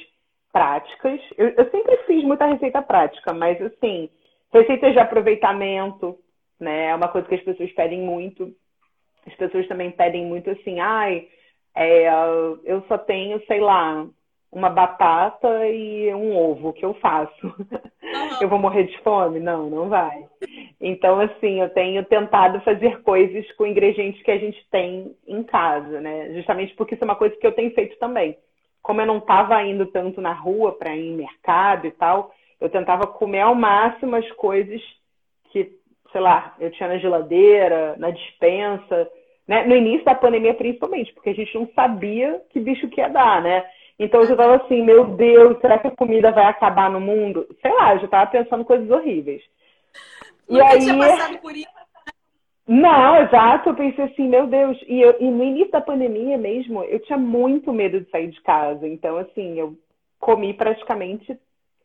práticas. 0.53 1.21
Eu, 1.37 1.49
eu, 1.49 1.71
sempre 1.71 1.97
fiz 2.07 2.25
muita 2.25 2.47
receita 2.47 2.81
prática, 2.81 3.33
mas 3.33 3.61
assim, 3.61 4.09
receitas 4.53 4.93
de 4.93 4.99
aproveitamento, 4.99 6.17
né? 6.59 6.87
É 6.87 6.95
uma 6.95 7.09
coisa 7.09 7.29
que 7.29 7.35
as 7.35 7.43
pessoas 7.43 7.73
pedem 7.73 8.01
muito. 8.01 8.55
As 9.27 9.35
pessoas 9.35 9.67
também 9.69 9.91
pedem 9.91 10.27
muito 10.27 10.51
assim, 10.51 10.81
ai, 10.81 11.29
é, 11.75 12.09
eu 12.65 12.83
só 12.89 12.97
tenho, 12.99 13.45
sei 13.47 13.61
lá, 13.61 14.07
uma 14.55 14.71
batata 14.71 15.67
e 15.67 16.15
um 16.15 16.37
ovo 16.37 16.73
que 16.73 16.85
eu 16.85 16.95
faço. 16.95 17.47
Uhum. 17.47 17.67
Eu 18.41 18.49
vou 18.49 18.59
morrer 18.59 18.85
de 18.85 18.99
fome? 18.99 19.41
Não, 19.41 19.69
não 19.71 19.89
vai. 19.89 20.27
Então, 20.87 21.19
assim, 21.19 21.63
eu 21.63 21.71
tenho 21.71 22.05
tentado 22.05 22.61
fazer 22.61 23.01
coisas 23.01 23.51
com 23.53 23.67
ingredientes 23.67 24.23
que 24.23 24.31
a 24.31 24.37
gente 24.37 24.63
tem 24.71 25.17
em 25.27 25.43
casa, 25.43 25.99
né? 25.99 26.35
Justamente 26.35 26.75
porque 26.75 26.95
isso 26.95 27.03
é 27.03 27.07
uma 27.07 27.17
coisa 27.17 27.35
que 27.37 27.47
eu 27.47 27.53
tenho 27.53 27.73
feito 27.73 27.99
também. 27.99 28.37
Como 28.83 29.01
eu 29.01 29.07
não 29.07 29.17
estava 29.17 29.63
indo 29.63 29.87
tanto 29.87 30.21
na 30.21 30.35
rua 30.35 30.73
para 30.73 30.95
ir 30.95 31.09
em 31.09 31.17
mercado 31.17 31.87
e 31.87 31.91
tal, 31.91 32.35
eu 32.61 32.69
tentava 32.69 33.07
comer 33.07 33.41
ao 33.41 33.55
máximo 33.55 34.15
as 34.15 34.31
coisas 34.33 34.79
que 35.51 35.73
sei 36.13 36.21
lá, 36.21 36.55
eu 36.61 36.71
tinha 36.71 36.91
na 36.91 36.99
geladeira, 36.99 37.97
na 37.97 38.11
dispensa, 38.11 39.11
né? 39.49 39.65
No 39.65 39.75
início 39.75 40.05
da 40.05 40.15
pandemia, 40.15 40.53
principalmente, 40.53 41.15
porque 41.15 41.31
a 41.31 41.35
gente 41.35 41.55
não 41.55 41.67
sabia 41.75 42.43
que 42.51 42.61
bicho 42.61 42.89
que 42.89 43.01
ia 43.01 43.09
dar, 43.09 43.41
né? 43.41 43.65
Então 43.99 44.21
eu 44.21 44.27
já 44.27 44.37
tava 44.37 44.57
assim, 44.57 44.83
meu 44.83 45.07
Deus, 45.17 45.59
será 45.63 45.79
que 45.79 45.87
a 45.87 45.97
comida 45.97 46.31
vai 46.31 46.45
acabar 46.45 46.91
no 46.91 47.01
mundo? 47.01 47.47
Sei 47.63 47.73
lá, 47.73 47.95
eu 47.95 48.01
já 48.01 48.09
tava 48.09 48.31
pensando 48.31 48.67
coisas 48.67 48.91
horríveis. 48.91 49.43
Nunca 50.49 50.65
e 50.65 50.69
aí... 50.69 50.79
tinha 50.81 50.99
passado 50.99 51.39
por 51.39 51.57
isso. 51.57 51.69
Não, 52.67 53.17
exato. 53.23 53.71
Eu 53.71 53.75
pensei 53.75 54.05
assim, 54.05 54.29
meu 54.29 54.47
Deus. 54.47 54.79
E, 54.87 55.01
eu, 55.01 55.17
e 55.21 55.31
no 55.31 55.45
início 55.45 55.71
da 55.71 55.81
pandemia 55.81 56.39
mesmo, 56.39 56.83
eu 56.85 56.99
tinha 57.01 57.19
muito 57.19 57.73
medo 57.73 58.01
de 58.01 58.11
sair 58.11 58.29
de 58.29 58.41
casa. 58.41 58.87
Então, 58.89 59.19
assim, 59.19 59.59
eu 59.59 59.77
comi 60.19 60.55
praticamente 60.55 61.39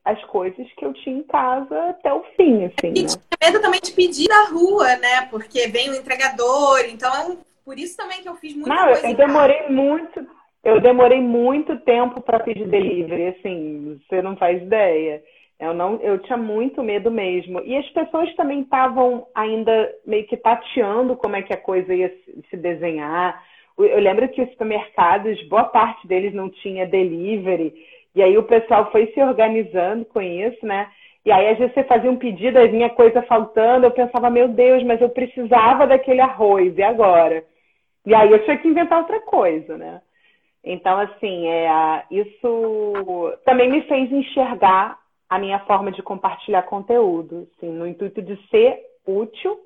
as 0.05 0.24
coisas 0.26 0.66
que 0.78 0.86
eu 0.86 0.93
tinha 0.93 1.18
em 1.18 1.24
casa 1.24 1.89
até 1.89 2.14
o 2.14 2.24
fim, 2.38 2.66
assim. 2.66 2.93
E 2.95 3.03
né? 3.03 3.07
tinha 3.07 3.22
medo 3.43 3.62
também 3.62 3.82
de 3.82 3.91
pedir 3.91 4.30
na 4.30 4.45
rua, 4.45 4.95
né? 4.95 5.26
Porque 5.30 5.68
vem 5.68 5.89
o 5.89 5.95
entregador. 5.95 6.80
Então, 6.88 7.34
é 7.34 7.38
por 7.66 7.78
isso 7.78 7.97
também 7.97 8.22
que 8.22 8.30
eu 8.30 8.36
fiz 8.36 8.55
muita 8.55 8.74
Não, 8.74 8.86
coisa. 8.86 9.10
Eu 9.10 9.16
demorei 9.16 9.68
muito. 9.68 10.28
Eu 10.64 10.82
demorei 10.82 11.22
muito 11.22 11.78
tempo 11.80 12.22
para 12.22 12.39
pedir 12.39 12.68
delivery, 12.68 13.28
assim, 13.28 14.01
você 14.10 14.22
não 14.22 14.36
faz 14.36 14.62
ideia. 14.62 15.24
Eu 15.60 15.74
não, 15.74 15.95
eu 16.01 16.20
tinha 16.20 16.38
muito 16.38 16.82
medo 16.82 17.12
mesmo. 17.12 17.62
E 17.66 17.76
as 17.76 17.88
pessoas 17.89 18.34
também 18.36 18.62
estavam 18.62 19.28
ainda 19.36 19.93
meio 20.05 20.26
que 20.26 20.38
tateando 20.38 21.18
como 21.18 21.36
é 21.36 21.41
que 21.41 21.53
a 21.53 21.57
coisa 21.57 21.93
ia 21.93 22.14
se 22.49 22.55
desenhar. 22.55 23.43
Eu 23.78 23.99
lembro 23.99 24.28
que 24.30 24.41
os 24.41 24.49
supermercados, 24.51 25.41
boa 25.49 25.66
parte 25.66 26.07
deles 26.07 26.34
não 26.34 26.49
tinha 26.49 26.88
delivery. 26.88 27.74
E 28.16 28.24
aí 28.24 28.38
o 28.38 28.43
pessoal 28.43 28.89
foi 28.91 29.07
se 29.07 29.22
organizando 29.22 30.05
com 30.05 30.22
isso, 30.22 30.66
né? 30.66 30.89
E 31.26 31.32
aí, 31.32 31.49
às 31.49 31.57
vezes, 31.57 31.74
você 31.74 31.84
fazia 31.84 32.10
um 32.10 32.16
pedido, 32.16 32.57
aí 32.57 32.70
vinha 32.70 32.89
coisa 32.89 33.22
faltando, 33.24 33.86
eu 33.86 33.91
pensava, 33.91 34.30
meu 34.30 34.47
Deus, 34.47 34.82
mas 34.84 35.01
eu 35.01 35.10
precisava 35.10 35.86
daquele 35.86 36.22
arroz, 36.22 36.78
e 36.78 36.82
agora? 36.82 37.43
E 38.05 38.16
aí 38.16 38.32
eu 38.32 38.43
tinha 38.45 38.57
que 38.57 38.68
inventar 38.68 38.99
outra 38.99 39.20
coisa, 39.22 39.78
né? 39.78 40.01
Então, 40.64 40.97
assim, 40.97 41.47
é, 41.47 42.03
isso 42.10 43.38
também 43.45 43.70
me 43.70 43.82
fez 43.84 44.12
enxergar 44.12 44.99
a 45.30 45.38
minha 45.38 45.59
forma 45.59 45.91
de 45.91 46.01
compartilhar 46.01 46.63
conteúdo, 46.63 47.47
assim, 47.55 47.69
no 47.69 47.88
intuito 47.88 48.21
de 48.21 48.36
ser 48.47 48.80
útil, 49.05 49.59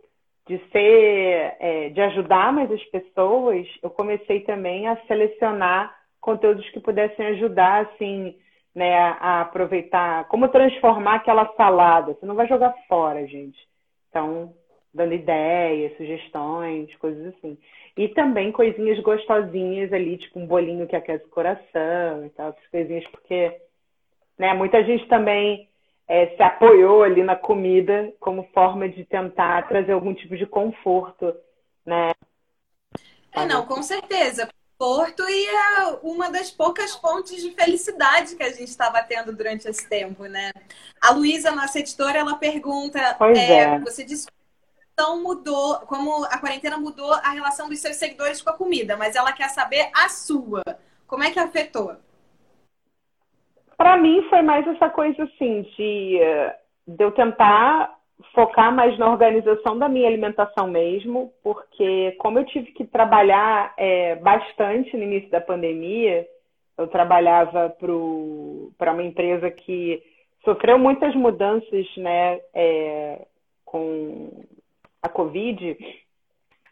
de 0.46 0.58
ser, 0.72 1.56
é, 1.60 1.90
de 1.90 2.02
ajudar 2.02 2.52
mais 2.52 2.70
as 2.70 2.84
pessoas, 2.86 3.66
eu 3.82 3.90
comecei 3.90 4.42
também 4.42 4.88
a 4.88 4.98
selecionar 5.08 5.96
conteúdos 6.20 6.70
que 6.72 6.80
pudessem 6.80 7.26
ajudar, 7.28 7.86
assim, 7.86 8.36
né, 8.76 8.96
a 8.98 9.42
aproveitar, 9.42 10.28
como 10.28 10.50
transformar 10.50 11.16
aquela 11.16 11.46
salada. 11.56 12.14
Você 12.14 12.26
não 12.26 12.36
vai 12.36 12.48
jogar 12.48 12.74
fora, 12.88 13.26
gente. 13.26 13.58
Então, 14.10 14.54
dando 14.94 15.14
ideias, 15.14 15.96
sugestões, 15.98 16.94
coisas 16.98 17.34
assim. 17.36 17.58
E 17.98 18.10
também 18.10 18.52
coisinhas 18.52 19.00
gostosinhas 19.00 19.92
ali, 19.94 20.18
tipo 20.18 20.40
um 20.40 20.48
bolinho 20.48 20.88
que 20.88 20.96
aquece 20.96 21.26
o 21.26 21.30
coração 21.30 22.26
e 22.26 22.30
tal, 22.32 22.50
essas 22.50 22.68
coisinhas, 22.68 23.08
porque 23.08 23.56
né? 24.38 24.54
Muita 24.54 24.84
gente 24.84 25.08
também 25.08 25.70
é, 26.08 26.36
se 26.36 26.44
apoiou 26.44 27.04
ali 27.04 27.24
na 27.24 27.36
comida 27.36 28.14
como 28.20 28.50
forma 28.54 28.88
de 28.90 29.06
tentar 29.06 29.68
trazer 29.68 29.94
algum 29.94 30.14
tipo 30.14 30.36
de 30.38 30.46
conforto, 30.46 31.34
né? 31.86 32.12
É, 33.32 33.46
não, 33.46 33.66
com 33.66 33.82
certeza. 33.82 34.48
Conforto 34.78 35.24
e 35.30 35.48
é 35.48 35.98
uma 36.04 36.30
das 36.30 36.52
poucas 36.52 36.94
fontes 36.96 37.42
de 37.42 37.52
felicidade 37.52 38.36
que 38.36 38.44
a 38.44 38.50
gente 38.50 38.68
estava 38.68 39.02
tendo 39.02 39.34
durante 39.34 39.68
esse 39.68 39.88
tempo, 39.88 40.26
né? 40.26 40.52
A 41.02 41.12
Luísa, 41.12 41.52
nossa 41.52 41.80
editora, 41.80 42.20
ela 42.20 42.36
pergunta: 42.36 43.00
é, 43.36 43.60
é. 43.60 43.80
você 43.80 44.04
disse 44.04 44.28
então 44.94 45.24
mudou, 45.24 45.80
como 45.88 46.24
a 46.26 46.38
quarentena 46.38 46.78
mudou 46.78 47.12
a 47.14 47.32
relação 47.32 47.68
dos 47.68 47.80
seus 47.80 47.96
seguidores 47.96 48.42
com 48.42 48.52
a 48.52 48.58
comida, 48.58 48.96
mas 48.96 49.16
ela 49.16 49.34
quer 49.34 49.50
saber 49.50 49.90
a 49.94 50.08
sua. 50.08 50.62
Como 51.08 51.24
é 51.24 51.32
que 51.32 51.40
afetou? 51.40 51.96
Para 53.78 53.98
mim 53.98 54.24
foi 54.30 54.42
mais 54.42 54.68
essa 54.68 54.90
coisa 54.90 55.24
assim 55.24 55.64
de, 55.76 56.20
de 56.88 57.04
eu 57.04 57.12
tentar 57.12 57.94
focar 58.34 58.74
mais 58.74 58.98
na 58.98 59.10
organização 59.10 59.78
da 59.78 59.90
minha 59.90 60.08
alimentação 60.08 60.68
mesmo, 60.68 61.34
porque 61.44 62.16
como 62.20 62.40
eu 62.40 62.46
tive 62.46 62.72
que 62.72 62.86
trabalhar 62.86 63.74
é, 63.78 64.16
bastante 64.16 64.96
no 64.96 65.04
início 65.04 65.30
da 65.30 65.42
pandemia, 65.42 66.26
eu 66.78 66.88
trabalhava 66.88 67.76
para 68.78 68.92
uma 68.94 69.04
empresa 69.04 69.50
que 69.52 70.02
sofreu 70.44 70.78
muitas 70.78 71.14
mudanças 71.16 71.86
né, 71.98 72.40
é, 72.54 73.26
com 73.66 74.30
a 75.02 75.10
Covid, 75.10 75.78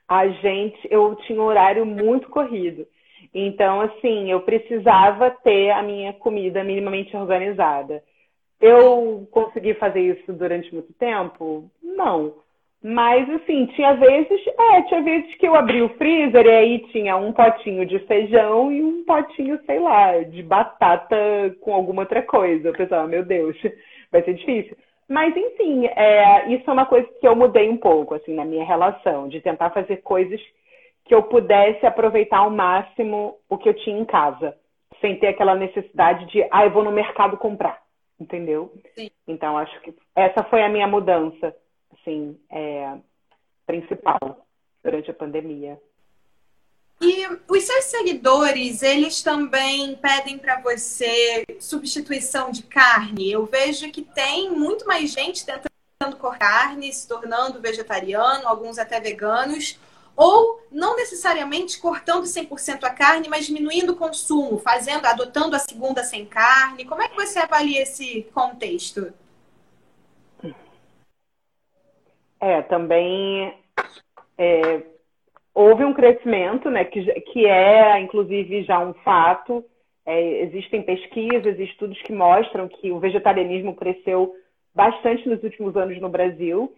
a 0.07 0.27
gente, 0.27 0.79
eu 0.89 1.15
tinha 1.27 1.41
um 1.41 1.45
horário 1.45 1.85
muito 1.85 2.29
corrido. 2.29 2.85
Então, 3.33 3.81
assim, 3.81 4.29
eu 4.29 4.41
precisava 4.41 5.29
ter 5.29 5.71
a 5.71 5.81
minha 5.81 6.13
comida 6.13 6.63
minimamente 6.63 7.15
organizada. 7.15 8.03
Eu 8.59 9.27
consegui 9.31 9.73
fazer 9.75 10.01
isso 10.01 10.33
durante 10.33 10.73
muito 10.73 10.93
tempo? 10.93 11.69
Não. 11.81 12.33
Mas, 12.83 13.29
assim, 13.29 13.67
tinha 13.67 13.93
vezes, 13.93 14.41
é, 14.47 14.81
tinha 14.83 15.01
vezes 15.03 15.35
que 15.35 15.47
eu 15.47 15.55
abri 15.55 15.81
o 15.81 15.89
freezer 15.97 16.45
e 16.45 16.49
aí 16.49 16.79
tinha 16.91 17.15
um 17.15 17.31
potinho 17.31 17.85
de 17.85 17.99
feijão 17.99 18.71
e 18.71 18.83
um 18.83 19.03
potinho, 19.03 19.59
sei 19.65 19.79
lá, 19.79 20.19
de 20.23 20.41
batata 20.41 21.15
com 21.61 21.73
alguma 21.73 22.01
outra 22.01 22.23
coisa. 22.23 22.67
Eu 22.67 22.73
pensava, 22.73 23.07
meu 23.07 23.23
Deus, 23.23 23.55
vai 24.11 24.23
ser 24.23 24.33
difícil. 24.33 24.75
Mas, 25.07 25.35
enfim, 25.35 25.85
é, 25.87 26.51
isso 26.53 26.69
é 26.69 26.73
uma 26.73 26.85
coisa 26.85 27.07
que 27.19 27.27
eu 27.27 27.35
mudei 27.35 27.69
um 27.69 27.77
pouco, 27.77 28.15
assim, 28.15 28.33
na 28.33 28.45
minha 28.45 28.65
relação, 28.65 29.27
de 29.27 29.41
tentar 29.41 29.69
fazer 29.69 29.97
coisas 29.97 30.41
que 31.11 31.15
eu 31.15 31.23
pudesse 31.23 31.85
aproveitar 31.85 32.37
ao 32.37 32.49
máximo 32.49 33.37
o 33.49 33.57
que 33.57 33.67
eu 33.67 33.73
tinha 33.73 33.99
em 33.99 34.05
casa, 34.05 34.55
sem 35.01 35.19
ter 35.19 35.27
aquela 35.27 35.53
necessidade 35.55 36.25
de, 36.27 36.41
ah, 36.49 36.63
eu 36.63 36.71
vou 36.71 36.85
no 36.85 36.91
mercado 36.91 37.35
comprar, 37.35 37.83
entendeu? 38.17 38.73
Sim. 38.95 39.11
Então, 39.27 39.57
acho 39.57 39.77
que 39.81 39.93
essa 40.15 40.41
foi 40.45 40.63
a 40.63 40.69
minha 40.69 40.87
mudança, 40.87 41.53
assim, 41.91 42.39
é, 42.49 42.93
principal 43.65 44.47
durante 44.81 45.11
a 45.11 45.13
pandemia. 45.13 45.77
E 47.01 47.27
os 47.27 47.63
seus 47.65 47.83
seguidores, 47.83 48.81
eles 48.81 49.21
também 49.21 49.97
pedem 49.97 50.37
para 50.37 50.61
você 50.61 51.43
substituição 51.59 52.51
de 52.51 52.63
carne? 52.63 53.29
Eu 53.29 53.45
vejo 53.45 53.91
que 53.91 54.01
tem 54.01 54.49
muito 54.49 54.87
mais 54.87 55.11
gente 55.11 55.45
tentando 55.45 56.15
cortar 56.15 56.69
carne, 56.69 56.93
se 56.93 57.05
tornando 57.05 57.59
vegetariano, 57.59 58.47
alguns 58.47 58.79
até 58.79 59.01
veganos 59.01 59.77
ou 60.15 60.61
não 60.71 60.95
necessariamente 60.95 61.79
cortando 61.79 62.23
100% 62.23 62.83
a 62.83 62.89
carne, 62.89 63.27
mas 63.29 63.45
diminuindo 63.45 63.93
o 63.93 63.97
consumo, 63.97 64.57
fazendo, 64.57 65.05
adotando 65.05 65.55
a 65.55 65.59
segunda 65.59 66.03
sem 66.03 66.25
carne. 66.25 66.85
Como 66.85 67.01
é 67.01 67.07
que 67.07 67.15
você 67.15 67.39
avalia 67.39 67.81
esse 67.81 68.23
contexto? 68.33 69.13
É, 72.39 72.61
também 72.63 73.53
é, 74.37 74.81
houve 75.53 75.85
um 75.85 75.93
crescimento, 75.93 76.69
né, 76.69 76.85
que, 76.85 77.03
que 77.21 77.45
é, 77.45 77.99
inclusive, 77.99 78.63
já 78.63 78.79
um 78.79 78.93
fato. 78.95 79.63
É, 80.03 80.41
existem 80.41 80.81
pesquisas 80.81 81.59
estudos 81.59 82.01
que 82.01 82.11
mostram 82.11 82.67
que 82.67 82.91
o 82.91 82.99
vegetarianismo 82.99 83.75
cresceu 83.75 84.35
bastante 84.73 85.29
nos 85.29 85.43
últimos 85.43 85.75
anos 85.75 85.99
no 86.01 86.09
Brasil. 86.09 86.73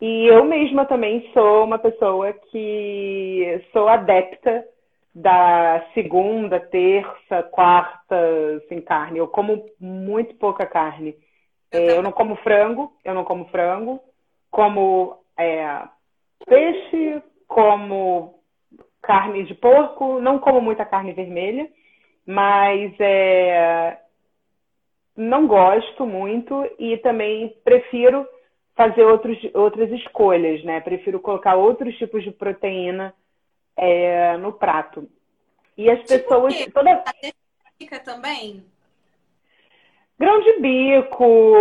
E 0.00 0.26
eu 0.26 0.44
mesma 0.44 0.84
também 0.84 1.30
sou 1.32 1.64
uma 1.64 1.78
pessoa 1.78 2.32
que 2.32 3.62
sou 3.72 3.88
adepta 3.88 4.64
da 5.14 5.86
segunda, 5.94 6.58
terça, 6.58 7.42
quarta 7.44 8.16
sem 8.68 8.80
carne. 8.80 9.18
Eu 9.18 9.28
como 9.28 9.64
muito 9.78 10.34
pouca 10.34 10.66
carne. 10.66 11.14
É, 11.70 11.96
eu 11.96 12.02
não 12.02 12.10
como 12.10 12.36
frango, 12.36 12.92
eu 13.04 13.14
não 13.14 13.24
como 13.24 13.46
frango. 13.46 14.00
Como 14.50 15.16
é, 15.38 15.82
peixe, 16.46 17.22
como 17.46 18.40
carne 19.02 19.44
de 19.44 19.54
porco, 19.54 20.18
não 20.20 20.38
como 20.38 20.60
muita 20.60 20.84
carne 20.84 21.12
vermelha, 21.12 21.68
mas 22.26 22.92
é, 22.98 23.98
não 25.16 25.46
gosto 25.46 26.06
muito 26.06 26.68
e 26.78 26.96
também 26.98 27.54
prefiro 27.64 28.26
fazer 28.76 29.04
outros, 29.04 29.38
outras 29.54 29.90
escolhas, 29.92 30.62
né? 30.64 30.80
Prefiro 30.80 31.20
colocar 31.20 31.54
outros 31.54 31.96
tipos 31.96 32.22
de 32.22 32.30
proteína 32.30 33.14
é, 33.76 34.36
no 34.36 34.52
prato. 34.52 35.08
E 35.76 35.90
as 35.90 35.98
tipo 36.00 36.08
pessoas. 36.08 36.56
Quê? 36.56 36.70
Toda... 36.70 37.04
Fica 37.78 37.98
também? 38.00 38.64
Grão 40.18 40.40
de 40.40 40.60
bico, 40.60 41.56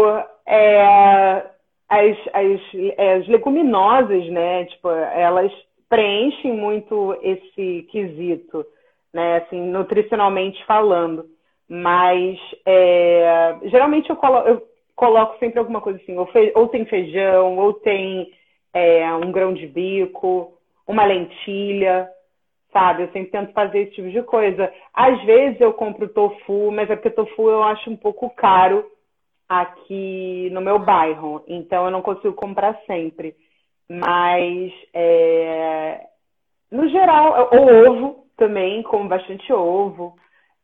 é, 0.46 1.44
as, 1.90 2.18
as, 2.34 2.62
é, 2.98 3.14
as 3.16 3.28
leguminosas, 3.28 4.28
né? 4.30 4.66
Tipo, 4.66 4.90
elas 4.90 5.52
preenchem 5.90 6.54
muito 6.54 7.18
esse 7.22 7.88
quesito, 7.92 8.66
né? 9.12 9.38
Assim, 9.38 9.60
nutricionalmente 9.62 10.64
falando. 10.66 11.30
Mas 11.68 12.38
é, 12.66 13.58
geralmente 13.64 14.10
eu, 14.10 14.16
colo, 14.16 14.40
eu 14.48 14.68
coloco 14.96 15.38
sempre 15.40 15.60
alguma 15.60 15.82
coisa 15.82 16.00
assim, 16.02 16.18
ou, 16.18 16.26
fe... 16.28 16.52
ou 16.56 16.68
tem 16.68 16.86
feijão, 16.86 17.58
ou 17.58 17.74
tem 17.74 18.32
é, 18.74 19.12
um 19.14 19.32
grão 19.32 19.54
de 19.54 19.68
bico, 19.68 20.54
uma 20.88 21.06
lentilha, 21.06 22.10
sabe? 22.72 23.04
Eu 23.04 23.12
sempre 23.12 23.32
tento 23.32 23.54
fazer 23.54 23.80
esse 23.80 23.92
tipo 23.94 24.10
de 24.10 24.22
coisa. 24.24 24.72
Às 24.94 25.24
vezes 25.24 25.62
eu 25.62 25.74
compro 25.74 26.10
tofu, 26.10 26.72
mas 26.72 26.90
é 26.90 26.96
porque 26.96 27.12
tofu 27.12 27.50
eu 27.50 27.64
acho 27.64 27.90
um 27.90 27.96
pouco 27.96 28.30
caro 28.32 28.86
aqui 29.48 30.50
no 30.52 30.62
meu 30.62 30.80
bairro, 30.80 31.44
então 31.48 31.86
eu 31.86 31.92
não 31.92 32.02
consigo 32.02 32.34
comprar 32.34 32.80
sempre. 32.88 33.36
Mas, 33.88 34.72
é... 34.94 36.02
no 36.72 36.88
geral, 36.90 37.50
o 37.52 37.90
ovo 37.90 38.26
também, 38.36 38.82
como 38.84 39.08
bastante 39.08 39.52
ovo, 39.54 40.16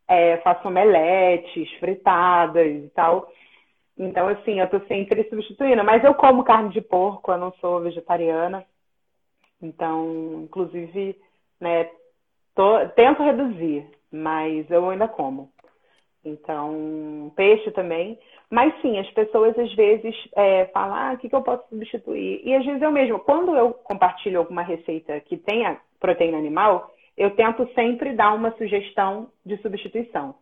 é, 0.08 0.38
faço 0.38 0.68
omeletes, 0.68 1.72
fritadas 1.80 2.84
e 2.84 2.90
tal. 2.96 3.30
Então, 4.00 4.30
assim, 4.30 4.62
eu 4.62 4.70
tô 4.70 4.80
sempre 4.88 5.28
substituindo. 5.30 5.84
Mas 5.84 6.02
eu 6.06 6.14
como 6.14 6.46
carne 6.46 6.70
de 6.70 6.80
porco, 6.80 7.32
eu 7.32 7.38
não 7.38 7.52
sou 7.60 7.82
vegetariana. 7.82 8.66
Então, 9.62 10.44
inclusive, 10.46 11.20
né, 11.60 11.92
tô, 12.56 12.88
tento 12.96 13.22
reduzir, 13.22 13.86
mas 14.10 14.72
eu 14.72 14.90
ainda 14.90 15.06
como. 15.06 15.52
Então, 16.24 17.32
peixe 17.36 17.72
também. 17.72 18.18
Mas 18.50 18.74
sim, 18.82 18.98
as 18.98 19.10
pessoas 19.12 19.58
às 19.60 19.74
vezes 19.76 20.16
é, 20.36 20.66
falam, 20.68 20.96
ah, 20.96 21.14
o 21.14 21.18
que, 21.18 21.28
que 21.28 21.36
eu 21.36 21.42
posso 21.42 21.68
substituir? 21.68 22.42
E 22.44 22.56
às 22.56 22.66
vezes 22.66 22.82
eu 22.82 22.92
mesmo, 22.92 23.20
quando 23.20 23.56
eu 23.56 23.74
compartilho 23.74 24.40
alguma 24.40 24.62
receita 24.62 25.20
que 25.20 25.38
tenha 25.38 25.78
proteína 26.00 26.38
animal, 26.38 26.90
eu 27.18 27.36
tento 27.36 27.68
sempre 27.74 28.14
dar 28.14 28.34
uma 28.34 28.52
sugestão 28.58 29.30
de 29.46 29.58
substituição. 29.58 30.36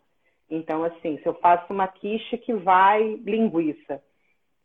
Então, 0.50 0.84
assim, 0.84 1.18
se 1.18 1.26
eu 1.26 1.34
faço 1.36 1.72
uma 1.72 1.88
quiche 1.88 2.38
que 2.38 2.54
vai 2.54 3.04
linguiça, 3.26 4.02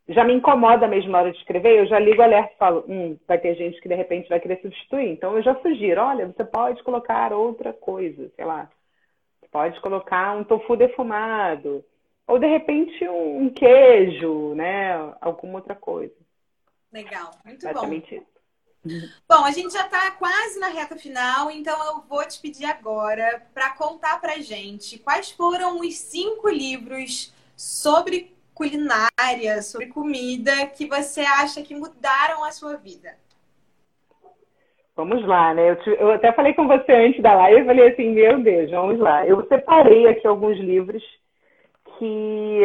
já 0.08 0.24
me 0.24 0.34
incomoda 0.34 0.86
mesmo 0.86 1.10
na 1.10 1.18
hora 1.18 1.32
de 1.32 1.38
escrever, 1.38 1.78
eu 1.78 1.86
já 1.86 1.98
ligo 1.98 2.20
o 2.20 2.24
alerta 2.24 2.52
e 2.52 2.58
falo, 2.58 2.84
hum, 2.88 3.16
vai 3.26 3.38
ter 3.38 3.54
gente 3.54 3.80
que 3.80 3.88
de 3.88 3.94
repente 3.94 4.28
vai 4.28 4.40
querer 4.40 4.60
substituir. 4.60 5.08
Então 5.08 5.36
eu 5.36 5.42
já 5.42 5.54
sugiro, 5.60 6.00
olha, 6.00 6.26
você 6.26 6.44
pode 6.44 6.82
colocar 6.82 7.32
outra 7.32 7.72
coisa, 7.72 8.30
sei 8.34 8.44
lá. 8.44 8.70
Pode 9.50 9.78
colocar 9.80 10.34
um 10.34 10.44
tofu 10.44 10.76
defumado. 10.76 11.84
Ou 12.26 12.38
de 12.38 12.46
repente 12.46 13.06
um 13.06 13.50
queijo, 13.50 14.54
né? 14.54 14.92
Alguma 15.20 15.56
outra 15.56 15.74
coisa. 15.74 16.14
Legal, 16.92 17.30
muito 17.44 17.68
bom. 17.72 18.22
Bom, 18.84 19.44
a 19.44 19.52
gente 19.52 19.72
já 19.72 19.86
está 19.86 20.10
quase 20.12 20.58
na 20.58 20.68
reta 20.68 20.96
final, 20.96 21.50
então 21.50 21.74
eu 21.86 22.02
vou 22.08 22.26
te 22.26 22.40
pedir 22.40 22.64
agora 22.64 23.42
para 23.54 23.70
contar 23.70 24.20
para 24.20 24.40
gente 24.40 24.98
quais 24.98 25.30
foram 25.30 25.80
os 25.80 25.94
cinco 25.94 26.48
livros 26.48 27.32
sobre 27.56 28.34
culinária, 28.54 29.62
sobre 29.62 29.86
comida 29.86 30.66
que 30.66 30.86
você 30.86 31.20
acha 31.20 31.62
que 31.62 31.74
mudaram 31.74 32.44
a 32.44 32.50
sua 32.50 32.76
vida? 32.76 33.14
Vamos 34.96 35.24
lá, 35.26 35.54
né? 35.54 35.70
Eu, 35.70 35.76
te, 35.76 35.90
eu, 35.90 36.10
até 36.10 36.32
falei 36.32 36.52
com 36.52 36.66
você 36.66 36.92
antes 36.92 37.22
da 37.22 37.34
live, 37.34 37.60
eu 37.60 37.66
falei 37.66 37.88
assim, 37.88 38.10
meu 38.10 38.42
Deus, 38.42 38.70
vamos 38.70 38.98
lá. 38.98 39.26
Eu 39.26 39.46
separei 39.46 40.06
aqui 40.08 40.26
alguns 40.26 40.58
livros 40.58 41.02
que 41.98 42.60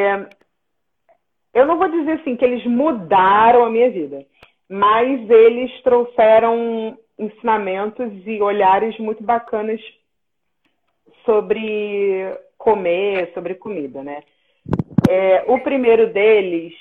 eu 1.54 1.66
não 1.66 1.78
vou 1.78 1.90
dizer 1.90 2.20
assim 2.20 2.36
que 2.36 2.44
eles 2.44 2.66
mudaram 2.66 3.64
a 3.64 3.70
minha 3.70 3.90
vida, 3.90 4.26
mas 4.70 5.30
eles 5.30 5.82
trouxeram 5.82 6.98
ensinamentos 7.18 8.12
e 8.26 8.42
olhares 8.42 8.98
muito 9.00 9.24
bacanas 9.24 9.82
sobre 11.26 12.38
comer, 12.58 13.32
sobre 13.34 13.56
comida, 13.56 14.04
né? 14.04 14.24
É, 15.10 15.44
o 15.48 15.60
primeiro 15.60 16.12
deles 16.12 16.74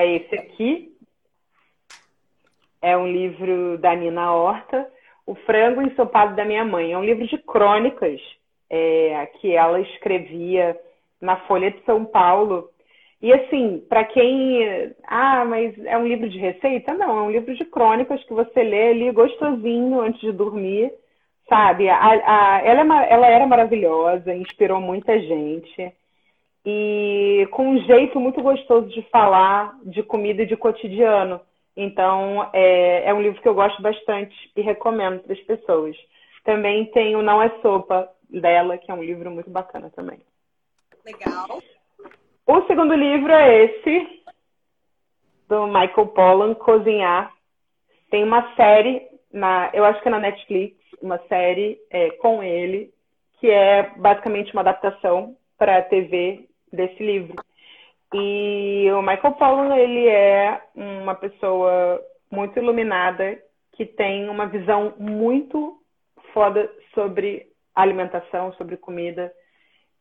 é 0.00 0.16
esse 0.16 0.34
aqui. 0.34 0.92
É 2.82 2.96
um 2.96 3.06
livro 3.06 3.78
da 3.78 3.94
Nina 3.94 4.32
Horta, 4.32 4.90
O 5.26 5.34
Frango 5.34 5.80
Ensopado 5.80 6.36
da 6.36 6.44
Minha 6.44 6.64
Mãe. 6.64 6.92
É 6.92 6.98
um 6.98 7.04
livro 7.04 7.26
de 7.26 7.38
crônicas 7.38 8.20
é, 8.68 9.26
que 9.40 9.54
ela 9.54 9.80
escrevia 9.80 10.78
na 11.20 11.36
Folha 11.46 11.70
de 11.70 11.82
São 11.84 12.04
Paulo. 12.04 12.68
E 13.24 13.32
assim, 13.32 13.82
para 13.88 14.04
quem. 14.04 14.94
Ah, 15.04 15.46
mas 15.46 15.74
é 15.86 15.96
um 15.96 16.06
livro 16.06 16.28
de 16.28 16.36
receita? 16.36 16.92
Não, 16.92 17.08
é 17.08 17.22
um 17.22 17.30
livro 17.30 17.54
de 17.54 17.64
crônicas 17.64 18.22
que 18.24 18.34
você 18.34 18.62
lê 18.62 18.90
ali 18.90 19.10
gostosinho 19.12 19.98
antes 19.98 20.20
de 20.20 20.30
dormir, 20.30 20.92
sabe? 21.48 21.88
A, 21.88 21.96
a, 21.96 22.60
ela, 22.62 22.82
é, 22.82 23.12
ela 23.14 23.26
era 23.26 23.46
maravilhosa, 23.46 24.34
inspirou 24.34 24.78
muita 24.78 25.18
gente 25.18 25.90
e 26.66 27.48
com 27.50 27.66
um 27.66 27.78
jeito 27.84 28.20
muito 28.20 28.42
gostoso 28.42 28.88
de 28.90 29.00
falar 29.08 29.74
de 29.86 30.02
comida 30.02 30.42
e 30.42 30.46
de 30.46 30.54
cotidiano. 30.58 31.40
Então, 31.74 32.50
é, 32.52 33.08
é 33.08 33.14
um 33.14 33.22
livro 33.22 33.40
que 33.40 33.48
eu 33.48 33.54
gosto 33.54 33.80
bastante 33.80 34.36
e 34.54 34.60
recomendo 34.60 35.20
para 35.20 35.32
as 35.32 35.40
pessoas. 35.40 35.96
Também 36.44 36.84
tem 36.90 37.16
o 37.16 37.22
Não 37.22 37.40
é 37.40 37.48
Sopa 37.62 38.06
dela, 38.28 38.76
que 38.76 38.90
é 38.90 38.94
um 38.94 39.02
livro 39.02 39.30
muito 39.30 39.48
bacana 39.48 39.88
também. 39.96 40.18
Legal. 41.06 41.62
O 42.46 42.60
segundo 42.66 42.94
livro 42.94 43.32
é 43.32 43.64
esse, 43.64 44.22
do 45.48 45.66
Michael 45.66 46.08
Pollan, 46.08 46.54
Cozinhar. 46.54 47.32
Tem 48.10 48.22
uma 48.22 48.54
série, 48.54 49.08
na, 49.32 49.70
eu 49.72 49.82
acho 49.82 50.02
que 50.02 50.08
é 50.08 50.10
na 50.10 50.20
Netflix, 50.20 50.76
uma 51.00 51.18
série 51.26 51.78
é, 51.90 52.10
com 52.10 52.42
ele, 52.42 52.92
que 53.40 53.50
é 53.50 53.94
basicamente 53.96 54.52
uma 54.52 54.60
adaptação 54.60 55.34
para 55.56 55.78
a 55.78 55.82
TV 55.82 56.46
desse 56.70 57.02
livro. 57.02 57.42
E 58.12 58.90
o 58.92 59.00
Michael 59.00 59.34
Pollan, 59.36 59.74
ele 59.76 60.06
é 60.06 60.60
uma 60.74 61.14
pessoa 61.14 61.98
muito 62.30 62.58
iluminada, 62.58 63.40
que 63.72 63.86
tem 63.86 64.28
uma 64.28 64.46
visão 64.46 64.92
muito 64.98 65.78
foda 66.34 66.70
sobre 66.92 67.46
alimentação, 67.74 68.52
sobre 68.52 68.76
comida, 68.76 69.32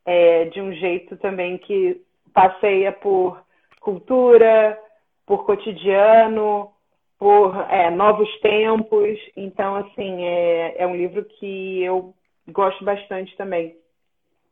é, 0.05 0.43
de 0.45 0.59
um 0.59 0.73
jeito 0.73 1.15
também 1.15 1.57
que 1.57 2.01
passeia 2.34 2.91
por 2.91 3.41
cultura, 3.79 4.79
por 5.25 5.45
cotidiano, 5.45 6.71
por 7.17 7.55
é, 7.69 7.89
novos 7.89 8.29
tempos. 8.39 9.19
Então, 9.36 9.75
assim, 9.75 10.23
é, 10.25 10.84
é 10.84 10.88
um 10.88 10.95
livro 10.95 11.23
que 11.25 11.84
eu 11.84 12.13
gosto 12.49 12.84
bastante 12.84 13.36
também. 13.38 13.77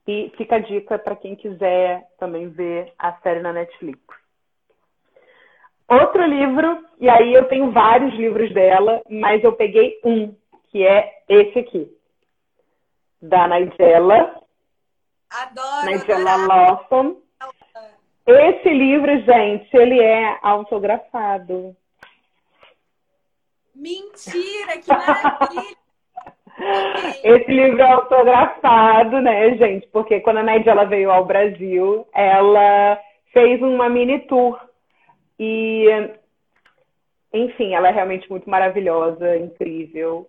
E 0.07 0.31
fica 0.37 0.55
a 0.55 0.59
dica 0.59 0.97
para 0.97 1.15
quem 1.15 1.35
quiser 1.35 2.07
também 2.19 2.49
ver 2.49 2.93
a 2.97 3.13
série 3.21 3.41
na 3.41 3.53
Netflix. 3.53 3.99
Outro 5.87 6.25
livro, 6.25 6.85
e 6.99 7.09
aí 7.09 7.33
eu 7.33 7.49
tenho 7.49 7.71
vários 7.71 8.13
livros 8.13 8.51
dela, 8.53 9.01
mas 9.09 9.43
eu 9.43 9.51
peguei 9.53 9.99
um, 10.05 10.33
que 10.69 10.87
é 10.87 11.21
esse 11.27 11.59
aqui, 11.59 11.91
da 13.21 13.47
Nigella. 13.47 14.41
Adoro! 15.29 15.85
Nigella 15.85 16.35
Lawson. 16.47 17.20
Esse 18.25 18.69
livro, 18.69 19.19
gente, 19.21 19.75
ele 19.75 19.99
é 19.99 20.37
autografado. 20.41 21.75
Mentira, 23.75 24.77
que 24.77 24.89
maravilha! 24.89 25.81
Esse 27.23 27.51
livro 27.51 27.81
é 27.81 27.91
autografado, 27.91 29.19
né, 29.21 29.55
gente? 29.57 29.87
Porque 29.87 30.19
quando 30.19 30.37
a 30.37 30.43
Ned 30.43 30.67
ela 30.69 30.83
veio 30.83 31.09
ao 31.09 31.25
Brasil, 31.25 32.05
ela 32.13 32.99
fez 33.33 33.61
uma 33.61 33.89
mini 33.89 34.19
tour. 34.27 34.59
E, 35.39 35.87
enfim, 37.33 37.73
ela 37.73 37.87
é 37.87 37.91
realmente 37.91 38.29
muito 38.29 38.47
maravilhosa, 38.49 39.37
incrível. 39.37 40.27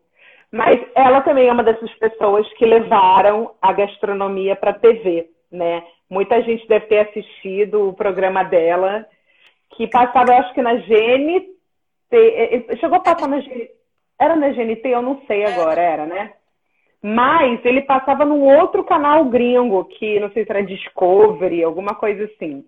Mas 0.50 0.80
ela 0.94 1.20
também 1.22 1.48
é 1.48 1.52
uma 1.52 1.64
dessas 1.64 1.92
pessoas 1.94 2.50
que 2.54 2.64
levaram 2.64 3.52
a 3.60 3.72
gastronomia 3.72 4.56
para 4.56 4.70
a 4.70 4.78
TV, 4.78 5.28
né? 5.52 5.84
Muita 6.08 6.42
gente 6.42 6.66
deve 6.66 6.86
ter 6.86 7.00
assistido 7.00 7.88
o 7.88 7.92
programa 7.92 8.42
dela, 8.42 9.06
que 9.76 9.86
passava, 9.86 10.34
acho 10.34 10.54
que 10.54 10.62
na 10.62 10.74
GNT. 10.74 11.52
Chegou 12.80 12.96
a 12.96 13.00
passar 13.00 13.28
na 13.28 13.38
GNT 13.38 13.82
era 14.22 14.36
na 14.36 14.50
GNT? 14.50 14.88
Eu 14.88 15.02
não 15.02 15.20
sei 15.26 15.44
agora, 15.44 15.80
era, 15.80 16.06
né? 16.06 16.32
Mas 17.02 17.64
ele 17.64 17.82
passava 17.82 18.24
num 18.24 18.42
outro 18.42 18.84
canal 18.84 19.24
gringo, 19.24 19.84
que 19.84 20.20
não 20.20 20.30
sei 20.30 20.44
se 20.44 20.50
era 20.50 20.62
Discovery, 20.62 21.64
alguma 21.64 21.94
coisa 21.96 22.24
assim. 22.24 22.64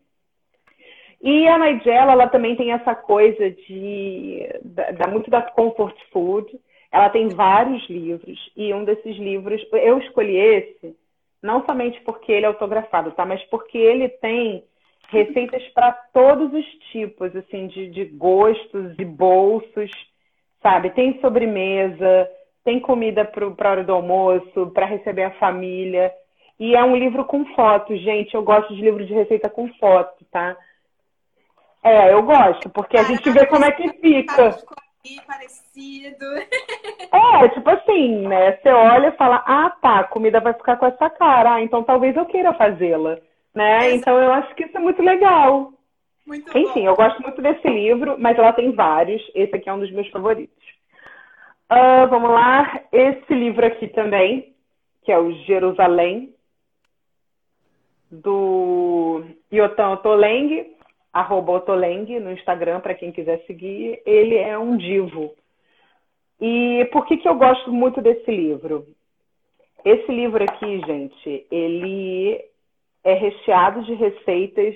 E 1.23 1.47
a 1.47 1.57
Nigella, 1.57 2.13
ela 2.13 2.27
também 2.27 2.57
tem 2.57 2.73
essa 2.73 2.95
coisa 2.95 3.51
de 3.51 4.47
da, 4.65 5.07
muito 5.07 5.31
da 5.31 5.41
comfort 5.41 5.97
food. 6.13 6.49
Ela 6.91 7.09
tem 7.11 7.29
vários 7.29 7.89
livros 7.89 8.39
e 8.57 8.75
um 8.75 8.85
desses 8.85 9.17
livros 9.17 9.65
eu 9.73 9.99
escolhi 9.99 10.37
esse 10.37 10.97
não 11.45 11.65
somente 11.65 12.01
porque 12.01 12.33
ele 12.33 12.47
é 12.47 12.49
autografado, 12.49 13.13
tá? 13.13 13.25
Mas 13.25 13.43
porque 13.45 13.79
ele 13.79 14.09
tem 14.09 14.65
receitas 15.09 15.63
para 15.69 15.93
todos 15.93 16.53
os 16.53 16.67
tipos, 16.91 17.35
assim, 17.37 17.69
de, 17.69 17.89
de 17.91 18.05
gostos 18.07 18.99
e 18.99 19.05
bolsos 19.05 19.91
sabe? 20.65 20.89
Tem 20.91 21.21
sobremesa, 21.21 22.27
tem 22.65 22.81
comida 22.81 23.23
para 23.23 23.71
hora 23.71 23.85
do 23.85 23.93
almoço, 23.93 24.71
para 24.73 24.87
receber 24.87 25.25
a 25.25 25.39
família. 25.39 26.11
E 26.59 26.75
é 26.75 26.83
um 26.83 26.97
livro 26.97 27.27
com 27.27 27.45
fotos, 27.55 28.01
gente. 28.01 28.35
Eu 28.35 28.43
gosto 28.43 28.75
de 28.75 28.81
livro 28.81 29.05
de 29.05 29.13
receita 29.13 29.51
com 29.51 29.69
foto, 29.75 30.25
tá? 30.33 30.57
É, 31.83 32.15
eu 32.15 32.23
gosto, 32.23 32.71
porque 32.71 32.97
a 32.97 33.03
gente 33.03 33.29
vê 33.31 33.45
como 33.47 33.67
é 33.67 33.71
que 33.71 33.91
fica. 34.01 34.57
Parecido. 35.27 36.27
É, 37.15 37.49
tipo 37.51 37.71
assim, 37.71 38.27
né? 38.27 38.57
Você 38.57 38.69
olha 38.71 39.09
e 39.09 39.17
fala, 39.17 39.37
ah, 39.47 39.71
tá, 39.81 40.01
a 40.01 40.05
comida 40.05 40.41
vai 40.41 40.53
ficar 40.53 40.77
com 40.77 40.87
essa 40.87 41.09
cara, 41.11 41.55
ah, 41.55 41.63
então 41.63 41.85
talvez 41.85 42.17
eu 42.17 42.27
queira 42.27 42.53
fazê-la, 42.55 43.19
né? 43.55 43.87
Exato. 43.87 43.95
Então 43.97 44.21
eu 44.21 44.33
acho 44.33 44.53
que 44.57 44.65
isso 44.65 44.77
é 44.77 44.81
muito 44.81 45.01
legal. 45.01 45.73
Muito 46.27 46.57
Enfim, 46.59 46.83
bom. 46.83 46.89
eu 46.89 46.97
gosto 46.97 47.23
muito 47.23 47.41
desse 47.41 47.69
livro, 47.69 48.17
mas 48.19 48.37
ela 48.37 48.53
tem 48.53 48.73
vários. 48.73 49.23
Esse 49.33 49.55
aqui 49.55 49.69
é 49.69 49.73
um 49.73 49.79
dos 49.79 49.93
meus 49.93 50.09
favoritos. 50.11 50.65
Uh, 51.71 52.09
vamos 52.09 52.31
lá, 52.31 52.81
esse 52.91 53.33
livro 53.33 53.65
aqui 53.65 53.89
também, 53.89 54.55
que 55.05 55.13
é 55.13 55.19
o 55.19 55.33
Jerusalém, 55.45 56.35
do 58.11 59.25
Yotan 59.53 59.91
Otoleng, 59.93 60.74
arroba 61.15 61.53
Otoleng 61.53 62.19
no 62.19 62.33
Instagram, 62.33 62.81
para 62.81 62.95
quem 62.95 63.13
quiser 63.13 63.39
seguir. 63.47 64.03
Ele 64.05 64.37
é 64.37 64.59
um 64.59 64.77
divo. 64.77 65.33
E 66.41 66.85
por 66.93 67.07
que, 67.07 67.17
que 67.17 67.29
eu 67.29 67.37
gosto 67.37 67.73
muito 67.73 68.03
desse 68.03 68.29
livro? 68.29 68.85
Esse 69.85 70.11
livro 70.11 70.43
aqui, 70.43 70.81
gente, 70.85 71.47
ele 71.51 72.43
é 73.05 73.15
recheado 73.15 73.85
de 73.85 73.95
receitas 73.95 74.75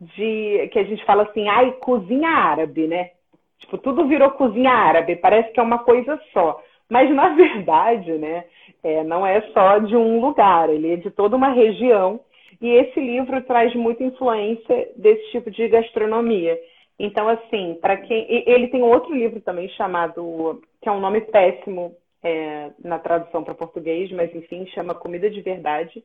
de 0.00 0.68
que 0.72 0.78
a 0.78 0.84
gente 0.84 1.04
fala 1.04 1.24
assim, 1.24 1.48
ai, 1.48 1.72
cozinha 1.72 2.28
árabe, 2.28 2.86
né? 2.86 3.10
Tipo, 3.58 3.78
tudo 3.78 4.06
virou 4.06 4.30
cozinha 4.32 4.70
árabe, 4.70 5.16
parece 5.16 5.50
que 5.52 5.58
é 5.58 5.62
uma 5.62 5.78
coisa 5.78 6.20
só. 6.32 6.62
Mas 6.88 7.12
na 7.12 7.30
verdade, 7.34 8.12
né, 8.12 8.44
é, 8.84 9.02
não 9.02 9.26
é 9.26 9.40
só 9.52 9.78
de 9.78 9.96
um 9.96 10.20
lugar, 10.20 10.68
ele 10.68 10.92
é 10.92 10.96
de 10.96 11.10
toda 11.10 11.34
uma 11.34 11.48
região 11.48 12.20
e 12.60 12.68
esse 12.68 12.98
livro 13.00 13.42
traz 13.42 13.74
muita 13.74 14.04
influência 14.04 14.90
desse 14.96 15.30
tipo 15.30 15.50
de 15.50 15.68
gastronomia. 15.68 16.58
Então, 16.98 17.28
assim, 17.28 17.78
para 17.80 17.96
quem. 17.98 18.26
Ele 18.28 18.68
tem 18.68 18.82
outro 18.82 19.14
livro 19.14 19.40
também 19.40 19.68
chamado. 19.70 20.62
que 20.80 20.88
é 20.88 20.92
um 20.92 21.00
nome 21.00 21.20
péssimo 21.20 21.94
é, 22.22 22.70
na 22.82 22.98
tradução 22.98 23.44
para 23.44 23.54
português, 23.54 24.10
mas 24.12 24.34
enfim, 24.34 24.66
chama 24.68 24.94
Comida 24.94 25.28
de 25.28 25.40
Verdade. 25.42 26.02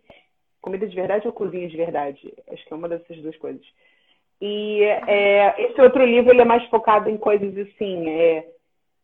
Comida 0.61 0.87
de 0.87 0.95
Verdade 0.95 1.27
ou 1.27 1.33
Cozinha 1.33 1.67
de 1.67 1.77
Verdade? 1.77 2.33
Acho 2.51 2.65
que 2.65 2.73
é 2.73 2.75
uma 2.75 2.89
dessas 2.89 3.17
duas 3.17 3.37
coisas. 3.37 3.65
E 4.41 4.83
é, 4.83 5.55
esse 5.63 5.79
outro 5.79 6.03
livro 6.03 6.31
ele 6.31 6.41
é 6.41 6.45
mais 6.45 6.63
focado 6.65 7.09
em 7.09 7.17
coisas 7.17 7.55
assim, 7.57 8.09
é, 8.09 8.47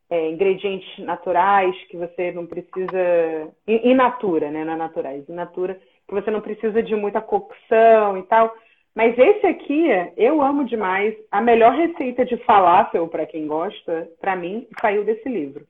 é, 0.09 0.29
ingredientes 0.29 0.97
naturais 0.99 1.75
que 1.85 1.95
você 1.95 2.31
não 2.31 2.45
precisa. 2.45 3.53
In 3.67 3.93
natura, 3.93 4.51
né? 4.51 4.65
Não 4.65 4.73
é 4.73 4.77
naturais, 4.77 5.27
in 5.29 5.33
natura 5.33 5.79
que 6.07 6.13
você 6.13 6.31
não 6.31 6.41
precisa 6.41 6.81
de 6.81 6.95
muita 6.95 7.21
cocção 7.21 8.17
e 8.17 8.23
tal. 8.23 8.55
Mas 8.95 9.17
esse 9.17 9.45
aqui, 9.45 9.85
eu 10.15 10.41
amo 10.41 10.65
demais. 10.65 11.15
A 11.31 11.39
melhor 11.39 11.73
receita 11.73 12.25
de 12.25 12.37
falafel, 12.37 13.07
para 13.07 13.27
quem 13.27 13.45
gosta, 13.45 14.09
para 14.19 14.35
mim, 14.35 14.67
saiu 14.81 15.03
desse 15.03 15.29
livro. 15.29 15.67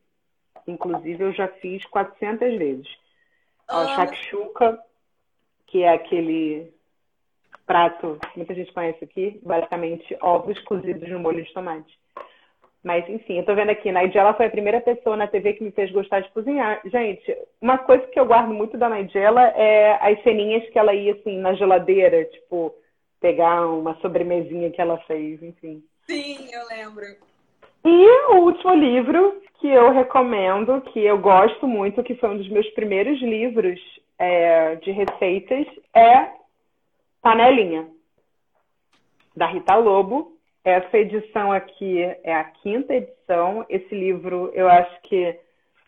Inclusive, 0.66 1.24
eu 1.24 1.34
já 1.34 1.48
fiz 1.48 1.84
400 1.88 2.58
vezes. 2.58 2.88
Ah. 3.68 3.82
O 3.82 3.88
shakshuka, 3.96 4.80
que 5.66 5.84
é 5.84 5.94
aquele 5.94 6.72
prato 7.66 8.18
que 8.32 8.38
muita 8.38 8.56
gente 8.56 8.72
conhece 8.72 9.04
aqui, 9.04 9.42
basicamente 9.44 10.18
ovos 10.22 10.58
cozidos 10.62 11.10
no 11.10 11.20
molho 11.20 11.44
de 11.44 11.54
tomate. 11.54 12.00
Mas, 12.88 13.08
enfim, 13.10 13.40
eu 13.40 13.44
tô 13.44 13.54
vendo 13.54 13.70
aqui, 13.70 13.92
Nigella 13.92 14.34
foi 14.34 14.46
a 14.46 14.50
primeira 14.50 14.80
pessoa 14.80 15.18
na 15.18 15.28
TV 15.28 15.56
que 15.56 15.64
me 15.66 15.72
fez 15.72 15.92
gostar 15.92 16.22
de 16.22 16.32
cozinhar. 16.32 16.80
Gente, 16.86 17.38
uma 17.62 17.78
coisa 17.78 18.08
que 18.08 18.18
eu 18.18 18.26
guardo 18.26 18.54
muito 18.54 18.78
da 18.78 18.88
Nigella 18.88 19.42
é 19.58 19.98
as 20.00 20.24
ceninhas 20.24 20.64
que 20.70 20.80
ela 20.80 20.94
ia, 20.94 21.12
assim, 21.12 21.38
na 21.38 21.54
geladeira, 21.54 22.24
tipo, 22.24 22.74
pegar 23.20 23.68
uma 23.68 23.96
sobremesinha 23.96 24.72
que 24.72 24.80
ela 24.80 24.98
fez, 25.00 25.44
enfim. 25.44 25.84
Sim, 26.06 26.48
eu 26.50 26.66
lembro. 26.70 27.04
E 27.84 28.10
o 28.32 28.46
último 28.46 28.74
livro 28.74 29.42
que 29.60 29.68
eu 29.68 29.92
recomendo, 29.92 30.80
que 30.80 31.02
eu 31.02 31.18
gosto 31.18 31.68
muito, 31.68 32.02
que 32.04 32.16
foi 32.16 32.30
um 32.30 32.38
dos 32.38 32.48
meus 32.48 32.70
primeiros 32.70 33.20
livros 33.20 33.82
é, 34.18 34.76
de 34.76 34.92
receitas, 34.92 35.68
é 35.94 36.30
Panelinha, 37.22 37.86
da 39.36 39.48
Rita 39.48 39.76
Lobo. 39.76 40.37
Essa 40.68 40.98
edição 40.98 41.50
aqui 41.50 42.02
é 42.26 42.36
a 42.36 42.44
quinta 42.44 42.94
edição. 42.94 43.66
Esse 43.70 43.96
livro, 43.96 44.52
eu 44.54 44.68
acho 44.68 45.02
que 45.04 45.40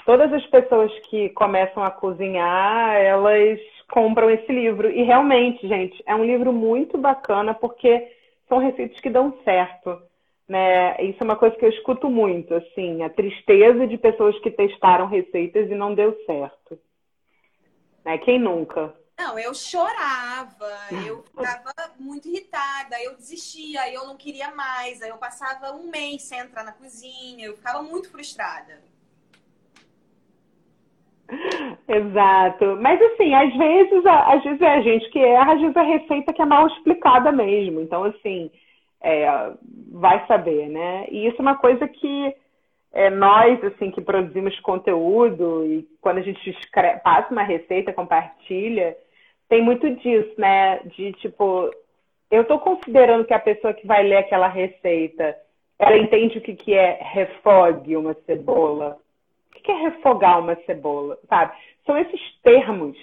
todas 0.05 0.31
as 0.31 0.45
pessoas 0.45 0.89
que 1.09 1.27
começam 1.31 1.83
a 1.83 1.91
cozinhar, 1.91 2.95
elas 2.95 3.59
compram 3.91 4.29
esse 4.29 4.49
livro. 4.49 4.89
E 4.89 5.03
realmente, 5.03 5.67
gente, 5.67 6.01
é 6.05 6.15
um 6.15 6.23
livro 6.23 6.53
muito 6.53 6.97
bacana 6.97 7.53
porque 7.53 8.09
são 8.47 8.59
receitas 8.59 8.97
que 9.01 9.09
dão 9.09 9.37
certo. 9.43 10.01
Né? 10.47 10.95
Isso 11.03 11.17
é 11.19 11.25
uma 11.25 11.35
coisa 11.35 11.57
que 11.57 11.65
eu 11.65 11.69
escuto 11.71 12.09
muito, 12.09 12.53
assim, 12.53 13.03
a 13.03 13.09
tristeza 13.09 13.85
de 13.85 13.97
pessoas 13.97 14.39
que 14.39 14.49
testaram 14.49 15.07
receitas 15.07 15.69
e 15.69 15.75
não 15.75 15.93
deu 15.93 16.17
certo. 16.25 16.79
Né? 18.05 18.17
Quem 18.19 18.39
nunca? 18.39 18.93
Não, 19.19 19.37
eu 19.37 19.53
chorava, 19.53 20.71
eu 21.05 21.21
ficava 21.27 21.73
muito 21.99 22.29
irritada, 22.29 22.95
eu 23.03 23.17
desistia, 23.17 23.93
eu 23.93 24.07
não 24.07 24.15
queria 24.15 24.49
mais, 24.55 25.01
aí 25.01 25.09
eu 25.09 25.17
passava 25.17 25.75
um 25.75 25.91
mês 25.91 26.21
sem 26.21 26.39
entrar 26.39 26.63
na 26.63 26.71
cozinha, 26.71 27.45
eu 27.45 27.57
ficava 27.57 27.83
muito 27.83 28.09
frustrada. 28.09 28.79
Exato. 31.85 32.77
Mas 32.79 33.01
assim, 33.01 33.33
às 33.35 33.55
vezes, 33.57 34.05
às 34.05 34.41
vezes 34.41 34.61
é 34.61 34.73
a 34.73 34.81
gente 34.81 35.09
que 35.09 35.19
erra, 35.19 35.53
às 35.53 35.61
vezes 35.61 35.75
a 35.75 35.83
receita 35.83 36.31
que 36.31 36.41
é 36.41 36.45
mal 36.45 36.67
explicada 36.67 37.29
mesmo. 37.29 37.81
Então, 37.81 38.05
assim, 38.05 38.49
é, 39.01 39.51
vai 39.91 40.25
saber, 40.27 40.69
né? 40.69 41.07
E 41.09 41.27
isso 41.27 41.37
é 41.39 41.41
uma 41.41 41.57
coisa 41.57 41.87
que 41.89 42.35
é, 42.93 43.09
nós, 43.09 43.61
assim, 43.65 43.91
que 43.91 44.01
produzimos 44.01 44.57
conteúdo 44.61 45.65
e 45.65 45.87
quando 45.99 46.19
a 46.19 46.21
gente 46.21 46.49
escreve, 46.49 47.01
passa 47.01 47.31
uma 47.31 47.43
receita, 47.43 47.93
compartilha, 47.93 48.97
tem 49.49 49.61
muito 49.63 49.89
disso, 49.95 50.33
né? 50.37 50.79
De 50.85 51.11
tipo, 51.13 51.71
eu 52.31 52.43
estou 52.43 52.59
considerando 52.59 53.25
que 53.25 53.33
a 53.33 53.39
pessoa 53.39 53.73
que 53.73 53.85
vai 53.85 54.03
ler 54.03 54.17
aquela 54.17 54.47
receita, 54.47 55.35
ela 55.77 55.97
entende 55.97 56.37
o 56.37 56.41
que, 56.41 56.55
que 56.55 56.73
é 56.73 56.99
refogue 57.01 57.97
uma 57.97 58.13
cebola. 58.25 58.97
O 59.49 59.61
que 59.61 59.71
é 59.71 59.75
refogar 59.75 60.39
uma 60.39 60.55
cebola? 60.65 61.17
Sabe? 61.27 61.57
São 61.85 61.97
esses 61.97 62.21
termos 62.43 62.97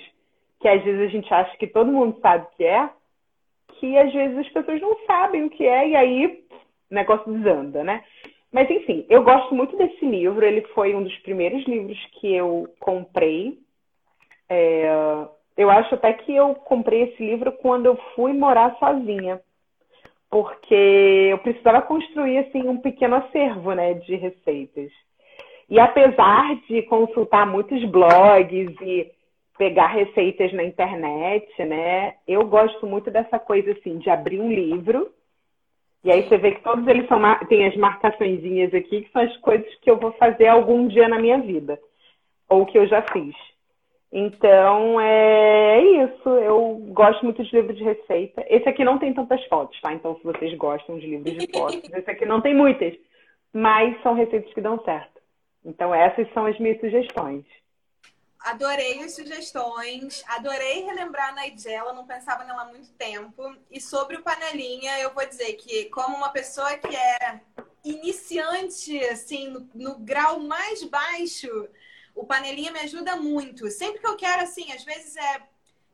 que 0.61 0.69
às 0.69 0.83
vezes 0.83 1.01
a 1.03 1.09
gente 1.09 1.35
acha 1.35 1.57
que 1.59 1.67
todo 1.67 1.93
mundo 1.93 2.19
sabe 2.21 2.45
o 2.45 2.57
que 2.57 2.65
é, 2.65 2.89
que 3.79 3.99
às 3.99 4.13
vezes 4.13 4.39
as 4.39 4.49
pessoas 4.49 4.81
não 4.81 4.97
sabem 5.07 5.45
o 5.45 5.51
que 5.51 5.67
é, 5.67 5.89
e 5.89 5.97
aí 5.97 6.27
o 6.91 6.95
negócio 6.95 7.31
desanda, 7.31 7.85
né? 7.85 8.05
Mas 8.53 8.71
enfim, 8.71 9.05
eu 9.11 9.23
gosto 9.23 9.55
muito 9.55 9.77
desse 9.77 10.05
livro, 10.07 10.47
ele 10.47 10.63
foi 10.69 10.95
um 10.95 11.03
dos 11.03 11.17
primeiros 11.19 11.67
livros 11.67 11.99
que 12.13 12.35
eu 12.35 12.73
comprei. 12.79 13.59
É, 14.49 14.89
eu 15.57 15.71
acho 15.71 15.95
até 15.95 16.13
que 16.13 16.35
eu 16.35 16.55
comprei 16.55 17.03
esse 17.03 17.25
livro 17.25 17.53
quando 17.53 17.87
eu 17.87 17.97
fui 18.15 18.33
morar 18.33 18.77
sozinha, 18.79 19.41
porque 20.31 21.29
eu 21.31 21.39
precisava 21.39 21.83
construir 21.83 22.39
assim 22.39 22.67
um 22.69 22.79
pequeno 22.79 23.17
acervo, 23.17 23.73
né, 23.73 23.95
de 23.95 24.17
receitas. 24.17 24.91
E 25.69 25.81
apesar 25.81 26.57
de 26.69 26.83
consultar 26.83 27.47
muitos 27.47 27.85
blogs 27.85 28.75
e 28.81 29.11
pegar 29.59 29.89
receitas 29.89 30.53
na 30.53 30.63
internet, 30.63 31.65
né, 31.65 32.15
eu 32.27 32.47
gosto 32.47 32.87
muito 32.87 33.11
dessa 33.11 33.39
coisa 33.39 33.73
assim 33.73 33.99
de 33.99 34.11
abrir 34.11 34.41
um 34.41 34.53
livro 34.53 35.11
e 36.07 36.13
aí 36.13 36.23
você 36.23 36.39
vê 36.39 36.53
que 36.53 36.63
todos 36.63 36.87
eles 36.87 37.09
são 37.09 37.21
tem 37.49 37.67
as 37.67 37.75
marcaçõezinhas 37.75 38.73
aqui 38.73 39.03
que 39.03 39.11
são 39.11 39.23
as 39.23 39.37
coisas 39.39 39.67
que 39.81 39.91
eu 39.91 39.99
vou 39.99 40.13
fazer 40.13 40.47
algum 40.47 40.87
dia 40.87 41.09
na 41.09 41.19
minha 41.19 41.39
vida 41.39 41.81
ou 42.49 42.65
que 42.65 42.79
eu 42.79 42.87
já 42.87 43.03
fiz. 43.03 43.35
Então, 44.13 45.01
é 45.01 45.83
isso. 45.83 46.29
Eu 46.29 46.77
gosto 46.93 47.25
muito 47.25 47.43
de 47.43 47.55
livro 47.55 47.75
de 47.75 47.83
receita. 47.83 48.45
Esse 48.49 48.69
aqui 48.69 48.85
não 48.85 48.99
tem 48.99 49.13
tantas 49.13 49.45
fotos, 49.47 49.81
tá? 49.81 49.93
Então, 49.93 50.17
se 50.17 50.25
vocês 50.25 50.57
gostam 50.57 50.99
de 50.99 51.07
livros 51.07 51.37
de 51.37 51.49
fotos, 51.53 51.83
esse 51.93 52.11
aqui 52.11 52.25
não 52.25 52.41
tem 52.41 52.55
muitas. 52.55 52.95
Mas 53.53 54.01
são 54.03 54.15
receitas 54.15 54.53
que 54.53 54.61
dão 54.61 54.83
certo. 54.85 55.21
Então, 55.65 55.95
essas 55.95 56.33
são 56.33 56.47
as 56.47 56.59
minhas 56.59 56.81
sugestões. 56.81 57.45
Adorei 58.41 59.03
as 59.03 59.17
sugestões, 59.17 60.23
adorei 60.29 60.85
relembrar 60.85 61.31
a 61.31 61.43
Nigella, 61.43 61.93
não 61.93 62.07
pensava 62.07 62.45
nela 62.45 62.63
há 62.63 62.67
muito 62.67 62.93
tempo. 62.93 63.57
E 63.69 63.81
sobre 63.81 64.17
o 64.17 64.23
panelinha, 64.23 65.01
eu 65.01 65.13
vou 65.13 65.27
dizer 65.27 65.55
que, 65.55 65.87
como 65.87 66.17
uma 66.17 66.29
pessoa 66.29 66.79
que 66.79 66.95
é 66.95 67.41
iniciante, 67.85 69.01
assim, 69.07 69.49
no, 69.49 69.69
no 69.75 69.99
grau 69.99 70.39
mais 70.39 70.85
baixo 70.85 71.69
o 72.17 72.25
panelinha 72.25 72.73
me 72.73 72.81
ajuda 72.81 73.15
muito. 73.15 73.71
Sempre 73.71 74.01
que 74.01 74.07
eu 74.07 74.17
quero, 74.17 74.43
assim, 74.43 74.73
às 74.73 74.83
vezes 74.83 75.17
é. 75.17 75.43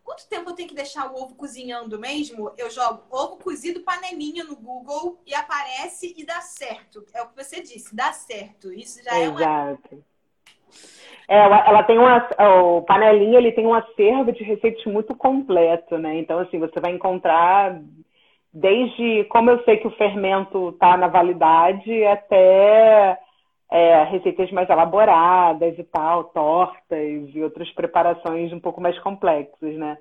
Quanto 0.04 0.28
tempo 0.28 0.50
eu 0.50 0.54
tenho 0.54 0.68
que 0.68 0.74
deixar 0.74 1.12
o 1.12 1.14
ovo 1.14 1.36
cozinhando 1.36 1.98
mesmo? 1.98 2.52
Eu 2.58 2.68
jogo 2.70 3.04
ovo 3.08 3.36
cozido 3.36 3.82
panelinha 3.82 4.42
no 4.42 4.56
Google 4.56 5.20
e 5.24 5.32
aparece 5.32 6.12
e 6.16 6.26
dá 6.26 6.40
certo. 6.40 7.04
É 7.14 7.22
o 7.22 7.28
que 7.28 7.36
você 7.36 7.60
disse, 7.60 7.94
dá 7.94 8.12
certo. 8.12 8.72
Isso 8.72 9.02
já 9.04 9.16
Exato. 9.16 9.42
é 9.92 9.94
uma. 9.94 10.12
É, 11.28 11.38
ela 11.68 11.82
tem 11.84 11.98
uma, 11.98 12.28
o 12.60 12.82
panelinha 12.82 13.38
ele 13.38 13.52
tem 13.52 13.64
um 13.64 13.74
acervo 13.74 14.32
de 14.32 14.42
receitas 14.42 14.84
muito 14.86 15.14
completo, 15.14 15.96
né? 15.96 16.18
Então 16.18 16.40
assim 16.40 16.58
você 16.58 16.80
vai 16.80 16.90
encontrar 16.90 17.80
desde 18.52 19.24
como 19.30 19.50
eu 19.50 19.62
sei 19.64 19.76
que 19.76 19.86
o 19.86 19.96
fermento 19.96 20.70
está 20.70 20.96
na 20.96 21.06
validade 21.06 22.04
até 22.04 23.18
é, 23.72 24.04
receitas 24.04 24.50
mais 24.52 24.68
elaboradas 24.68 25.78
e 25.78 25.84
tal, 25.84 26.24
tortas 26.24 27.34
e 27.34 27.42
outras 27.42 27.70
preparações 27.70 28.52
um 28.52 28.60
pouco 28.60 28.82
mais 28.82 28.98
complexas, 28.98 29.74
né? 29.76 29.96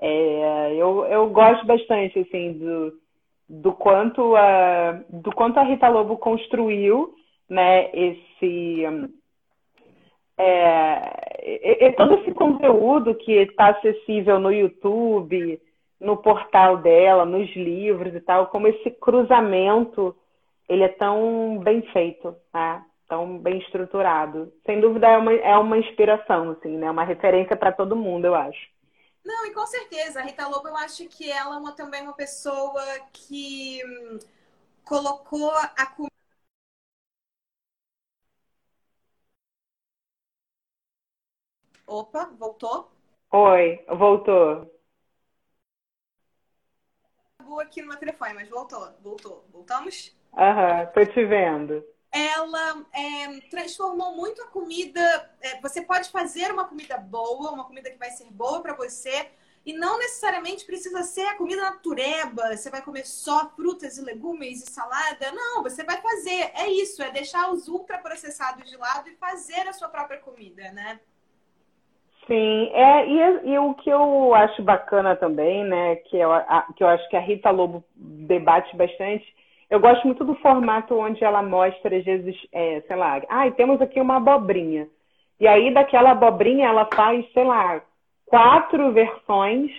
É, 0.00 0.74
eu, 0.74 1.04
eu 1.04 1.28
gosto 1.28 1.66
bastante, 1.66 2.18
assim, 2.18 2.54
do, 2.54 2.94
do, 3.46 3.72
quanto 3.74 4.34
a, 4.34 5.02
do 5.10 5.30
quanto 5.30 5.58
a 5.60 5.62
Rita 5.62 5.88
Lobo 5.90 6.16
construiu, 6.16 7.14
né, 7.50 7.90
esse... 7.92 8.84
É, 10.38 11.86
é, 11.86 11.92
todo 11.92 12.14
esse 12.14 12.32
conteúdo 12.32 13.14
que 13.14 13.32
está 13.32 13.68
acessível 13.68 14.40
no 14.40 14.50
YouTube, 14.50 15.60
no 16.00 16.16
portal 16.16 16.78
dela, 16.78 17.26
nos 17.26 17.54
livros 17.54 18.14
e 18.14 18.20
tal, 18.20 18.46
como 18.46 18.68
esse 18.68 18.90
cruzamento 18.90 20.16
ele 20.66 20.82
é 20.82 20.88
tão 20.88 21.58
bem 21.58 21.82
feito, 21.92 22.34
né? 22.54 22.82
Tão 23.12 23.38
bem 23.38 23.58
estruturado. 23.58 24.50
Sem 24.64 24.80
dúvida 24.80 25.06
é 25.06 25.18
uma, 25.18 25.34
é 25.34 25.54
uma 25.58 25.76
inspiração, 25.76 26.52
assim, 26.52 26.78
né? 26.78 26.90
Uma 26.90 27.04
referência 27.04 27.54
para 27.54 27.70
todo 27.70 27.94
mundo, 27.94 28.24
eu 28.24 28.34
acho. 28.34 28.58
Não, 29.22 29.44
e 29.44 29.52
com 29.52 29.66
certeza, 29.66 30.18
a 30.20 30.22
Rita 30.22 30.48
Lobo, 30.48 30.66
eu 30.68 30.76
acho 30.78 31.06
que 31.08 31.30
ela 31.30 31.56
é 31.56 31.58
uma, 31.58 31.72
também 31.72 32.00
uma 32.00 32.14
pessoa 32.14 32.82
que 33.12 33.82
hum, 33.84 34.18
colocou 34.82 35.50
a 35.50 35.84
comida. 35.84 36.10
Opa, 41.86 42.30
voltou? 42.38 42.90
Oi, 43.30 43.84
voltou 43.88 44.72
aqui 47.60 47.80
no 47.82 47.88
meu 47.88 47.98
telefone, 47.98 48.34
mas 48.34 48.48
voltou, 48.48 48.92
voltou. 49.02 49.44
Voltamos? 49.50 50.14
Aham, 50.36 50.86
tô 50.94 51.04
te 51.06 51.24
vendo. 51.24 51.84
Ela 52.12 52.84
é, 52.92 53.40
transformou 53.48 54.14
muito 54.14 54.42
a 54.42 54.46
comida. 54.48 55.00
É, 55.40 55.60
você 55.60 55.80
pode 55.80 56.10
fazer 56.10 56.52
uma 56.52 56.66
comida 56.66 56.98
boa, 56.98 57.52
uma 57.52 57.64
comida 57.64 57.90
que 57.90 57.98
vai 57.98 58.10
ser 58.10 58.30
boa 58.30 58.60
para 58.60 58.74
você, 58.74 59.30
e 59.64 59.72
não 59.72 59.98
necessariamente 59.98 60.66
precisa 60.66 61.02
ser 61.02 61.24
a 61.26 61.36
comida 61.36 61.62
natureba. 61.62 62.54
Você 62.54 62.68
vai 62.68 62.82
comer 62.82 63.06
só 63.06 63.48
frutas 63.50 63.96
e 63.96 64.04
legumes 64.04 64.62
e 64.62 64.70
salada. 64.70 65.32
Não, 65.32 65.62
você 65.62 65.84
vai 65.84 66.00
fazer. 66.02 66.50
É 66.54 66.68
isso, 66.68 67.02
é 67.02 67.10
deixar 67.10 67.50
os 67.50 67.68
ultraprocessados 67.68 68.68
de 68.68 68.76
lado 68.76 69.08
e 69.08 69.16
fazer 69.16 69.66
a 69.68 69.72
sua 69.72 69.88
própria 69.88 70.18
comida, 70.18 70.70
né? 70.72 71.00
Sim, 72.26 72.70
é, 72.72 73.06
e, 73.08 73.50
e, 73.50 73.58
o 73.58 73.74
que 73.74 73.90
eu 73.90 74.32
acho 74.34 74.62
bacana 74.62 75.16
também, 75.16 75.64
né, 75.64 75.96
que 75.96 76.16
eu, 76.16 76.32
a, 76.32 76.68
que 76.76 76.82
eu 76.84 76.88
acho 76.88 77.08
que 77.08 77.16
a 77.16 77.20
Rita 77.20 77.50
Lobo 77.50 77.84
debate 77.96 78.76
bastante, 78.76 79.24
eu 79.72 79.80
gosto 79.80 80.06
muito 80.06 80.22
do 80.22 80.34
formato 80.34 80.94
onde 80.94 81.24
ela 81.24 81.42
mostra, 81.42 81.96
às 81.96 82.04
vezes, 82.04 82.36
é, 82.52 82.82
sei 82.82 82.94
lá, 82.94 83.22
ah, 83.26 83.50
temos 83.52 83.80
aqui 83.80 83.98
uma 83.98 84.16
abobrinha. 84.16 84.86
E 85.40 85.48
aí, 85.48 85.72
daquela 85.72 86.10
abobrinha, 86.10 86.68
ela 86.68 86.86
faz, 86.94 87.24
sei 87.32 87.42
lá, 87.42 87.80
quatro 88.26 88.92
versões, 88.92 89.70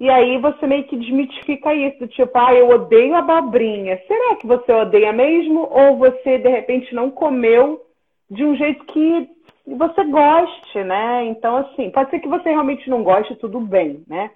e 0.00 0.08
aí 0.08 0.38
você 0.38 0.66
meio 0.66 0.84
que 0.84 0.96
desmitifica 0.96 1.74
isso, 1.74 2.06
tipo, 2.08 2.32
ah, 2.38 2.54
eu 2.54 2.70
odeio 2.70 3.14
abobrinha. 3.14 4.00
Será 4.06 4.36
que 4.36 4.46
você 4.46 4.72
odeia 4.72 5.12
mesmo? 5.12 5.68
Ou 5.70 5.98
você, 5.98 6.38
de 6.38 6.48
repente, 6.48 6.94
não 6.94 7.10
comeu 7.10 7.82
de 8.30 8.42
um 8.42 8.56
jeito 8.56 8.86
que 8.86 9.28
você 9.66 10.02
goste, 10.04 10.82
né? 10.82 11.26
Então, 11.26 11.58
assim, 11.58 11.90
pode 11.90 12.08
ser 12.08 12.20
que 12.20 12.28
você 12.28 12.48
realmente 12.48 12.88
não 12.88 13.02
goste, 13.02 13.36
tudo 13.36 13.60
bem, 13.60 14.02
né? 14.08 14.30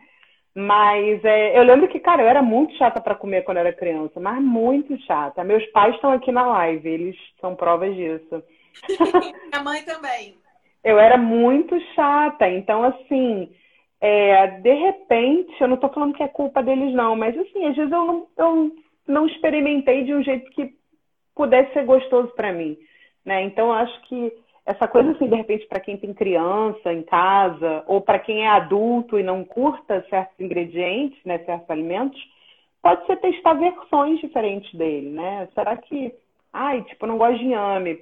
Mas 0.55 1.25
é, 1.25 1.59
eu 1.59 1.63
lembro 1.63 1.89
que, 1.89 2.01
cara, 2.01 2.23
eu 2.23 2.29
era 2.29 2.43
muito 2.43 2.75
chata 2.77 3.01
para 3.01 3.15
comer 3.15 3.43
quando 3.43 3.59
eu 3.59 3.67
era 3.67 3.73
criança, 3.73 4.19
mas 4.19 4.43
muito 4.43 4.97
chata. 5.03 5.45
Meus 5.45 5.65
pais 5.67 5.95
estão 5.95 6.11
aqui 6.11 6.33
na 6.33 6.47
live, 6.47 6.89
eles 6.89 7.17
são 7.41 7.55
provas 7.55 7.95
disso. 7.95 8.43
Minha 9.53 9.63
mãe 9.63 9.83
também. 9.85 10.37
Eu 10.83 10.99
era 10.99 11.17
muito 11.17 11.79
chata, 11.95 12.49
então, 12.49 12.83
assim, 12.83 13.53
é, 14.01 14.47
de 14.61 14.73
repente, 14.73 15.61
eu 15.61 15.69
não 15.69 15.77
tô 15.77 15.89
falando 15.89 16.15
que 16.15 16.23
é 16.23 16.29
culpa 16.29 16.63
deles, 16.63 16.95
não, 16.95 17.17
mas, 17.17 17.37
assim, 17.37 17.67
às 17.67 17.77
vezes 17.77 17.93
eu 17.93 18.05
não, 18.05 18.27
eu 18.37 18.73
não 19.07 19.27
experimentei 19.27 20.05
de 20.05 20.15
um 20.15 20.23
jeito 20.23 20.51
que 20.53 20.73
pudesse 21.35 21.73
ser 21.73 21.85
gostoso 21.85 22.29
para 22.35 22.53
mim, 22.53 22.77
né? 23.25 23.43
Então, 23.43 23.67
eu 23.67 23.73
acho 23.75 24.01
que 24.03 24.33
essa 24.69 24.87
coisa 24.87 25.13
assim, 25.13 25.27
de 25.27 25.35
repente, 25.35 25.67
para 25.67 25.81
quem 25.81 25.97
tem 25.97 26.13
criança 26.13 26.93
em 26.93 27.03
casa, 27.03 27.83
ou 27.87 28.03
para 28.03 28.19
quem 28.19 28.43
é 28.43 28.49
adulto 28.49 29.19
e 29.19 29.23
não 29.23 29.43
curta 29.43 30.05
certos 30.11 30.39
ingredientes, 30.39 31.19
né, 31.25 31.39
certos 31.39 31.71
alimentos, 31.71 32.21
pode 32.83 33.07
ser 33.07 33.17
testar 33.17 33.55
versões 33.55 34.21
diferentes 34.21 34.71
dele, 34.75 35.09
né? 35.09 35.49
Será 35.55 35.75
que, 35.75 36.15
ai, 36.53 36.83
tipo, 36.83 37.07
não 37.07 37.17
gosto 37.17 37.39
de 37.39 37.47
inhame? 37.47 37.99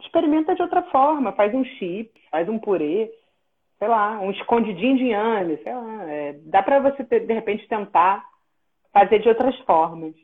Experimenta 0.00 0.56
de 0.56 0.62
outra 0.62 0.82
forma, 0.90 1.30
faz 1.32 1.54
um 1.54 1.64
chip, 1.64 2.10
faz 2.32 2.48
um 2.48 2.58
purê, 2.58 3.08
sei 3.78 3.86
lá, 3.86 4.18
um 4.18 4.32
escondidinho 4.32 4.96
de 4.96 5.04
inhame, 5.04 5.56
sei 5.58 5.72
lá. 5.72 6.10
É, 6.10 6.32
dá 6.46 6.64
para 6.64 6.80
você, 6.80 7.04
ter, 7.04 7.26
de 7.26 7.32
repente, 7.32 7.68
tentar 7.68 8.24
fazer 8.92 9.20
de 9.20 9.28
outras 9.28 9.56
formas. 9.60 10.14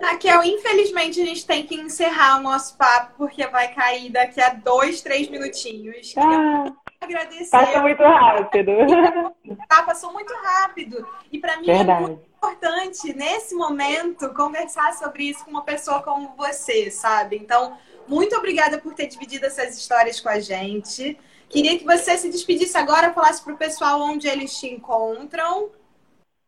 Raquel, 0.00 0.44
infelizmente 0.44 1.20
a 1.20 1.24
gente 1.24 1.46
tem 1.46 1.64
que 1.64 1.74
encerrar 1.74 2.38
o 2.38 2.42
nosso 2.42 2.76
papo, 2.76 3.14
porque 3.16 3.46
vai 3.46 3.72
cair 3.74 4.10
daqui 4.10 4.40
a 4.40 4.50
dois, 4.50 5.00
três 5.00 5.28
minutinhos. 5.28 6.14
Ah, 6.16 6.72
agradecer. 7.00 7.50
Passa 7.50 7.80
muito 7.80 8.02
rápido. 8.02 8.72
Tá, 9.68 9.82
passou 9.82 10.12
muito 10.12 10.32
rápido. 10.34 11.06
E 11.30 11.38
para 11.38 11.58
mim 11.58 11.66
Verdade. 11.66 12.04
é 12.04 12.06
muito 12.06 12.22
importante, 12.36 13.14
nesse 13.14 13.54
momento, 13.54 14.32
conversar 14.34 14.94
sobre 14.94 15.24
isso 15.24 15.44
com 15.44 15.50
uma 15.50 15.62
pessoa 15.62 16.02
como 16.02 16.34
você, 16.36 16.90
sabe? 16.90 17.36
Então, 17.36 17.76
muito 18.06 18.34
obrigada 18.36 18.78
por 18.78 18.94
ter 18.94 19.06
dividido 19.06 19.46
essas 19.46 19.76
histórias 19.76 20.20
com 20.20 20.28
a 20.28 20.40
gente. 20.40 21.18
Queria 21.48 21.78
que 21.78 21.84
você 21.84 22.16
se 22.16 22.30
despedisse 22.30 22.76
agora, 22.78 23.12
falasse 23.12 23.42
para 23.42 23.52
o 23.52 23.58
pessoal 23.58 24.00
onde 24.00 24.26
eles 24.26 24.58
te 24.58 24.66
encontram. 24.66 25.70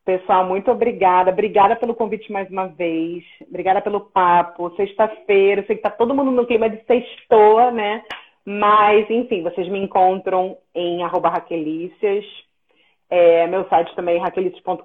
Pessoal, 0.05 0.45
muito 0.45 0.71
obrigada. 0.71 1.31
Obrigada 1.31 1.77
pelo 1.77 1.95
convite 1.95 2.31
mais 2.31 2.51
uma 2.51 2.69
vez. 2.69 3.25
Obrigada 3.49 3.81
pelo 3.81 4.01
papo. 4.01 4.75
Sexta-feira, 4.77 5.65
sei 5.67 5.77
que 5.77 5.83
tá 5.83 5.91
todo 5.91 6.15
mundo 6.15 6.31
no 6.31 6.47
clima 6.47 6.69
de 6.69 6.85
sextoa, 6.85 7.71
né? 7.71 8.03
Mas, 8.45 9.09
enfim, 9.09 9.43
vocês 9.43 9.67
me 9.69 9.79
encontram 9.79 10.59
em 10.75 11.03
arroba 11.03 11.31
raquelícias. 11.31 12.25
É, 13.09 13.47
meu 13.47 13.67
site 13.69 13.95
também 13.97 14.17
é 14.17 14.21
raquelícias.com.br. 14.21 14.85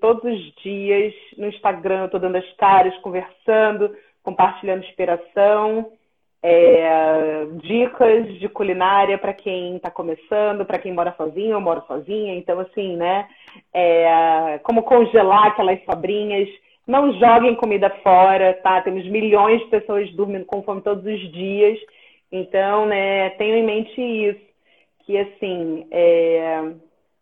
Todos 0.00 0.24
os 0.24 0.54
dias 0.62 1.12
no 1.36 1.48
Instagram 1.48 2.02
eu 2.02 2.10
tô 2.10 2.18
dando 2.20 2.36
as 2.36 2.52
caras, 2.56 2.96
conversando, 2.98 3.92
compartilhando 4.22 4.84
inspiração 4.84 5.90
é, 6.42 7.44
dicas 7.62 8.38
de 8.38 8.48
culinária 8.48 9.18
para 9.18 9.32
quem 9.32 9.76
está 9.76 9.90
começando, 9.90 10.64
para 10.64 10.78
quem 10.78 10.92
mora 10.92 11.12
sozinho 11.16 11.56
ou 11.56 11.60
mora 11.60 11.80
sozinha. 11.88 12.36
Então, 12.36 12.60
assim, 12.60 12.96
né? 12.96 13.28
É, 13.72 14.60
como 14.62 14.82
congelar 14.82 15.48
aquelas 15.48 15.82
sobrinhas. 15.84 16.48
Não 16.86 17.12
joguem 17.18 17.56
comida 17.56 17.90
fora, 18.02 18.54
tá? 18.62 18.80
Temos 18.80 19.06
milhões 19.08 19.60
de 19.60 19.66
pessoas 19.66 20.10
dormindo 20.12 20.44
com 20.44 20.62
fome 20.62 20.80
todos 20.80 21.04
os 21.04 21.32
dias. 21.32 21.78
Então, 22.30 22.86
né, 22.86 23.30
tenham 23.30 23.58
em 23.58 23.64
mente 23.64 24.00
isso. 24.00 24.46
Que, 25.04 25.18
assim, 25.18 25.86
é, 25.90 26.72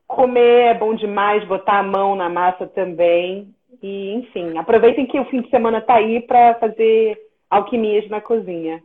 comer 0.07 0.67
é 0.67 0.75
bom 0.75 0.95
demais, 0.95 1.45
botar 1.45 1.79
a 1.79 1.83
mão 1.83 2.15
na 2.15 2.29
massa 2.29 2.67
também. 2.67 3.55
E, 3.83 4.15
enfim, 4.15 4.57
aproveitem 4.57 5.07
que 5.07 5.19
o 5.19 5.25
fim 5.27 5.41
de 5.43 5.51
semana 5.51 5.81
tá 5.81 5.95
aí 5.95 6.21
para 6.23 6.55
fazer 6.55 7.19
alquimias 7.51 8.09
na 8.09 8.21
cozinha. 8.21 8.83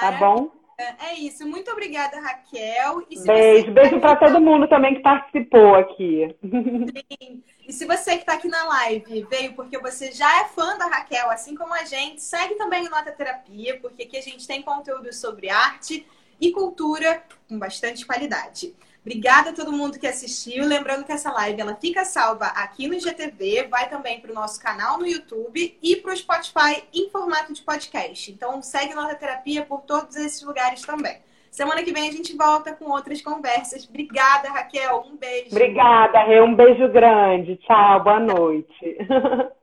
Tá 0.00 0.12
bom? 0.12 0.57
É 0.78 1.14
isso. 1.14 1.44
Muito 1.46 1.70
obrigada, 1.72 2.20
Raquel. 2.20 3.02
beijo. 3.08 3.64
Você... 3.64 3.70
Beijo 3.72 4.00
para 4.00 4.14
todo 4.14 4.40
mundo 4.40 4.68
também 4.68 4.94
que 4.94 5.00
participou 5.00 5.74
aqui. 5.74 6.34
Sim. 6.40 7.42
E 7.66 7.72
se 7.72 7.84
você 7.84 8.12
que 8.12 8.18
está 8.18 8.34
aqui 8.34 8.48
na 8.48 8.64
live 8.64 9.26
veio 9.28 9.54
porque 9.54 9.76
você 9.78 10.12
já 10.12 10.40
é 10.40 10.44
fã 10.44 10.78
da 10.78 10.86
Raquel, 10.86 11.30
assim 11.30 11.54
como 11.56 11.74
a 11.74 11.84
gente, 11.84 12.22
segue 12.22 12.54
também 12.54 12.86
o 12.86 12.90
Nota 12.90 13.10
Terapia, 13.10 13.78
porque 13.80 14.04
aqui 14.04 14.16
a 14.16 14.22
gente 14.22 14.46
tem 14.46 14.62
conteúdo 14.62 15.12
sobre 15.12 15.50
arte 15.50 16.06
e 16.40 16.52
cultura 16.52 17.22
com 17.48 17.58
bastante 17.58 18.06
qualidade. 18.06 18.74
Obrigada 19.08 19.48
a 19.48 19.52
todo 19.54 19.72
mundo 19.72 19.98
que 19.98 20.06
assistiu. 20.06 20.66
Lembrando 20.66 21.02
que 21.02 21.10
essa 21.10 21.32
live 21.32 21.58
ela 21.58 21.74
fica 21.74 22.04
salva 22.04 22.44
aqui 22.48 22.86
no 22.86 22.92
IGTV, 22.92 23.66
vai 23.70 23.88
também 23.88 24.20
para 24.20 24.30
o 24.30 24.34
nosso 24.34 24.62
canal 24.62 24.98
no 24.98 25.06
YouTube 25.06 25.78
e 25.82 25.96
para 25.96 26.12
o 26.12 26.16
Spotify 26.16 26.84
em 26.92 27.08
formato 27.08 27.54
de 27.54 27.62
podcast. 27.62 28.30
Então 28.30 28.60
segue 28.60 28.94
Nota 28.94 29.14
Terapia 29.14 29.64
por 29.64 29.80
todos 29.80 30.14
esses 30.14 30.42
lugares 30.42 30.82
também. 30.82 31.16
Semana 31.50 31.82
que 31.82 31.90
vem 31.90 32.06
a 32.06 32.12
gente 32.12 32.36
volta 32.36 32.74
com 32.74 32.90
outras 32.90 33.22
conversas. 33.22 33.88
Obrigada, 33.88 34.50
Raquel. 34.50 35.06
Um 35.10 35.16
beijo. 35.16 35.52
Obrigada, 35.52 36.24
Rê. 36.24 36.42
Um 36.42 36.54
beijo 36.54 36.86
grande. 36.90 37.56
Tchau, 37.56 38.04
boa 38.04 38.20
noite. 38.20 38.98